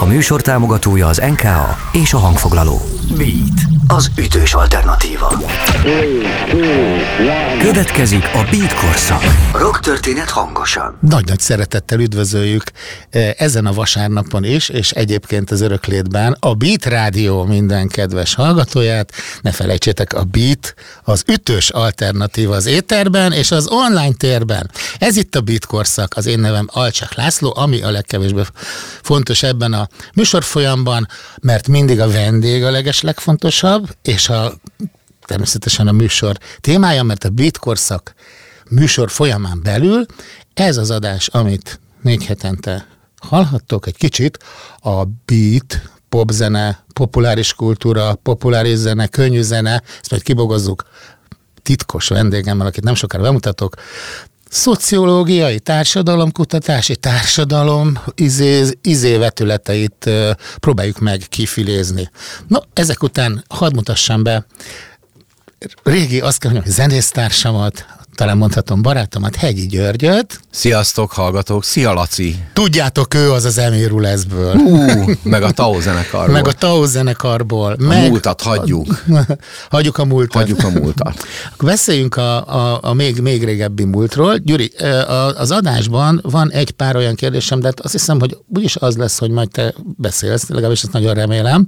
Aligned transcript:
A 0.00 0.04
műsor 0.04 0.40
támogatója 0.40 1.06
az 1.06 1.18
NKA 1.18 1.76
és 1.92 2.12
a 2.12 2.18
hangfoglaló. 2.18 2.80
Beat, 3.16 3.60
az 3.86 4.10
ütős 4.18 4.54
alternatíva. 4.54 5.42
Következik 7.58 8.24
a 8.24 8.46
Beat 8.50 8.74
korszak. 8.74 9.22
Rock 9.52 9.80
történet 9.80 10.30
hangosan. 10.30 10.98
Nagy-nagy 11.00 11.40
szeretettel 11.40 12.00
üdvözöljük 12.00 12.62
eh, 13.10 13.30
ezen 13.36 13.66
a 13.66 13.72
vasárnapon 13.72 14.44
is, 14.44 14.68
és 14.68 14.90
egyébként 14.90 15.50
az 15.50 15.60
öröklétben 15.60 16.36
a 16.40 16.54
Beat 16.54 16.84
Rádió 16.84 17.44
minden 17.44 17.88
kedves 17.88 18.34
hallgatóját. 18.34 19.12
Ne 19.40 19.52
felejtsétek, 19.52 20.12
a 20.12 20.24
Beat 20.24 20.74
az 21.02 21.22
ütős 21.26 21.70
alternatíva 21.70 22.54
az 22.54 22.66
éterben 22.66 23.32
és 23.32 23.50
az 23.50 23.68
online 23.70 24.14
térben. 24.18 24.70
Ez 24.98 25.16
itt 25.16 25.34
a 25.34 25.40
Beat 25.40 25.66
korszak, 25.66 26.12
az 26.16 26.26
én 26.26 26.38
nevem 26.38 26.68
Alcsak 26.72 27.14
László, 27.14 27.52
ami 27.56 27.82
a 27.82 27.90
legkevésbé 27.90 28.42
fontos 29.02 29.42
ebben 29.42 29.72
a 29.72 29.87
műsorfolyamban, 30.14 31.08
mert 31.40 31.68
mindig 31.68 32.00
a 32.00 32.10
vendég 32.10 32.64
a 32.64 32.70
leges 32.70 33.00
legfontosabb, 33.00 33.96
és 34.02 34.28
a 34.28 34.52
természetesen 35.26 35.88
a 35.88 35.92
műsor 35.92 36.38
témája, 36.60 37.02
mert 37.02 37.24
a 37.24 37.30
Beat 37.30 37.58
korszak 37.58 38.14
műsor 38.70 39.10
folyamán 39.10 39.60
belül 39.62 40.06
ez 40.54 40.76
az 40.76 40.90
adás, 40.90 41.28
amit 41.28 41.80
négy 42.02 42.24
hetente 42.24 42.86
hallhattok 43.20 43.86
egy 43.86 43.96
kicsit, 43.96 44.38
a 44.80 45.04
beat, 45.24 45.82
popzene, 46.08 46.84
populáris 46.92 47.54
kultúra, 47.54 48.14
populáris 48.14 48.76
zene, 48.76 49.06
könnyű 49.06 49.40
zene, 49.40 49.82
ezt 50.00 50.10
majd 50.10 50.22
kibogozzuk 50.22 50.84
titkos 51.62 52.08
vendégemmel, 52.08 52.66
akit 52.66 52.84
nem 52.84 52.94
sokára 52.94 53.22
bemutatok, 53.22 53.74
szociológiai, 54.50 55.60
társadalomkutatási, 55.60 56.96
társadalom 56.96 57.98
izé, 58.14 58.64
izévetületeit 58.82 60.10
próbáljuk 60.58 60.98
meg 60.98 61.24
kifilézni. 61.28 62.10
No, 62.46 62.58
ezek 62.72 63.02
után 63.02 63.44
hadd 63.48 63.74
mutassam 63.74 64.22
be 64.22 64.46
régi, 65.82 66.20
azt 66.20 66.38
kell 66.38 66.50
mondjam, 66.50 66.74
zenésztársamat, 66.74 67.86
talán 68.18 68.36
mondhatom 68.36 68.82
barátomat, 68.82 69.36
Hegyi 69.36 69.66
Györgyöt. 69.66 70.40
Sziasztok, 70.50 71.12
hallgatók! 71.12 71.64
Szia, 71.64 71.92
Laci! 71.92 72.36
Tudjátok, 72.52 73.14
ő 73.14 73.32
az 73.32 73.44
az 73.44 73.58
Emir 73.58 73.90
leszből. 73.90 74.54
Uh, 74.54 75.10
meg 75.22 75.42
a 75.42 75.50
Tao 75.50 75.80
zenekarból. 75.80 76.32
Meg 76.32 76.46
a 76.46 76.52
Tao 76.52 76.86
zenekarból. 76.86 77.72
A 77.72 77.82
meg 77.82 78.08
múltat 78.08 78.42
hagyjuk. 78.42 79.04
hagyjuk 79.70 79.98
a 79.98 80.04
múltat. 80.04 80.32
Hagyjuk 80.32 80.64
a 80.64 80.70
múltat. 80.70 81.26
Akkor 81.52 81.68
beszéljünk 81.68 82.16
a, 82.16 82.46
a, 82.46 82.78
a 82.82 82.92
még, 82.92 83.20
még 83.20 83.44
régebbi 83.44 83.84
múltról. 83.84 84.36
Gyuri, 84.36 84.72
az 85.36 85.50
adásban 85.50 86.20
van 86.22 86.52
egy 86.52 86.70
pár 86.70 86.96
olyan 86.96 87.14
kérdésem, 87.14 87.60
de 87.60 87.66
hát 87.66 87.80
azt 87.80 87.92
hiszem, 87.92 88.18
hogy 88.18 88.38
úgyis 88.54 88.76
az 88.76 88.96
lesz, 88.96 89.18
hogy 89.18 89.30
majd 89.30 89.48
te 89.48 89.74
beszélsz, 89.96 90.48
legalábbis 90.48 90.82
ezt 90.82 90.92
nagyon 90.92 91.14
remélem. 91.14 91.66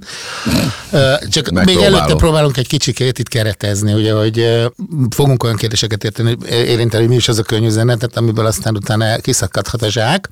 Csak 1.29 1.49
még 1.49 1.77
előtte 1.77 2.15
próbálunk 2.15 2.57
egy 2.57 2.67
kicsikét 2.67 3.19
itt 3.19 3.27
keretezni, 3.27 3.93
ugye, 3.93 4.13
hogy 4.13 4.67
fogunk 5.09 5.43
olyan 5.43 5.55
kérdéseket 5.55 6.03
érteni, 6.03 6.37
érinteni, 6.49 7.05
mi 7.05 7.15
is 7.15 7.27
az 7.27 7.39
a 7.39 7.43
könnyű 7.43 7.69
zene, 7.69 7.95
tehát 7.95 8.17
amiből 8.17 8.45
aztán 8.45 8.75
utána 8.75 9.15
kiszakadhat 9.17 9.81
a 9.81 9.89
zsák 9.89 10.29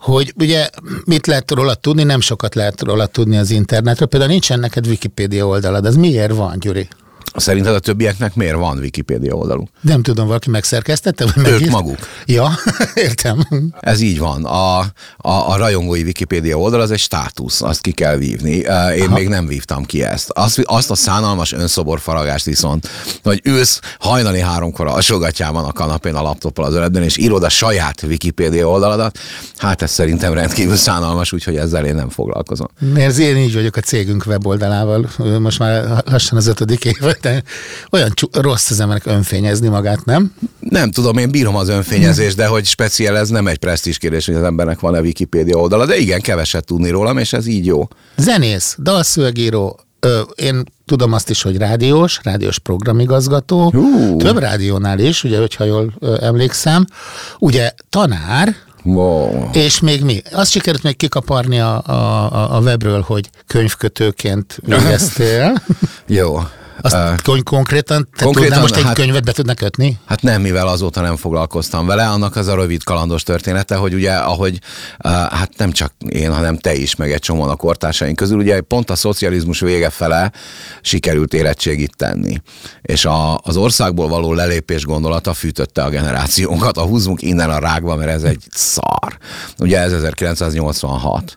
hogy 0.00 0.32
ugye 0.36 0.68
mit 1.04 1.26
lehet 1.26 1.50
róla 1.50 1.74
tudni, 1.74 2.02
nem 2.02 2.20
sokat 2.20 2.54
lehet 2.54 2.82
róla 2.82 3.06
tudni 3.06 3.36
az 3.36 3.50
internetről. 3.50 4.08
Például 4.08 4.30
nincsen 4.30 4.60
neked 4.60 4.86
Wikipédia 4.86 5.46
oldalad, 5.46 5.86
ez 5.86 5.96
miért 5.96 6.34
van, 6.34 6.58
Gyuri? 6.58 6.88
Szerinted 7.34 7.74
a 7.74 7.78
többieknek 7.78 8.34
miért 8.34 8.56
van 8.56 8.78
Wikipédia 8.78 9.34
oldaluk? 9.34 9.68
Nem 9.80 10.02
tudom, 10.02 10.26
valaki 10.26 10.50
megszerkesztette? 10.50 11.24
Vagy 11.34 11.46
Ők 11.46 11.70
maguk. 11.70 11.98
Ja, 12.26 12.50
értem. 12.94 13.46
Ez 13.80 14.00
így 14.00 14.18
van. 14.18 14.44
A, 14.44 14.78
a, 14.78 14.88
a 15.52 15.56
rajongói 15.56 16.02
Wikipédia 16.02 16.58
oldal 16.58 16.80
az 16.80 16.90
egy 16.90 16.98
státusz, 16.98 17.62
azt 17.62 17.80
ki 17.80 17.92
kell 17.92 18.16
vívni. 18.16 18.56
Én 18.96 19.06
Aha. 19.06 19.14
még 19.14 19.28
nem 19.28 19.46
vívtam 19.46 19.84
ki 19.84 20.02
ezt. 20.02 20.30
Azt, 20.30 20.60
azt 20.64 20.90
a 20.90 20.94
szánalmas 20.94 21.52
önszoborfaragást 21.52 22.44
viszont, 22.44 22.88
hogy 23.22 23.40
ülsz 23.44 23.80
hajnali 23.98 24.40
háromkor 24.40 24.86
a 24.86 24.98
alsógatjában 25.00 25.64
a 25.64 25.72
kanapén 25.72 26.14
a 26.14 26.22
laptoppal 26.22 26.64
az 26.64 26.74
öletben, 26.74 27.02
és 27.02 27.16
írod 27.16 27.42
a 27.42 27.48
saját 27.48 28.02
Wikipédia 28.02 28.68
oldaladat, 28.68 29.18
hát 29.56 29.82
ez 29.82 29.90
szerintem 29.90 30.32
rendkívül 30.32 30.76
szánalmas, 30.76 31.32
úgyhogy 31.32 31.56
ezzel 31.56 31.84
én 31.84 31.94
nem 31.94 32.08
foglalkozom. 32.08 32.66
Mert 32.94 33.18
én 33.18 33.36
így 33.36 33.54
vagyok 33.54 33.76
a 33.76 33.80
cégünk 33.80 34.24
weboldalával, 34.26 35.08
most 35.38 35.58
már 35.58 36.02
lassan 36.06 36.38
az 36.38 36.46
ötödik 36.46 36.84
éve, 36.84 37.16
de 37.20 37.42
olyan 37.90 38.12
rossz 38.32 38.70
az 38.70 38.80
emberek 38.80 39.06
önfényezni 39.06 39.68
magát, 39.68 40.04
nem? 40.04 40.34
Nem 40.60 40.90
tudom, 40.90 41.16
én 41.18 41.30
bírom 41.30 41.56
az 41.56 41.68
önfényezést, 41.68 42.36
de 42.36 42.46
hogy 42.46 42.64
speciál 42.64 43.18
ez 43.18 43.28
nem 43.28 43.46
egy 43.46 43.58
presztízs 43.58 43.98
kérdés, 43.98 44.26
hogy 44.26 44.34
az 44.34 44.42
embernek 44.42 44.80
van-e 44.80 45.00
Wikipédia 45.00 45.56
oldala, 45.56 45.86
de 45.86 45.96
igen, 45.96 46.20
keveset 46.20 46.64
tudni 46.64 46.90
rólam, 46.90 47.18
és 47.18 47.32
ez 47.32 47.46
így 47.46 47.66
jó. 47.66 47.88
Zenész, 48.16 48.76
dalszövegíró, 48.82 49.80
ö, 50.00 50.20
én 50.20 50.62
tudom 50.86 51.12
azt 51.12 51.30
is, 51.30 51.42
hogy 51.42 51.56
rádiós, 51.56 52.20
rádiós 52.22 52.58
programigazgató, 52.58 53.70
Hú. 53.70 54.16
több 54.16 54.38
rádiónál 54.38 54.98
is, 54.98 55.24
ugye, 55.24 55.38
hogyha 55.38 55.64
jól 55.64 55.92
ö, 55.98 56.16
emlékszem, 56.20 56.86
ugye 57.38 57.70
tanár, 57.90 58.56
Wow. 58.84 59.48
és 59.52 59.80
még 59.80 60.02
mi? 60.02 60.22
Azt 60.32 60.50
sikerült 60.50 60.82
még 60.82 60.96
kikaparni 60.96 61.60
a, 61.60 61.82
a, 61.86 61.92
a- 62.32 62.56
a 62.56 62.60
webről, 62.60 63.00
hogy 63.00 63.30
könyvkötőként 63.46 64.58
végeztél. 64.64 65.62
Jó. 66.06 66.38
Azt 66.80 67.22
kon- 67.22 67.42
konkrétan, 67.42 68.08
te 68.16 68.24
konkrétan, 68.24 68.60
most 68.60 68.76
egy 68.76 68.82
hát- 68.82 68.94
könyvet 68.94 69.24
be 69.24 69.32
tudnak 69.32 69.56
kötni? 69.56 69.98
Hát 70.06 70.22
nem, 70.22 70.40
mivel 70.40 70.68
azóta 70.68 71.00
nem 71.00 71.16
foglalkoztam 71.16 71.86
vele, 71.86 72.08
annak 72.08 72.36
az 72.36 72.46
a 72.46 72.54
rövid 72.54 72.82
kalandos 72.82 73.22
története, 73.22 73.74
hogy 73.74 73.94
ugye, 73.94 74.12
ahogy, 74.12 74.58
uh, 75.04 75.10
hát 75.12 75.50
nem 75.56 75.72
csak 75.72 75.92
én, 76.08 76.32
hanem 76.32 76.56
te 76.56 76.74
is, 76.74 76.96
meg 76.96 77.12
egy 77.12 77.20
csomóan 77.20 77.50
a 77.50 77.56
kortársaink 77.56 78.16
közül, 78.16 78.38
ugye 78.38 78.60
pont 78.60 78.90
a 78.90 78.94
szocializmus 78.94 79.60
vége 79.60 79.90
fele 79.90 80.32
sikerült 80.82 81.34
érettségit 81.34 81.96
tenni. 81.96 82.40
És 82.82 83.04
a, 83.04 83.38
az 83.42 83.56
országból 83.56 84.08
való 84.08 84.32
lelépés 84.32 84.84
gondolata 84.84 85.34
fűtötte 85.34 85.82
a 85.82 85.88
generációnkat, 85.88 86.76
a 86.76 86.82
húzunk 86.82 87.22
innen 87.22 87.50
a 87.50 87.58
rákba, 87.58 87.96
mert 87.96 88.10
ez 88.10 88.22
egy 88.22 88.42
szar. 88.50 89.18
Ugye 89.58 89.78
ez 89.78 89.92
1986. 89.92 91.36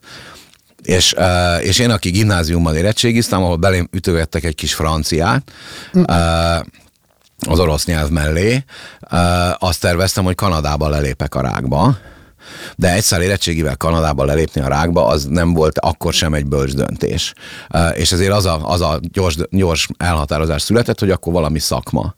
És, 0.84 1.14
uh, 1.18 1.66
és 1.66 1.80
én, 1.80 1.90
aki 1.90 2.10
gimnáziumban 2.10 2.76
érettségiztem, 2.76 3.44
ahol 3.44 3.56
belém 3.56 3.88
ütögettek 3.92 4.44
egy 4.44 4.56
kis 4.56 4.74
franciát, 4.74 5.52
uh, 5.94 6.58
az 7.48 7.60
orosz 7.60 7.86
nyelv 7.86 8.10
mellé, 8.10 8.64
uh, 9.12 9.20
azt 9.58 9.80
terveztem, 9.80 10.24
hogy 10.24 10.36
Kanadába 10.36 10.90
lelépek 10.90 11.36
a 11.36 11.42
rákba, 11.42 11.98
de 12.76 12.94
egyszer 12.94 13.22
érettségivel 13.22 13.78
Kanadába 13.78 14.26
lelépni 14.26 14.62
a 14.62 14.68
rákba, 14.68 15.08
az 15.08 15.26
nem 15.26 15.54
volt 15.54 15.80
akkor 15.80 16.14
sem 16.14 16.34
egy 16.34 16.46
bölcs 16.46 16.74
döntés. 16.74 17.34
Uh, 17.74 18.00
és 18.00 18.12
ezért 18.12 18.34
az 18.34 18.46
a, 18.46 18.70
az 18.70 18.82
a 18.82 19.00
gyors, 19.02 19.36
gyors 19.50 19.88
elhatározás 19.98 20.62
született, 20.62 21.00
hogy 21.00 21.12
akkor 21.12 21.34
valami 21.34 21.60
szakma. 21.60 22.16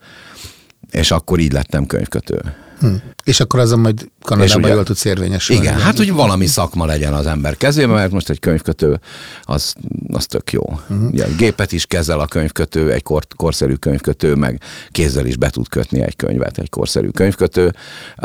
És 0.92 1.12
akkor 1.12 1.40
így 1.40 1.52
lettem 1.52 1.86
könyvkötő. 1.86 2.65
Hm. 2.80 2.88
És 3.24 3.40
akkor 3.40 3.60
azon 3.60 3.80
majd 3.80 4.08
Kanadában 4.22 4.64
ugye- 4.64 4.74
jól 4.74 4.84
tudsz 4.84 5.06
érvényesülni. 5.06 5.62
Igen, 5.62 5.80
hát 5.80 5.98
hogy 5.98 6.12
valami 6.12 6.46
szakma 6.46 6.86
legyen 6.86 7.14
az 7.14 7.26
ember 7.26 7.58
kezében, 7.58 7.96
mert 7.96 8.12
most 8.12 8.30
egy 8.30 8.40
könyvkötő, 8.40 9.00
az, 9.44 9.74
az 10.12 10.26
tök 10.26 10.52
jó. 10.52 10.62
Uh-huh. 10.62 11.08
Ugye, 11.12 11.28
gépet 11.38 11.72
is 11.72 11.86
kezel 11.86 12.20
a 12.20 12.26
könyvkötő, 12.26 12.92
egy 12.92 13.04
kor, 13.04 13.24
korszerű 13.36 13.74
könyvkötő, 13.74 14.36
meg 14.36 14.62
kézzel 14.90 15.26
is 15.26 15.38
be 15.38 15.50
tud 15.50 15.70
kötni 15.70 16.02
egy 16.02 16.16
könyvet, 16.16 16.58
egy 16.58 16.70
korszerű 16.70 17.10
könyvkötő. 17.10 17.74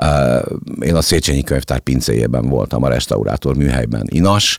Uh, 0.03 0.41
én 0.81 0.95
a 0.95 1.03
Széchenyi 1.03 1.43
könyvtár 1.43 1.79
pincéjében 1.79 2.49
voltam, 2.49 2.83
a 2.83 2.89
restaurátor 2.89 3.57
műhelyben 3.57 4.07
inas, 4.11 4.59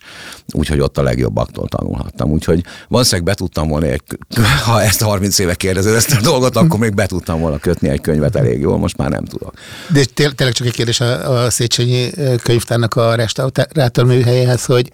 úgyhogy 0.52 0.80
ott 0.80 0.98
a 0.98 1.02
legjobbaktól 1.02 1.68
tanulhattam. 1.68 2.30
Úgyhogy 2.30 2.64
valószínűleg 2.88 3.24
be 3.26 3.34
tudtam 3.34 3.68
volna, 3.68 3.86
egy, 3.86 4.02
ha 4.66 4.82
ezt 4.82 5.02
30 5.02 5.38
éve 5.38 5.54
kérdezed 5.54 5.94
ezt 5.94 6.12
a 6.12 6.20
dolgot, 6.20 6.56
akkor 6.56 6.78
még 6.78 6.94
be 6.94 7.06
tudtam 7.06 7.40
volna 7.40 7.58
kötni 7.58 7.88
egy 7.88 8.00
könyvet 8.00 8.36
elég 8.36 8.60
jól, 8.60 8.78
most 8.78 8.96
már 8.96 9.10
nem 9.10 9.24
tudok. 9.24 9.54
De 9.88 10.04
té- 10.14 10.34
tényleg 10.34 10.54
csak 10.56 10.66
egy 10.66 10.72
kérdés 10.72 11.00
a, 11.00 11.42
a 11.44 11.50
Széchenyi 11.50 12.10
könyvtárnak 12.42 12.94
a 12.94 13.14
restaurátor 13.14 14.04
műhelyéhez, 14.04 14.64
hogy 14.64 14.90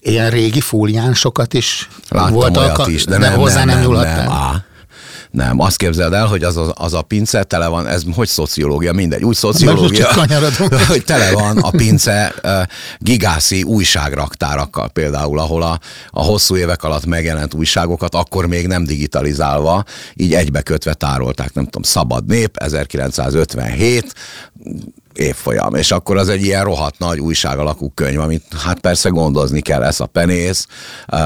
ilyen 0.00 0.30
régi 0.30 0.60
fóliánsokat 0.60 1.54
is 1.54 1.88
Láttam 2.08 2.32
volt 2.32 2.56
olyat 2.56 2.68
alka- 2.70 2.88
is, 2.90 3.04
de, 3.04 3.18
de 3.18 3.28
nem, 3.28 3.38
hozzá 3.38 3.54
nem, 3.54 3.66
nem, 3.66 3.76
nem, 3.76 3.84
nyúlhattál. 3.84 4.22
nem, 4.22 4.32
á. 4.32 4.64
Nem, 5.30 5.60
azt 5.60 5.76
képzeld 5.76 6.12
el, 6.12 6.26
hogy 6.26 6.44
az 6.44 6.56
a, 6.56 6.72
az 6.76 6.94
a 6.94 7.02
pince 7.02 7.42
tele 7.42 7.66
van, 7.66 7.86
ez 7.86 8.02
hogy 8.14 8.28
szociológia, 8.28 8.92
mindegy, 8.92 9.24
úgy 9.24 9.34
szociológia, 9.34 10.08
hogy 10.88 11.04
tele 11.04 11.32
van 11.32 11.58
a 11.58 11.70
pince 11.70 12.34
gigászi 12.98 13.62
újságraktárakkal. 13.62 14.88
Például, 14.88 15.38
ahol 15.38 15.62
a, 15.62 15.78
a 16.10 16.22
hosszú 16.22 16.56
évek 16.56 16.82
alatt 16.82 17.06
megjelent 17.06 17.54
újságokat 17.54 18.14
akkor 18.14 18.46
még 18.46 18.66
nem 18.66 18.84
digitalizálva, 18.84 19.84
így 20.14 20.34
egybekötve 20.34 20.94
tárolták, 20.94 21.52
nem 21.52 21.64
tudom, 21.64 21.82
Szabad 21.82 22.26
Nép, 22.26 22.56
1957, 22.56 24.14
évfolyam, 25.14 25.74
és 25.74 25.90
akkor 25.90 26.16
az 26.16 26.28
egy 26.28 26.42
ilyen 26.42 26.64
rohadt 26.64 26.98
nagy 26.98 27.18
újság 27.18 27.58
alakú 27.58 27.90
könyv, 27.94 28.20
amit 28.20 28.44
hát 28.64 28.80
persze 28.80 29.08
gondozni 29.08 29.60
kell, 29.60 29.82
ez 29.82 30.00
a 30.00 30.06
penész, 30.06 30.66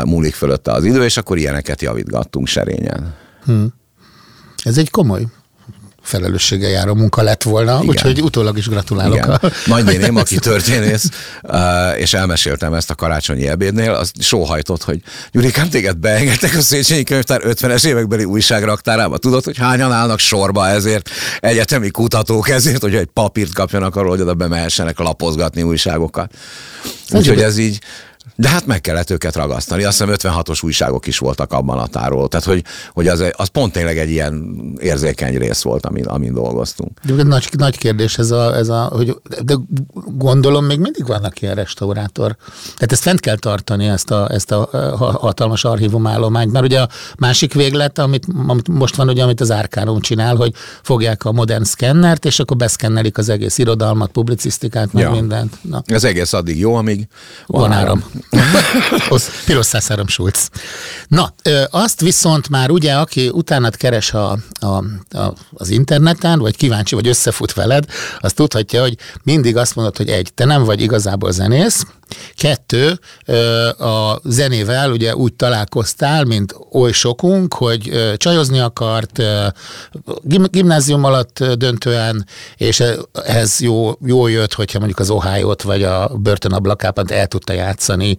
múlik 0.05 0.35
fölötte 0.35 0.73
az 0.73 0.85
idő, 0.85 1.05
és 1.05 1.17
akkor 1.17 1.39
ilyeneket 1.39 1.83
javítgattunk 1.83 2.47
serényen. 2.47 3.15
Ez 4.64 4.78
egy 4.78 4.90
komoly 4.90 5.26
felelősséggel 6.05 6.70
járó 6.70 6.94
munka 6.94 7.22
lett 7.22 7.43
volna, 7.43 7.75
Igen. 7.75 7.88
úgyhogy 7.88 8.20
utólag 8.22 8.58
is 8.58 8.69
gratulálok. 8.69 9.14
Igen. 9.14 9.31
A... 9.31 9.40
Nagynéném, 9.66 10.16
aki 10.22 10.38
történész, 10.38 11.08
és 11.96 12.14
elmeséltem 12.14 12.75
ezt 12.75 12.90
a 12.90 12.94
karácsonyi 12.94 13.49
ebédnél, 13.49 13.93
az 13.93 14.11
sóhajtott, 14.19 14.82
hogy 14.82 15.00
Gyurikám, 15.32 15.69
téged 15.69 15.96
beengedtek 15.96 16.56
a 16.56 16.61
Széchenyi 16.61 17.02
Könyvtár 17.02 17.40
50-es 17.44 17.87
évekbeli 17.87 18.25
újságraktárába. 18.25 19.19
Tudod, 19.19 19.44
hogy 19.44 19.58
hányan 19.58 19.93
állnak 19.93 20.19
sorba 20.19 20.69
ezért 20.69 21.11
egyetemi 21.40 21.90
kutatók 21.90 22.49
ezért, 22.49 22.82
hogy 22.82 22.94
egy 22.94 23.08
papírt 23.12 23.52
kapjanak 23.52 23.96
arról, 23.96 24.11
hogy 24.11 24.20
oda 24.20 24.34
bemehessenek 24.34 24.99
lapozgatni 24.99 25.62
újságokat. 25.62 26.34
Úgyhogy 27.11 27.40
ez 27.40 27.58
így 27.58 27.78
de 28.37 28.49
hát 28.49 28.67
meg 28.67 28.81
kellett 28.81 29.11
őket 29.11 29.37
ragasztani. 29.37 29.85
Azt 29.85 30.05
hiszem 30.05 30.15
56-os 30.33 30.65
újságok 30.65 31.07
is 31.07 31.19
voltak 31.19 31.53
abban 31.53 31.79
a 31.79 31.87
táról. 31.87 32.29
Tehát, 32.29 32.47
hogy, 32.47 32.65
hogy 32.93 33.09
az, 33.09 33.25
az 33.33 33.49
pont 33.49 33.73
tényleg 33.73 33.99
egy 33.99 34.11
ilyen 34.11 34.57
érzékeny 34.81 35.39
rész 35.39 35.63
volt, 35.63 35.87
amin, 35.87 36.07
amin 36.07 36.35
dolgoztunk. 36.35 36.91
De 37.03 37.23
nagy, 37.23 37.49
nagy 37.57 37.79
kérdés 37.79 38.19
ez 38.19 38.31
a, 38.31 38.57
ez 38.57 38.69
a, 38.69 38.83
hogy 38.83 39.17
de 39.45 39.55
gondolom 40.07 40.65
még 40.65 40.79
mindig 40.79 41.07
vannak 41.07 41.43
ilyen 41.43 41.55
restaurátor. 41.55 42.37
Tehát 42.65 42.93
ezt 42.93 43.03
fent 43.03 43.21
kell 43.21 43.37
tartani, 43.37 43.87
ezt 43.87 44.11
a, 44.11 44.31
ezt 44.31 44.51
a 44.51 44.69
hatalmas 45.21 45.65
archívumállományt, 45.65 46.53
mert 46.53 46.65
ugye 46.65 46.81
a 46.81 46.89
másik 47.19 47.55
véglet, 47.55 47.99
amit, 47.99 48.27
amit 48.47 48.69
most 48.69 48.97
van, 48.97 49.09
ugye, 49.09 49.23
amit 49.23 49.41
az 49.41 49.51
Árkárom 49.51 50.01
csinál, 50.01 50.37
hogy 50.37 50.53
fogják 50.83 51.25
a 51.25 51.33
modern 51.33 51.65
szkennert, 51.65 52.25
és 52.25 52.39
akkor 52.39 52.57
beszkennelik 52.57 53.19
az 53.19 53.29
egész 53.29 53.59
irodalmat, 53.59 54.11
publicisztikát, 54.11 54.93
meg 54.93 55.03
ja. 55.03 55.11
mindent. 55.11 55.59
Na. 55.63 55.83
Az 55.95 56.05
egész 56.05 56.33
addig 56.33 56.59
jó, 56.59 56.75
amíg 56.75 57.07
van, 57.47 57.61
van 57.61 57.73
áram. 57.73 57.87
áram. 57.87 58.23
Piros 59.47 59.67
szászárom 59.67 60.06
Schulz. 60.06 60.49
Na, 61.09 61.35
azt 61.71 62.00
viszont 62.00 62.49
már 62.49 62.71
ugye, 62.71 62.93
aki 62.93 63.29
utánat 63.29 63.76
keres 63.76 64.12
a, 64.12 64.38
a, 64.61 64.67
a, 65.19 65.35
az 65.55 65.71
interneten, 65.71 66.38
vagy 66.38 66.56
kíváncsi, 66.56 66.94
vagy 66.94 67.09
összefut 67.09 67.53
veled, 67.53 67.85
az 68.19 68.32
tudhatja, 68.32 68.81
hogy 68.81 68.97
mindig 69.23 69.56
azt 69.56 69.75
mondod, 69.75 69.97
hogy 69.97 70.09
egy, 70.09 70.31
te 70.35 70.44
nem 70.44 70.65
vagy 70.65 70.81
igazából 70.81 71.32
zenész, 71.32 71.85
Kettő, 72.35 72.99
a 73.79 74.21
zenével 74.25 74.91
ugye 74.91 75.17
úgy 75.17 75.35
találkoztál, 75.35 76.25
mint 76.25 76.55
oly 76.73 76.93
sokunk, 76.93 77.55
hogy 77.55 78.12
csajozni 78.17 78.59
akart, 78.59 79.23
gimnázium 80.50 81.05
alatt 81.05 81.44
döntően, 81.44 82.26
és 82.56 82.82
ez 83.12 83.61
jó, 83.61 83.93
jó 84.05 84.26
jött, 84.26 84.55
hogyha 84.55 84.79
mondjuk 84.79 84.99
az 84.99 85.11
ohio 85.11 85.55
vagy 85.62 85.82
a 85.82 86.09
börtönablakában 86.09 87.06
el 87.12 87.26
tudta 87.26 87.53
játszani, 87.53 88.13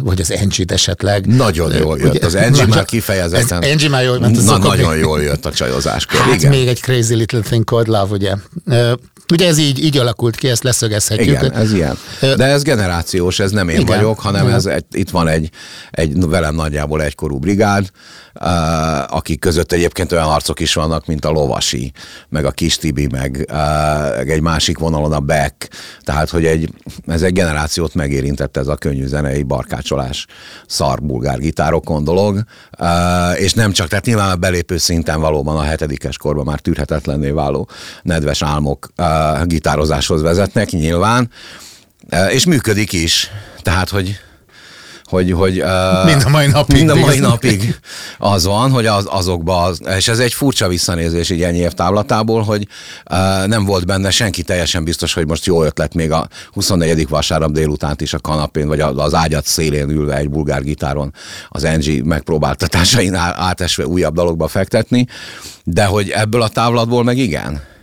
vagy 0.00 0.20
az 0.20 0.32
Engine-t 0.32 0.72
esetleg. 0.72 1.26
Nagyon 1.26 1.74
jól 1.74 1.98
jött, 1.98 2.14
ugye, 2.14 2.26
az 2.26 2.34
Engine 2.34 2.66
már 2.66 2.84
kifejezetten. 2.84 3.62
Engine 3.62 3.90
már 3.90 4.04
jól 4.04 4.18
ment. 4.18 4.44
Na, 4.44 4.58
nagyon 4.58 4.96
jól 4.96 5.22
jött 5.22 5.46
a 5.46 5.52
csajozáskor. 5.52 6.20
Hát 6.20 6.34
Igen. 6.34 6.50
még 6.50 6.68
egy 6.68 6.80
Crazy 6.80 7.14
Little 7.14 7.40
Thing 7.40 7.64
Called 7.64 7.86
Love, 7.86 8.14
ugye. 8.14 8.34
Ugye 9.32 9.46
ez 9.46 9.58
így, 9.58 9.84
így 9.84 9.98
alakult 9.98 10.36
ki, 10.36 10.48
ezt 10.48 10.62
leszögezhetjük. 10.62 11.28
Igen, 11.28 11.52
ez 11.52 11.72
ilyen. 11.72 11.98
De 12.20 12.44
ez 12.44 12.62
generációs, 12.62 13.38
ez 13.38 13.50
nem 13.50 13.68
én 13.68 13.80
Igen. 13.80 13.96
vagyok, 13.96 14.20
hanem 14.20 14.46
ez 14.46 14.66
egy, 14.66 14.84
itt 14.90 15.10
van 15.10 15.28
egy, 15.28 15.50
egy 15.90 16.26
velem 16.26 16.54
nagyjából 16.54 17.02
egykorú 17.02 17.38
brigád, 17.38 17.90
uh, 18.40 19.16
akik 19.16 19.40
között 19.40 19.72
egyébként 19.72 20.12
olyan 20.12 20.28
arcok 20.28 20.60
is 20.60 20.74
vannak, 20.74 21.06
mint 21.06 21.24
a 21.24 21.30
Lovasi, 21.30 21.92
meg 22.28 22.44
a 22.44 22.50
Kis 22.50 22.76
Tibi, 22.76 23.06
meg 23.10 23.46
uh, 23.50 24.18
egy 24.18 24.40
másik 24.40 24.78
vonalon 24.78 25.12
a 25.12 25.20
Beck, 25.20 25.68
tehát 26.00 26.30
hogy 26.30 26.44
egy, 26.44 26.70
ez 27.06 27.22
egy 27.22 27.32
generációt 27.32 27.94
megérintett 27.94 28.56
ez 28.56 28.66
a 28.66 28.76
könnyű 28.76 29.06
zenei 29.16 29.42
barkácsolás 29.42 30.26
szar 30.66 31.02
bulgár 31.02 31.38
gitárokon 31.38 32.04
dolog, 32.04 32.44
és 33.34 33.52
nem 33.52 33.72
csak, 33.72 33.88
tehát 33.88 34.04
nyilván 34.04 34.30
a 34.30 34.36
belépő 34.36 34.76
szinten 34.76 35.20
valóban 35.20 35.56
a 35.56 35.62
hetedikes 35.62 36.16
korban 36.16 36.44
már 36.44 36.60
tűrhetetlenné 36.60 37.30
váló 37.30 37.68
nedves 38.02 38.42
álmok 38.42 38.88
gitározáshoz 39.44 40.22
vezetnek 40.22 40.70
nyilván, 40.70 41.30
és 42.30 42.46
működik 42.46 42.92
is, 42.92 43.30
tehát 43.62 43.88
hogy 43.88 44.20
hogy, 45.08 45.32
hogy 45.32 45.62
uh, 45.62 46.04
mind 46.04 46.22
a 46.24 46.28
mai 46.28 46.46
napig. 46.46 46.76
Mind 46.76 46.90
a 46.90 46.94
mai 46.94 47.18
napig 47.18 47.78
az 48.18 48.44
van, 48.44 48.70
hogy 48.70 48.86
az, 48.86 49.06
azokban, 49.10 49.64
az, 49.64 49.80
és 49.96 50.08
ez 50.08 50.18
egy 50.18 50.32
furcsa 50.32 50.68
visszanézés 50.68 51.30
így 51.30 51.42
ennyi 51.42 51.58
év 51.58 51.72
távlatából, 51.72 52.42
hogy 52.42 52.68
uh, 53.10 53.46
nem 53.46 53.64
volt 53.64 53.86
benne 53.86 54.10
senki 54.10 54.42
teljesen 54.42 54.84
biztos, 54.84 55.14
hogy 55.14 55.26
most 55.26 55.46
jó 55.46 55.64
ötlet 55.64 55.94
még 55.94 56.12
a 56.12 56.28
24. 56.52 57.08
vasárnap 57.08 57.50
délutánt 57.50 58.00
is 58.00 58.14
a 58.14 58.18
kanapén, 58.18 58.68
vagy 58.68 58.80
az 58.80 59.14
ágyat 59.14 59.46
szélén 59.46 59.88
ülve 59.88 60.16
egy 60.16 60.30
bulgár 60.30 60.62
gitáron 60.62 61.12
az 61.48 61.64
Angie 61.64 62.04
megpróbáltatásain 62.04 63.14
átesve 63.14 63.86
újabb 63.86 64.14
dalokba 64.14 64.48
fektetni, 64.48 65.06
de 65.64 65.84
hogy 65.84 66.10
ebből 66.10 66.42
a 66.42 66.48
távlatból 66.48 67.04
meg 67.04 67.18
igen. 67.18 67.74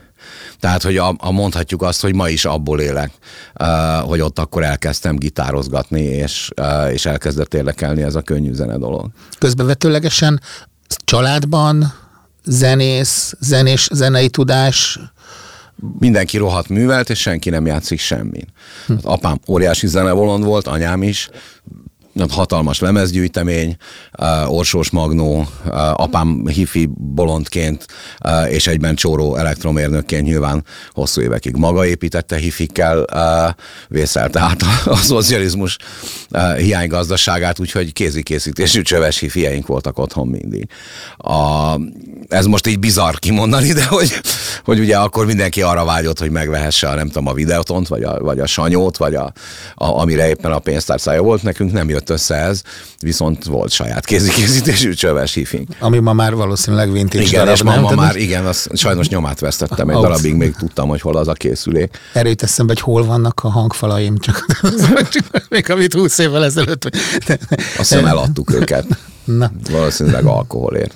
Tehát, 0.64 0.84
hogy 0.84 0.98
a, 0.98 1.16
a 1.18 1.32
mondhatjuk 1.32 1.82
azt, 1.82 2.02
hogy 2.02 2.16
ma 2.16 2.30
is 2.30 2.46
abból 2.46 2.80
élek, 2.80 3.12
uh, 3.60 3.68
hogy 4.10 4.22
ott 4.22 4.40
akkor 4.40 4.64
elkezdtem 4.64 5.16
gitározgatni, 5.16 6.02
és, 6.02 6.50
uh, 6.62 6.94
és 6.94 7.06
elkezdett 7.06 7.54
érdekelni 7.54 8.02
ez 8.02 8.16
a 8.16 8.22
könnyű 8.22 8.54
zene 8.54 8.78
dolog. 8.78 9.10
Közbevetőlegesen 9.38 10.42
családban 11.06 11.94
zenész, 12.46 13.34
zenés, 13.40 13.90
zenei 13.92 14.30
tudás, 14.30 15.00
mindenki 16.00 16.38
rohadt 16.38 16.70
művelt, 16.70 17.10
és 17.10 17.20
senki 17.20 17.50
nem 17.50 17.66
játszik 17.66 18.00
semmin. 18.00 18.46
Hm. 18.86 18.94
Apám 19.02 19.40
óriási 19.48 19.88
zenevolond 19.88 20.44
volt, 20.44 20.68
anyám 20.68 21.04
is, 21.04 21.30
hatalmas 22.30 22.80
lemezgyűjtemény, 22.80 23.76
uh, 24.20 24.54
Orsós 24.54 24.90
Magnó, 24.90 25.38
uh, 25.40 26.02
apám 26.02 26.48
hifi 26.48 26.90
bolondként 26.98 27.86
uh, 28.26 28.52
és 28.52 28.68
egyben 28.68 28.96
csóró 28.96 29.36
elektromérnökként 29.36 30.26
nyilván 30.26 30.64
hosszú 30.92 31.22
évekig 31.22 31.56
maga 31.56 31.86
építette 31.86 32.38
hifikkel, 32.38 33.06
vészelte 33.88 34.40
át 34.40 34.62
a, 34.86 34.96
szocializmus 34.96 35.78
hiánygazdaságát, 36.58 37.60
úgyhogy 37.60 37.94
kézikészítésű 37.94 38.82
csöves 38.82 39.20
hifieink 39.20 39.68
voltak 39.68 40.00
otthon 40.00 40.28
mindig. 40.28 40.68
A, 41.18 41.76
ez 42.28 42.46
most 42.46 42.68
így 42.68 42.80
bizarr 42.80 43.16
kimondani, 43.16 43.72
de 43.74 43.86
hogy, 43.86 44.22
hogy 44.64 44.80
ugye 44.80 44.98
akkor 44.98 45.26
mindenki 45.26 45.62
arra 45.62 45.86
vágyott, 45.86 46.20
hogy 46.20 46.32
megvehesse 46.32 46.88
a 46.88 46.96
nem 46.96 47.08
tudom, 47.08 47.28
a 47.28 47.34
videótont, 47.34 47.88
vagy 47.88 48.04
a, 48.04 48.20
vagy 48.20 48.40
a 48.40 48.46
sanyót, 48.46 48.98
vagy 48.98 49.16
a, 49.16 49.34
a, 49.76 49.86
amire 49.86 50.28
éppen 50.28 50.52
a 50.52 50.60
pénztárcája 50.60 51.22
volt, 51.22 51.44
nekünk 51.44 51.72
nem 51.72 51.90
jött 51.90 52.03
össze 52.10 52.36
ez, 52.36 52.62
viszont 53.00 53.46
volt 53.46 53.72
saját 53.72 54.06
kézikészítésű 54.06 54.94
csöves 54.94 55.34
hifink. 55.34 55.70
Ami 55.80 56.00
ma 56.00 56.14
már 56.14 56.36
valószínűleg 56.36 56.92
vintage 56.92 57.24
Igen, 57.24 57.40
darab, 57.40 57.56
és 57.56 57.64
ma, 57.64 57.80
ma 57.80 57.92
már 57.92 58.16
igen, 58.16 58.46
az, 58.46 58.68
sajnos 58.74 59.08
nyomát 59.08 59.40
vesztettem 59.40 59.90
egy 59.90 59.96
darabig, 59.96 60.36
még 60.36 60.56
tudtam, 60.56 60.90
hogy 60.90 61.02
hol 61.02 61.18
az 61.18 61.28
a 61.28 61.34
készülék. 61.34 62.00
Erőt 62.14 62.44
eszembe, 62.44 62.74
hogy 62.74 62.82
hol 62.82 63.06
vannak 63.06 63.40
a 63.44 63.50
hangfalaim, 63.50 64.18
csak, 64.18 64.46
csak 65.10 65.46
még 65.50 65.70
amit 65.70 65.94
20 65.94 66.18
évvel 66.18 66.44
ezelőtt. 66.44 66.86
Azt 67.78 67.78
hiszem 67.78 68.06
eladtuk 68.06 68.54
őket. 68.54 68.86
Na. 69.24 69.52
Valószínűleg 69.72 70.26
alkoholért. 70.26 70.94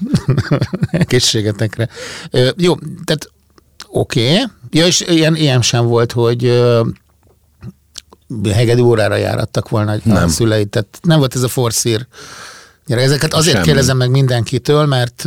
Készségetekre. 1.08 1.90
Jó, 2.56 2.76
tehát 2.76 3.32
oké. 3.88 4.32
Okay. 4.32 4.44
Ja, 4.72 4.86
és 4.86 5.02
ilyen, 5.02 5.36
ilyen 5.36 5.62
sem 5.62 5.86
volt, 5.86 6.12
hogy 6.12 6.64
hegedű 8.52 8.82
órára 8.82 9.16
járattak 9.16 9.70
volna 9.70 9.96
nem. 10.04 10.24
a 10.24 10.28
szüleid, 10.28 10.70
tehát 10.70 11.00
nem 11.02 11.20
volt 11.20 11.36
ez 11.36 11.44
a 11.44 11.48
forszír. 11.48 12.08
Ezeket 12.88 13.34
azért 13.34 13.54
Semmi. 13.54 13.66
kérdezem 13.66 13.98
meg 13.98 14.10
mindenkitől, 14.10 14.86
mert 14.86 15.26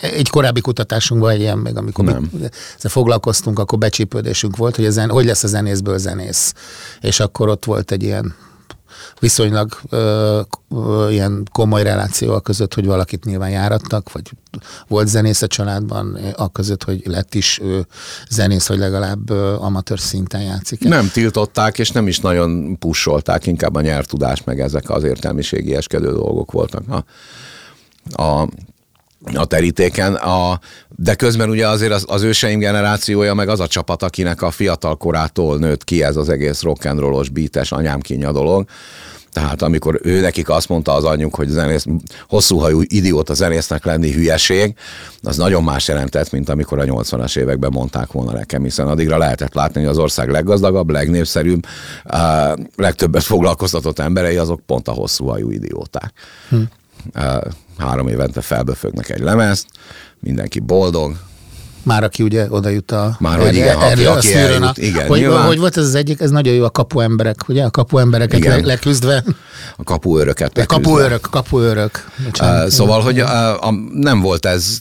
egy 0.00 0.28
korábbi 0.28 0.60
kutatásunkban 0.60 1.30
egy 1.30 1.40
ilyen, 1.40 1.58
még 1.58 1.76
amikor 1.76 2.04
nem. 2.04 2.28
mi 2.32 2.38
ezzel 2.76 2.90
foglalkoztunk, 2.90 3.58
akkor 3.58 3.78
becsípődésünk 3.78 4.56
volt, 4.56 4.76
hogy, 4.76 4.84
a 4.86 4.90
zen, 4.90 5.10
hogy 5.10 5.24
lesz 5.24 5.44
a 5.44 5.46
zenészből 5.46 5.98
zenész. 5.98 6.54
És 7.00 7.20
akkor 7.20 7.48
ott 7.48 7.64
volt 7.64 7.90
egy 7.90 8.02
ilyen 8.02 8.34
viszonylag 9.20 9.80
ö, 9.90 10.40
ö, 10.70 11.08
ilyen 11.10 11.48
komoly 11.52 11.82
reláció 11.82 12.40
között, 12.40 12.74
hogy 12.74 12.86
valakit 12.86 13.24
nyilván 13.24 13.50
járattak, 13.50 14.12
vagy 14.12 14.30
volt 14.88 15.08
zenész 15.08 15.42
a 15.42 15.46
családban, 15.46 16.18
a 16.36 16.52
között, 16.52 16.84
hogy 16.84 17.02
lett 17.04 17.34
is 17.34 17.60
ő 17.62 17.86
zenész, 18.28 18.66
vagy 18.66 18.78
legalább 18.78 19.30
ö, 19.30 19.54
amatőr 19.54 20.00
szinten 20.00 20.40
játszik. 20.40 20.80
Nem 20.80 21.10
tiltották, 21.10 21.78
és 21.78 21.90
nem 21.90 22.06
is 22.06 22.18
nagyon 22.18 22.78
pusolták, 22.78 23.46
inkább 23.46 23.74
a 23.74 23.80
nyelvtudás, 23.80 24.44
meg 24.44 24.60
ezek 24.60 24.90
az 24.90 25.04
értelmiségi 25.04 25.74
eskedő 25.74 26.12
dolgok 26.12 26.52
voltak. 26.52 26.82
A, 26.88 27.04
a 28.22 28.48
a 29.34 29.44
terítéken, 29.44 30.14
a, 30.14 30.60
de 30.96 31.14
közben 31.14 31.50
ugye 31.50 31.68
azért 31.68 31.92
az, 31.92 32.04
az 32.08 32.22
őseim 32.22 32.58
generációja 32.58 33.34
meg 33.34 33.48
az 33.48 33.60
a 33.60 33.66
csapat, 33.66 34.02
akinek 34.02 34.42
a 34.42 34.50
fiatal 34.50 34.96
korától 34.96 35.58
nőtt 35.58 35.84
ki 35.84 36.02
ez 36.02 36.16
az 36.16 36.28
egész 36.28 36.60
rock'n'rollos, 36.62 37.26
beates, 37.32 37.72
anyám 37.72 38.00
kínja 38.00 38.32
dolog, 38.32 38.66
tehát 39.32 39.62
amikor 39.62 40.00
ő 40.02 40.20
nekik 40.20 40.48
azt 40.48 40.68
mondta 40.68 40.94
az 40.94 41.04
anyjuk, 41.04 41.34
hogy 41.34 41.48
zenész, 41.48 41.84
hosszú 42.28 42.58
hajú 42.58 42.80
idióta 42.84 43.34
zenésznek 43.34 43.84
lenni 43.84 44.12
hülyeség, 44.12 44.74
az 45.22 45.36
nagyon 45.36 45.64
más 45.64 45.88
jelentett, 45.88 46.30
mint 46.30 46.48
amikor 46.48 46.78
a 46.78 46.84
80-as 46.84 47.36
években 47.36 47.70
mondták 47.72 48.12
volna 48.12 48.32
nekem, 48.32 48.62
hiszen 48.62 48.88
addigra 48.88 49.18
lehetett 49.18 49.54
látni, 49.54 49.80
hogy 49.80 49.90
az 49.90 49.98
ország 49.98 50.28
leggazdagabb, 50.28 50.90
legnépszerűbb, 50.90 51.66
legtöbbet 52.76 53.22
foglalkoztatott 53.22 53.98
emberei 53.98 54.36
azok 54.36 54.60
pont 54.66 54.88
a 54.88 54.92
hosszú 54.92 55.26
hajú 55.26 55.50
idióták. 55.50 56.12
Hm. 56.48 56.56
Három 57.78 58.08
évente 58.08 58.40
felböfögnek 58.40 59.10
egy 59.10 59.20
lemezt, 59.20 59.66
mindenki 60.20 60.58
boldog, 60.58 61.16
már 61.88 62.04
aki 62.04 62.22
ugye 62.22 62.46
oda 62.50 62.68
jut 62.68 62.90
a... 62.90 63.16
Már 63.18 63.38
hogy 63.38 63.54
igen, 63.54 63.76
aki, 63.76 64.04
a 64.04 64.12
aki 64.12 64.34
eljut, 64.34 64.78
igen, 64.78 65.06
hogy, 65.06 65.18
nyilván. 65.18 65.46
hogy 65.46 65.58
volt 65.58 65.76
ez 65.76 65.84
az 65.84 65.94
egyik, 65.94 66.20
ez 66.20 66.30
nagyon 66.30 66.54
jó 66.54 66.64
a 66.64 66.70
kapuemberek, 66.70 67.48
ugye? 67.48 67.64
A 67.64 67.70
kapuembereket 67.70 68.44
le, 68.44 68.56
leküzdve. 68.56 69.24
A 69.76 69.82
kapuőröket. 69.82 70.56
A 70.56 70.58
leküzdve. 70.58 70.90
kapuőrök, 70.90 71.26
kapuőrök. 71.30 72.10
Bocsánat. 72.24 72.64
Uh, 72.64 72.70
szóval, 72.70 73.00
hogy 73.00 73.20
uh, 73.20 73.66
a, 73.66 73.70
nem 73.92 74.20
volt 74.20 74.46
ez 74.46 74.80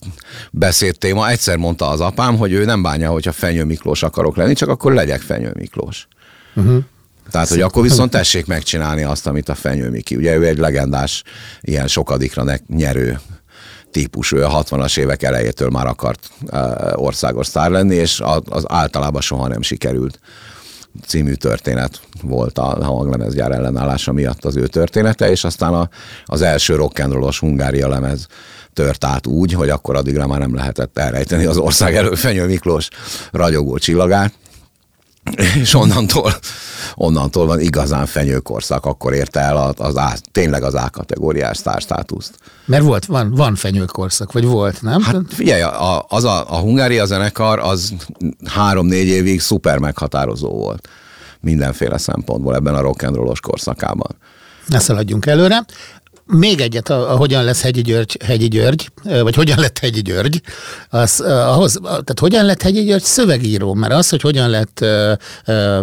beszédtéma. 0.52 1.30
Egyszer 1.30 1.58
mondta 1.58 1.90
az 1.90 2.00
apám, 2.00 2.38
hogy 2.38 2.52
ő 2.52 2.66
nem 2.66 2.82
bánja, 2.82 3.10
hogyha 3.10 3.32
Fenyő 3.32 3.64
Miklós 3.64 4.04
akarok 4.04 4.36
lenni, 4.36 4.54
csak 4.54 4.70
akkor 4.70 4.94
legyek 4.94 5.22
Fenyő 5.22 5.52
Miklós. 5.58 6.08
Uh-huh. 6.56 6.84
Tehát, 7.32 7.48
hogy 7.48 7.62
akkor 7.62 7.82
viszont 7.82 8.12
tessék 8.12 8.46
megcsinálni 8.46 9.04
azt, 9.04 9.28
amit 9.28 9.50
a 9.50 9.56
Fenyő 9.56 9.90
Miki. 9.90 10.16
Ugye 10.16 10.36
ő 10.36 10.46
egy 10.46 10.58
legendás, 10.58 11.24
ilyen 11.62 11.88
sokadikra 11.88 12.44
ne, 12.44 12.56
nyerő 12.68 13.20
típus. 13.92 14.32
Ő 14.32 14.46
a 14.46 14.64
60-as 14.64 14.98
évek 14.98 15.24
elejétől 15.24 15.70
már 15.70 15.86
akart 15.86 16.30
uh, 16.52 16.62
országos 16.96 17.48
sztár 17.48 17.70
lenni, 17.70 17.96
és 17.96 18.22
az 18.50 18.64
általában 18.68 19.22
soha 19.22 19.48
nem 19.48 19.62
sikerült 19.62 20.20
című 21.06 21.34
történet 21.34 22.02
volt 22.22 22.58
a 22.58 22.86
hanglemezgyár 22.86 23.52
ellenállása 23.52 24.12
miatt 24.12 24.46
az 24.46 24.56
ő 24.56 24.68
története, 24.68 25.30
és 25.30 25.44
aztán 25.44 25.74
a, 25.74 25.90
az 26.26 26.42
első 26.42 26.76
rock'n'rollos 26.78 27.38
Hungária 27.40 27.88
lemez 27.88 28.28
tört 28.74 29.04
át 29.04 29.28
úgy, 29.28 29.54
hogy 29.54 29.70
akkor 29.70 29.96
addigra 29.96 30.28
már 30.28 30.40
nem 30.40 30.56
lehetett 30.56 30.98
elrejteni 30.98 31.46
az 31.46 31.58
ország 31.58 31.96
elől 31.96 32.16
Fenyő 32.16 32.46
Miklós 32.46 32.88
ragyogó 33.32 33.78
csillagát, 33.78 34.34
és 35.62 35.74
onnantól, 35.74 36.34
onnantól 37.00 37.46
van 37.46 37.60
igazán 37.60 38.06
fenyőkorszak, 38.06 38.86
akkor 38.86 39.14
érte 39.14 39.40
el 39.40 39.76
az, 39.78 39.96
A, 39.96 40.14
tényleg 40.32 40.64
az 40.64 40.74
A 40.74 40.90
kategóriás 40.92 41.58
sztárstátuszt. 41.58 42.40
Mert 42.66 42.84
volt, 42.84 43.06
van, 43.06 43.32
van 43.36 43.56
fenyőkorszak, 43.56 44.32
vagy 44.32 44.46
volt, 44.46 44.82
nem? 44.82 45.02
Hát 45.02 45.16
figyelj, 45.30 45.62
a, 45.62 46.06
az 46.10 46.24
a, 46.24 46.54
a 46.54 46.58
Hungária 46.60 47.06
zenekar 47.06 47.60
az 47.60 47.94
három-négy 48.46 49.08
évig 49.08 49.42
szuper 49.42 49.78
meghatározó 49.78 50.50
volt 50.50 50.88
mindenféle 51.40 51.98
szempontból 51.98 52.56
ebben 52.56 52.76
a 52.76 52.82
rock'n'rollos 52.82 53.40
korszakában. 53.42 54.16
Ne 54.66 54.80
szaladjunk 54.80 55.26
előre. 55.26 55.66
Még 56.28 56.62
egyet, 56.62 56.90
a, 56.90 57.14
a 57.14 57.16
hogyan 57.16 57.44
lesz 57.44 57.62
Hegyi 57.62 57.82
György, 57.82 58.18
Hegyi 58.24 58.48
György, 58.48 58.90
vagy 59.04 59.36
hogyan 59.36 59.60
lett 59.60 59.80
Hegyi 59.80 60.02
György, 60.02 60.42
az, 60.90 61.20
ahhoz, 61.20 61.80
tehát 61.82 62.20
hogyan 62.20 62.46
lett 62.46 62.62
Hegyi 62.62 62.84
György 62.84 63.04
szövegíró, 63.04 63.74
mert 63.74 63.94
az, 63.94 64.10
hogy 64.10 64.22
hogyan 64.22 64.50
lett 64.50 64.82
ö, 64.82 65.14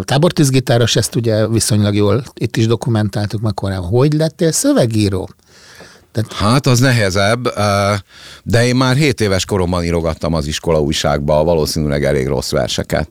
tábortűzgitáros, 0.03 0.95
ezt 0.95 1.15
ugye 1.15 1.47
viszonylag 1.47 1.95
jól 1.95 2.23
itt 2.33 2.57
is 2.57 2.67
dokumentáltuk 2.67 3.41
meg 3.41 3.53
korábban. 3.53 3.89
Hogy 3.89 4.13
lettél 4.13 4.51
szövegíró? 4.51 5.29
Hát 6.29 6.67
az 6.67 6.79
nehezebb, 6.79 7.47
eh, 7.47 7.97
de 8.43 8.65
én 8.65 8.75
már 8.75 8.95
7 8.95 9.21
éves 9.21 9.45
koromban 9.45 9.83
írogattam 9.83 10.33
az 10.33 10.47
iskola 10.47 10.81
újságba 10.81 11.43
valószínűleg 11.43 12.03
elég 12.03 12.27
rossz 12.27 12.51
verseket. 12.51 13.09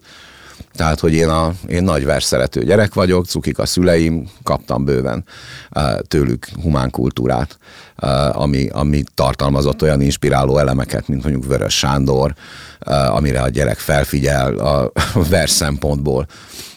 Tehát, 0.77 1.01
hogy 1.01 1.13
én, 1.13 1.29
a, 1.29 1.53
én 1.67 1.83
nagy 1.83 2.05
vers 2.05 2.25
szerető 2.25 2.65
gyerek 2.65 2.95
vagyok, 2.95 3.27
cukik 3.27 3.59
a 3.59 3.67
szüleim, 3.67 4.29
kaptam 4.43 4.85
bőven 4.85 5.25
eh, 5.71 5.95
tőlük 6.09 6.49
humán 6.63 6.91
kultúrát, 6.91 7.59
eh, 7.97 8.41
ami, 8.41 8.69
ami 8.69 9.03
tartalmazott 9.15 9.83
olyan 9.83 10.01
inspiráló 10.01 10.59
elemeket, 10.59 11.09
mint 11.09 11.23
mondjuk 11.23 11.47
Vörös 11.47 11.79
Sándor, 11.79 12.35
eh, 12.79 13.15
amire 13.15 13.41
a 13.41 13.49
gyerek 13.49 13.79
felfigyel 13.79 14.55
a 14.55 14.93
vers 15.31 15.51
szempontból 15.51 16.27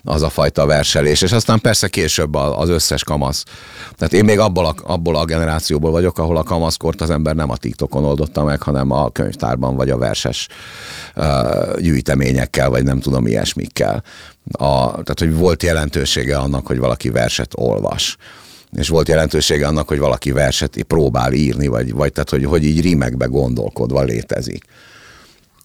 az 0.08 0.22
a 0.22 0.30
fajta 0.30 0.66
verselés, 0.66 1.22
és 1.22 1.32
aztán 1.32 1.60
persze 1.60 1.88
később 1.88 2.36
az 2.36 2.70
összes 2.70 3.04
kamasz. 3.04 3.44
Tehát 3.96 4.14
én 4.14 4.26
még 4.26 4.40
abból 4.40 4.66
a, 4.66 4.76
abból 4.84 5.16
a 5.16 5.26
generációból 5.26 5.92
vagyok, 5.92 6.18
ahol 6.20 6.38
a 6.38 6.44
kamaszkort 6.44 7.02
az 7.02 7.10
ember 7.10 7.36
nem 7.36 7.50
a 7.50 7.58
TikTokon 7.58 8.04
oldotta 8.04 8.44
meg, 8.44 8.62
hanem 8.62 8.92
a 8.92 9.10
könyvtárban, 9.10 9.76
vagy 9.76 9.90
a 9.90 9.98
verses 9.98 10.48
uh, 11.16 11.80
gyűjteményekkel, 11.80 12.70
vagy 12.70 12.84
nem 12.84 13.00
tudom, 13.00 13.28
ilyesmikkel. 13.28 14.04
A, 14.52 14.90
tehát, 14.90 15.20
hogy 15.20 15.36
volt 15.36 15.64
jelentősége 15.64 16.38
annak, 16.38 16.68
hogy 16.68 16.78
valaki 16.78 17.10
verset 17.10 17.52
olvas 17.56 18.18
és 18.76 18.88
volt 18.88 19.08
jelentősége 19.08 19.68
annak, 19.68 19.88
hogy 19.88 20.00
valaki 20.00 20.32
verset 20.32 20.84
próbál 20.88 21.34
írni, 21.34 21.68
vagy, 21.68 21.94
vagy 21.94 22.12
tehát, 22.12 22.30
hogy, 22.30 22.46
hogy 22.46 22.64
így 22.64 22.82
rímekbe 22.82 23.26
gondolkodva 23.26 24.04
létezik. 24.04 24.64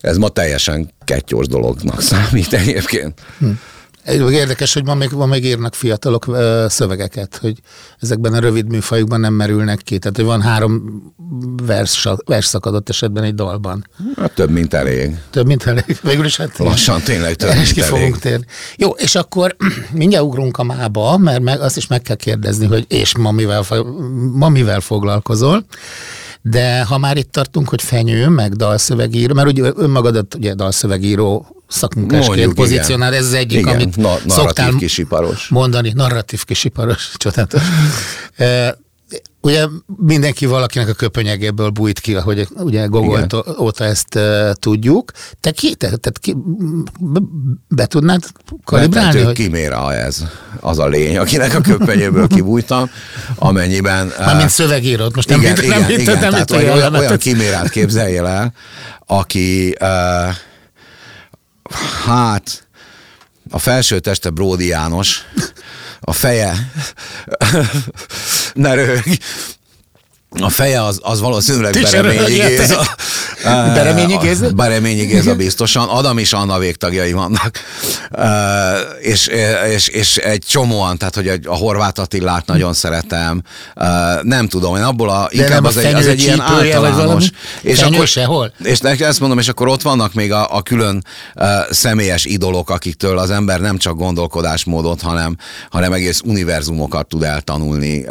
Ez 0.00 0.16
ma 0.16 0.28
teljesen 0.28 0.90
kettyós 1.04 1.46
dolognak 1.46 2.00
számít 2.11 2.52
egyébként. 2.52 3.20
Egy- 3.40 3.56
Érdekes, 4.06 4.73
hogy 4.73 4.85
ma 4.85 4.94
még, 4.94 5.11
ma 5.11 5.26
még 5.26 5.44
írnak 5.44 5.75
fiatalok 5.75 6.26
ö, 6.26 6.66
szövegeket, 6.68 7.38
hogy 7.40 7.59
ezekben 8.00 8.32
a 8.32 8.38
rövid 8.38 8.68
műfajukban 8.68 9.21
nem 9.21 9.35
merülnek 9.35 9.78
ki. 9.78 9.99
Tehát, 9.99 10.16
hogy 10.16 10.26
van 10.26 10.42
három 10.42 11.02
vers, 11.66 12.09
versszakadott 12.25 12.88
esetben 12.88 13.23
egy 13.23 13.35
dalban. 13.35 13.88
Hát 14.16 14.35
több, 14.35 14.50
mint 14.50 14.75
elég. 14.75 15.16
Több, 15.30 15.47
mint 15.47 15.66
elég. 15.66 15.99
Végül 16.02 16.25
is 16.25 16.37
hát... 16.37 16.59
Lassan 16.59 17.00
tényleg 17.00 17.35
több, 17.35 17.54
mint 17.54 17.73
ki 17.73 17.80
fogunk 17.80 18.02
elég. 18.02 18.18
térni. 18.18 18.44
Jó, 18.76 18.90
és 18.90 19.14
akkor 19.14 19.56
mindjárt 19.92 20.25
ugrunk 20.25 20.59
a 20.59 20.62
mába, 20.62 21.16
mert 21.16 21.40
meg 21.40 21.61
azt 21.61 21.76
is 21.76 21.87
meg 21.87 22.02
kell 22.02 22.16
kérdezni, 22.16 22.66
hogy 22.66 22.85
és 22.88 23.16
ma 23.16 23.30
mivel, 23.30 23.64
ma 24.32 24.49
mivel 24.49 24.80
foglalkozol. 24.80 25.64
De 26.42 26.82
ha 26.84 26.99
már 26.99 27.16
itt 27.16 27.32
tartunk, 27.32 27.68
hogy 27.68 27.82
fenyő, 27.82 28.28
meg 28.28 28.52
dalszövegíró, 28.52 29.34
mert 29.34 29.49
ugye 29.49 29.70
önmagadat 29.76 30.34
ugye 30.34 30.54
dalszövegíró 30.54 31.56
szakmunkásként 31.68 32.37
Mondjuk, 32.37 32.54
pozícionál, 32.54 33.14
ez 33.14 33.25
az 33.26 33.32
egyik, 33.32 33.58
Igen, 33.58 33.75
amit 33.75 33.96
na- 33.96 34.02
narratív 34.08 34.32
szoktál 34.32 34.72
kisiparos. 34.75 35.49
mondani, 35.49 35.92
narratív 35.94 36.44
kisiparos, 36.44 37.12
csodálatos. 37.16 37.62
E, 39.42 39.49
Ugye 39.49 39.66
mindenki 39.96 40.46
valakinek 40.46 40.88
a 40.88 40.92
köpönyegéből 40.92 41.70
bújt 41.70 42.00
ki, 42.00 42.12
hogy 42.14 42.49
ugye 42.56 42.87
Gogolt 42.87 43.32
Igen. 43.32 43.56
óta 43.58 43.84
ezt 43.84 44.14
uh, 44.14 44.52
tudjuk. 44.52 45.12
Te 45.40 45.50
ki, 45.50 45.75
te, 45.75 45.96
te 45.96 46.11
ki, 46.20 46.37
be, 47.00 47.20
be 47.68 47.87
tudnád 47.87 48.25
kalibrálni? 48.64 49.20
Hogy, 49.20 49.34
kiméra 49.34 49.94
ez 49.94 50.25
az 50.61 50.78
a 50.78 50.87
lény, 50.87 51.18
akinek 51.18 51.54
a 51.54 51.61
köpenyéből 51.61 52.26
kibújtam, 52.26 52.90
amennyiben... 53.37 54.12
eh, 54.18 54.26
Mármint 54.26 54.50
szövegírót, 54.50 55.14
most 55.14 55.28
nem 55.28 55.40
igen, 55.40 55.56
igen, 55.56 55.68
nem 55.78 55.88
mint- 55.88 56.00
igen, 56.00 56.18
nem 56.18 56.30
tehát 56.30 56.50
olyan, 56.50 56.76
olyan, 56.76 56.94
olyan, 56.94 57.18
kimérát 57.18 57.70
képzeljél 57.70 58.26
el, 58.26 58.52
aki 59.06 59.76
uh, 59.80 60.34
hát 62.04 62.66
a 63.50 63.58
felső 63.58 63.99
teste 63.99 64.30
Bródi 64.30 64.66
János, 64.66 65.22
a 66.04 66.12
feje. 66.12 66.52
Ne 68.54 68.75
röhög, 68.75 69.18
a 70.40 70.48
feje 70.48 70.84
az, 70.84 70.98
az 71.02 71.20
valószínűleg 71.20 71.78
Bereményi. 71.90 72.38
Géza. 72.48 72.94
Bereményi 73.74 74.16
Géza? 74.16 74.50
Bereményi 74.50 75.04
Géza 75.04 75.34
biztosan. 75.34 75.88
Adam 75.88 76.18
és 76.18 76.32
Anna 76.32 76.58
végtagjai 76.58 77.12
vannak. 77.12 77.50
És, 79.00 79.30
és, 79.74 79.88
és 79.88 80.16
egy 80.16 80.44
csomóan, 80.48 80.98
tehát 80.98 81.14
hogy 81.14 81.40
a 81.44 81.54
Horváth 81.54 82.00
Attilát 82.00 82.46
nagyon 82.46 82.72
szeretem. 82.72 83.42
Nem 84.22 84.48
tudom, 84.48 84.76
én 84.76 84.82
abból 84.82 85.10
a, 85.10 85.28
inkább 85.30 85.50
nem 85.50 85.64
a 85.64 85.68
az 85.68 85.76
egy, 85.76 85.94
az 85.94 86.06
egy 86.06 86.22
ilyen 86.22 86.40
általános. 86.40 87.30
És 87.60 87.78
Fenyő 87.78 87.94
akkor, 87.94 88.06
sehol? 88.06 88.52
és 88.62 88.78
ezt 88.80 89.20
mondom, 89.20 89.38
és 89.38 89.48
akkor 89.48 89.68
ott 89.68 89.82
vannak 89.82 90.14
még 90.14 90.32
a, 90.32 90.56
a 90.56 90.62
külön 90.62 91.04
személyes 91.70 92.24
idolok, 92.24 92.70
akiktől 92.70 93.18
az 93.18 93.30
ember 93.30 93.60
nem 93.60 93.78
csak 93.78 93.96
gondolkodásmódot, 93.96 95.00
hanem, 95.00 95.36
hanem 95.70 95.92
egész 95.92 96.20
univerzumokat 96.24 97.06
tud 97.06 97.22
eltanulni, 97.22 98.04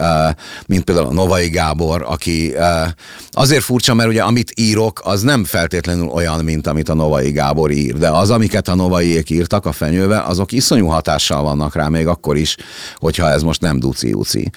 mint 0.65 0.83
például 0.83 1.07
a 1.07 1.13
Novai 1.13 1.49
Gábor, 1.49 2.05
aki 2.11 2.53
uh, 2.55 2.87
azért 3.31 3.63
furcsa, 3.63 3.93
mert 3.93 4.09
ugye 4.09 4.21
amit 4.21 4.51
írok, 4.55 5.01
az 5.03 5.21
nem 5.21 5.43
feltétlenül 5.43 6.07
olyan, 6.07 6.43
mint 6.43 6.67
amit 6.67 6.89
a 6.89 6.93
Novai 6.93 7.31
Gábor 7.31 7.71
ír, 7.71 7.97
de 7.97 8.09
az, 8.09 8.29
amiket 8.29 8.67
a 8.67 8.75
Novaiék 8.75 9.29
írtak 9.29 9.65
a 9.65 9.71
fenyőbe, 9.71 10.21
azok 10.21 10.51
iszonyú 10.51 10.87
hatással 10.87 11.41
vannak 11.41 11.75
rá, 11.75 11.87
még 11.87 12.07
akkor 12.07 12.37
is, 12.37 12.55
hogyha 12.95 13.29
ez 13.29 13.41
most 13.41 13.61
nem 13.61 13.79
duci-uci, 13.79 14.51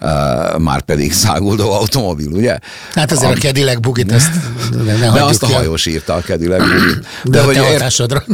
uh, 0.00 0.58
már 0.58 0.80
pedig 0.80 1.12
száguldó 1.12 1.72
automobil, 1.72 2.30
ugye? 2.30 2.58
Hát 2.94 3.12
azért 3.12 3.32
a 3.32 3.40
Cadillac 3.40 3.80
bugit, 3.80 4.12
ezt 4.12 4.30
ne, 4.84 4.96
ne 4.96 5.10
De 5.10 5.22
azt 5.22 5.42
a 5.42 5.46
ki 5.46 5.52
hajós 5.52 5.86
írta 5.86 6.14
a 6.14 6.20
Cadillac 6.20 6.62
Bugit. 6.62 7.06
De, 7.24 7.30
de 7.30 7.42
hogy 7.42 7.56
ér- 7.56 7.62
hatásodra. 7.62 8.24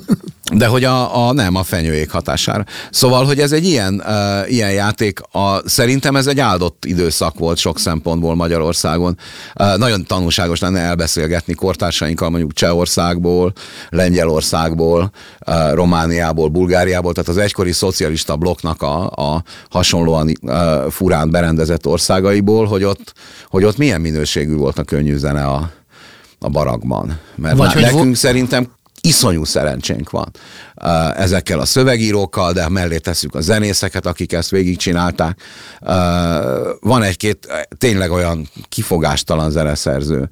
de 0.54 0.66
hogy 0.66 0.84
a, 0.84 1.26
a 1.26 1.32
nem 1.32 1.54
a 1.54 1.62
fenyőék 1.62 2.10
hatására. 2.10 2.64
Szóval, 2.90 3.24
hogy 3.24 3.40
ez 3.40 3.52
egy 3.52 3.64
ilyen, 3.64 4.02
uh, 4.06 4.52
ilyen 4.52 4.72
játék, 4.72 5.20
a, 5.32 5.68
szerintem 5.68 6.16
ez 6.16 6.26
egy 6.26 6.40
áldott 6.40 6.84
időszak 6.84 7.38
volt 7.38 7.58
sok 7.58 7.78
szempontból 7.78 8.34
Magyarországon. 8.34 9.18
Uh, 9.60 9.76
nagyon 9.76 10.04
tanulságos 10.04 10.60
lenne 10.60 10.80
elbeszélgetni 10.80 11.54
kortársainkkal 11.54 12.30
mondjuk 12.30 12.52
Csehországból, 12.52 13.52
Lengyelországból, 13.88 15.10
uh, 15.46 15.72
Romániából, 15.72 16.48
Bulgáriából, 16.48 17.12
tehát 17.12 17.28
az 17.28 17.38
egykori 17.38 17.72
szocialista 17.72 18.36
blokknak 18.36 18.82
a, 18.82 19.06
a 19.06 19.42
hasonlóan 19.70 20.32
uh, 20.42 20.90
furán 20.90 21.30
berendezett 21.30 21.55
országaiból, 21.86 22.66
hogy 22.66 22.84
ott, 22.84 23.12
hogy 23.48 23.64
ott 23.64 23.76
milyen 23.76 24.00
minőségű 24.00 24.54
volt 24.54 24.78
a 24.78 24.82
könnyű 24.84 25.16
zene 25.16 25.44
a, 25.44 25.70
a 26.38 26.48
barakban. 26.48 27.18
Mert 27.34 27.56
Vagy 27.56 27.72
hogy 27.72 27.82
vo- 27.82 27.92
nekünk 27.92 28.16
szerintem 28.16 28.68
iszonyú 29.06 29.44
szerencsénk 29.44 30.10
van 30.10 30.30
uh, 30.82 31.20
ezekkel 31.20 31.60
a 31.60 31.64
szövegírókkal, 31.64 32.52
de 32.52 32.68
mellé 32.68 32.98
tesszük 32.98 33.34
a 33.34 33.40
zenészeket, 33.40 34.06
akik 34.06 34.32
ezt 34.32 34.50
végigcsinálták. 34.50 35.40
Uh, 35.80 35.88
van 36.80 37.02
egy-két 37.02 37.48
tényleg 37.78 38.10
olyan 38.10 38.48
kifogástalan 38.68 39.50
zeneszerző, 39.50 40.28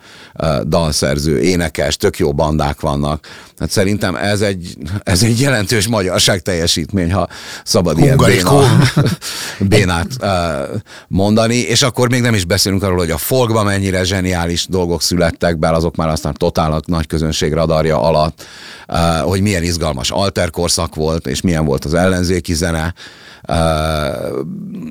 dalszerző, 0.67 1.41
énekes, 1.41 1.97
tök 1.97 2.19
jó 2.19 2.33
bandák 2.33 2.81
vannak. 2.81 3.27
Hát 3.59 3.71
szerintem 3.71 4.17
ez 4.17 4.41
egy, 4.41 4.77
ez 5.03 5.23
egy 5.23 5.41
jelentős 5.41 5.89
magyarság 5.89 6.41
teljesítmény, 6.41 7.13
ha 7.13 7.29
szabad 7.65 7.99
ilyen 7.99 8.17
béna, 8.17 8.63
bénát 9.75 10.09
mondani, 11.09 11.57
és 11.57 11.83
akkor 11.83 12.11
még 12.11 12.21
nem 12.21 12.35
is 12.35 12.45
beszélünk 12.45 12.83
arról, 12.83 12.97
hogy 12.97 13.11
a 13.11 13.19
folkban 13.19 13.65
mennyire 13.65 14.05
zseniális 14.05 14.67
dolgok 14.67 15.03
születtek 15.03 15.59
be, 15.59 15.71
azok 15.71 15.97
már 15.97 16.09
aztán 16.09 16.35
totál 16.35 16.73
a 16.73 16.81
nagy 16.87 17.07
közönség 17.07 17.53
radarja 17.53 18.03
alatt, 18.03 18.45
hogy 19.23 19.41
milyen 19.41 19.63
izgalmas 19.63 20.11
alterkorszak 20.11 20.95
volt, 20.95 21.27
és 21.27 21.41
milyen 21.41 21.65
volt 21.65 21.85
az 21.85 21.95
ellenzéki 21.95 22.55
zene, 22.55 22.95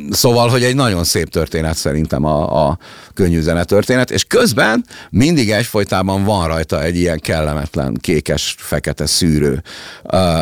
Szóval, 0.10 0.50
hogy 0.50 0.64
egy 0.64 0.76
nagyon 0.76 1.04
szép 1.04 1.30
történet 1.30 1.76
szerintem 1.76 2.26
a, 2.26 2.68
a 2.68 2.78
könnyű 3.14 3.42
zene 3.42 3.64
történet, 3.64 4.12
és 4.12 4.24
közben 4.24 4.86
mindig 5.10 5.52
egyfolytában 5.52 6.24
van 6.24 6.48
rajta 6.48 6.84
egy 6.84 6.98
ilyen 6.98 7.20
kellemetlen, 7.20 7.98
kékes, 8.02 8.56
fekete 8.58 9.06
szűrő 9.06 9.64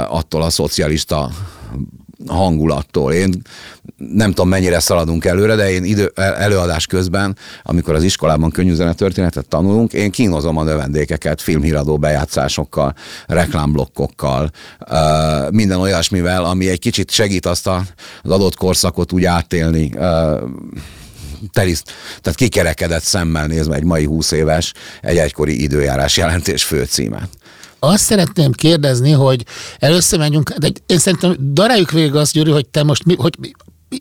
attól 0.08 0.42
a 0.42 0.50
szocialista 0.50 1.30
hangulattól. 2.28 3.14
Én 3.14 3.42
nem 3.98 4.30
tudom, 4.30 4.50
mennyire 4.50 4.80
szaladunk 4.80 5.26
előre, 5.26 5.56
de 5.56 5.72
én 5.72 5.84
idő, 5.84 6.12
előadás 6.16 6.86
közben, 6.86 7.38
amikor 7.64 7.96
az 7.96 8.04
iskolában 8.04 8.52
könnyűzene 8.52 8.94
történetet 8.94 9.48
tanulunk, 9.48 9.94
én 9.94 10.12
kínozom 10.12 10.58
a 10.58 10.64
növendékeket 10.64 11.42
filmhíradó 11.42 11.98
bejátszásokkal, 11.98 12.94
reklámblokkokkal, 13.28 14.50
minden 15.50 15.80
olyasmivel, 15.80 16.46
ami 16.46 16.70
egy 16.70 16.80
kicsit 16.80 17.12
segít 17.12 17.46
azt 17.46 17.68
az 17.68 18.32
adott 18.32 18.56
korszakot 18.56 19.12
úgy 19.12 19.26
átélni, 19.26 19.92
teliszt, 21.52 21.92
tehát 22.22 22.38
kikerekedett 22.38 23.04
szemmel 23.04 23.48
nézve 23.48 23.76
egy 23.76 23.84
mai 23.84 24.06
20 24.06 24.32
éves, 24.32 24.74
egy 25.02 25.18
egykori 25.18 25.62
időjárás 25.62 26.18
jelentés 26.18 26.64
főcímet. 26.64 27.30
Azt 27.84 28.04
szeretném 28.04 28.52
kérdezni, 28.52 29.12
hogy 29.12 29.46
először 29.80 30.20
menjünk, 30.20 30.50
de 30.50 30.68
én 30.86 30.98
szerintem 30.98 31.36
daráljuk 31.40 31.92
végig 31.92 32.16
azt, 32.16 32.34
Gyuri, 32.34 32.52
hogy 32.52 32.68
te 32.68 32.84
most 32.84 33.06
mi, 33.06 33.16
hogy 33.16 33.38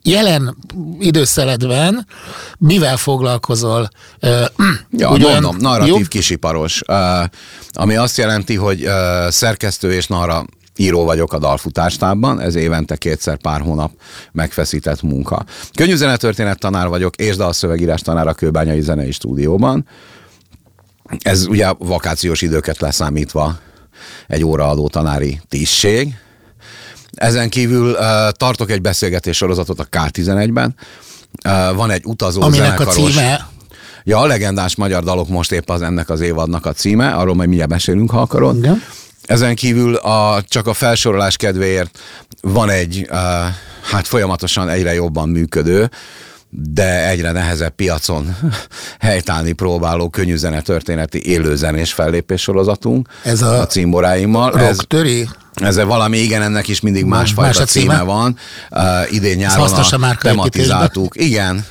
jelen 0.02 0.56
időszeledben 0.99 2.06
mivel 2.58 2.96
foglalkozol? 2.96 3.88
Ja, 4.90 5.10
Ugyan, 5.10 5.32
mondom, 5.32 5.56
narratív 5.56 5.94
jó? 5.94 6.00
kisiparos, 6.08 6.82
ami 7.72 7.96
azt 7.96 8.16
jelenti, 8.16 8.54
hogy 8.56 8.87
szerkesztő 9.28 9.92
és 9.92 10.06
narra 10.06 10.44
író 10.76 11.04
vagyok 11.04 11.32
a 11.32 11.38
dalfutástában, 11.38 12.40
ez 12.40 12.54
évente 12.54 12.96
kétszer 12.96 13.37
pár 13.37 13.60
hónap 13.60 13.92
megfeszített 14.32 15.02
munka. 15.02 15.44
Könnyű 15.75 15.94
zenetörténet 15.94 16.58
tanár 16.58 16.88
vagyok, 16.88 17.16
és 17.16 17.37
dalszövegírás 17.37 18.00
tanár 18.00 18.26
a 18.26 18.34
Kőbányai 18.34 18.80
Zenei 18.80 19.10
Stúdióban. 19.10 19.87
Ez 21.18 21.46
ugye 21.46 21.72
vakációs 21.78 22.42
időket 22.42 22.80
leszámítva 22.80 23.58
egy 24.28 24.45
óraadó 24.45 24.88
tanári 24.88 25.40
tisztség. 25.49 26.14
Ezen 27.12 27.49
kívül 27.49 27.97
tartok 28.30 28.71
egy 28.71 28.80
beszélgetés 28.80 29.37
sorozatot 29.37 29.80
a 29.80 29.87
K11-ben. 29.90 30.75
Uh, 31.45 31.75
van 31.76 31.90
egy 31.90 32.02
utazó 32.04 32.42
Aminek 32.42 32.64
zenekaros. 32.64 32.97
a 32.97 33.00
címe? 33.00 33.49
Ja, 34.04 34.19
a 34.19 34.26
legendás 34.26 34.76
magyar 34.76 35.02
dalok 35.02 35.28
most 35.28 35.52
épp 35.52 35.71
az 35.71 35.83
ennek 35.83 36.11
az 36.11 36.21
évadnak 36.21 36.66
a 36.66 36.73
címe, 36.73 37.11
arról 37.11 37.35
majd 37.35 37.49
mindjárt 37.49 37.71
beszélünk, 37.71 38.11
ha 38.11 38.21
akarod. 38.21 38.57
Igen. 38.57 38.83
Ezen 39.23 39.54
kívül 39.54 39.95
a, 39.95 40.42
csak 40.49 40.66
a 40.66 40.75
felsorolás 40.75 41.37
kedvéért 41.37 41.99
van 42.40 42.71
egy, 42.71 43.09
hát 43.83 44.07
folyamatosan 44.07 44.69
egyre 44.69 44.95
jobban 44.95 45.28
működő, 45.28 45.90
de 46.50 47.09
egyre 47.09 47.33
nehezebb 47.33 47.75
piacon 47.75 48.37
helytállni 49.00 49.52
próbáló 49.52 50.09
könnyűzene 50.09 50.61
történeti 50.61 51.26
élőzenés 51.26 51.92
fellépés 51.92 52.42
sorozatunk. 52.42 53.09
Ez 53.23 53.42
a, 53.42 53.61
a 53.61 53.66
címboráimmal. 53.66 54.61
Ez, 54.61 54.78
töri? 54.88 55.28
Ez 55.54 55.76
valami, 55.85 56.19
igen, 56.19 56.42
ennek 56.42 56.69
is 56.69 56.80
mindig 56.80 57.04
másfajta 57.04 57.59
Más 57.59 57.71
címe? 57.71 57.92
címe 57.92 58.04
van. 58.04 58.37
Uh, 58.71 59.12
idén 59.12 59.37
nyáron 59.37 59.73
a 59.73 60.16
tematizáltuk. 60.21 61.14
Igen, 61.16 61.64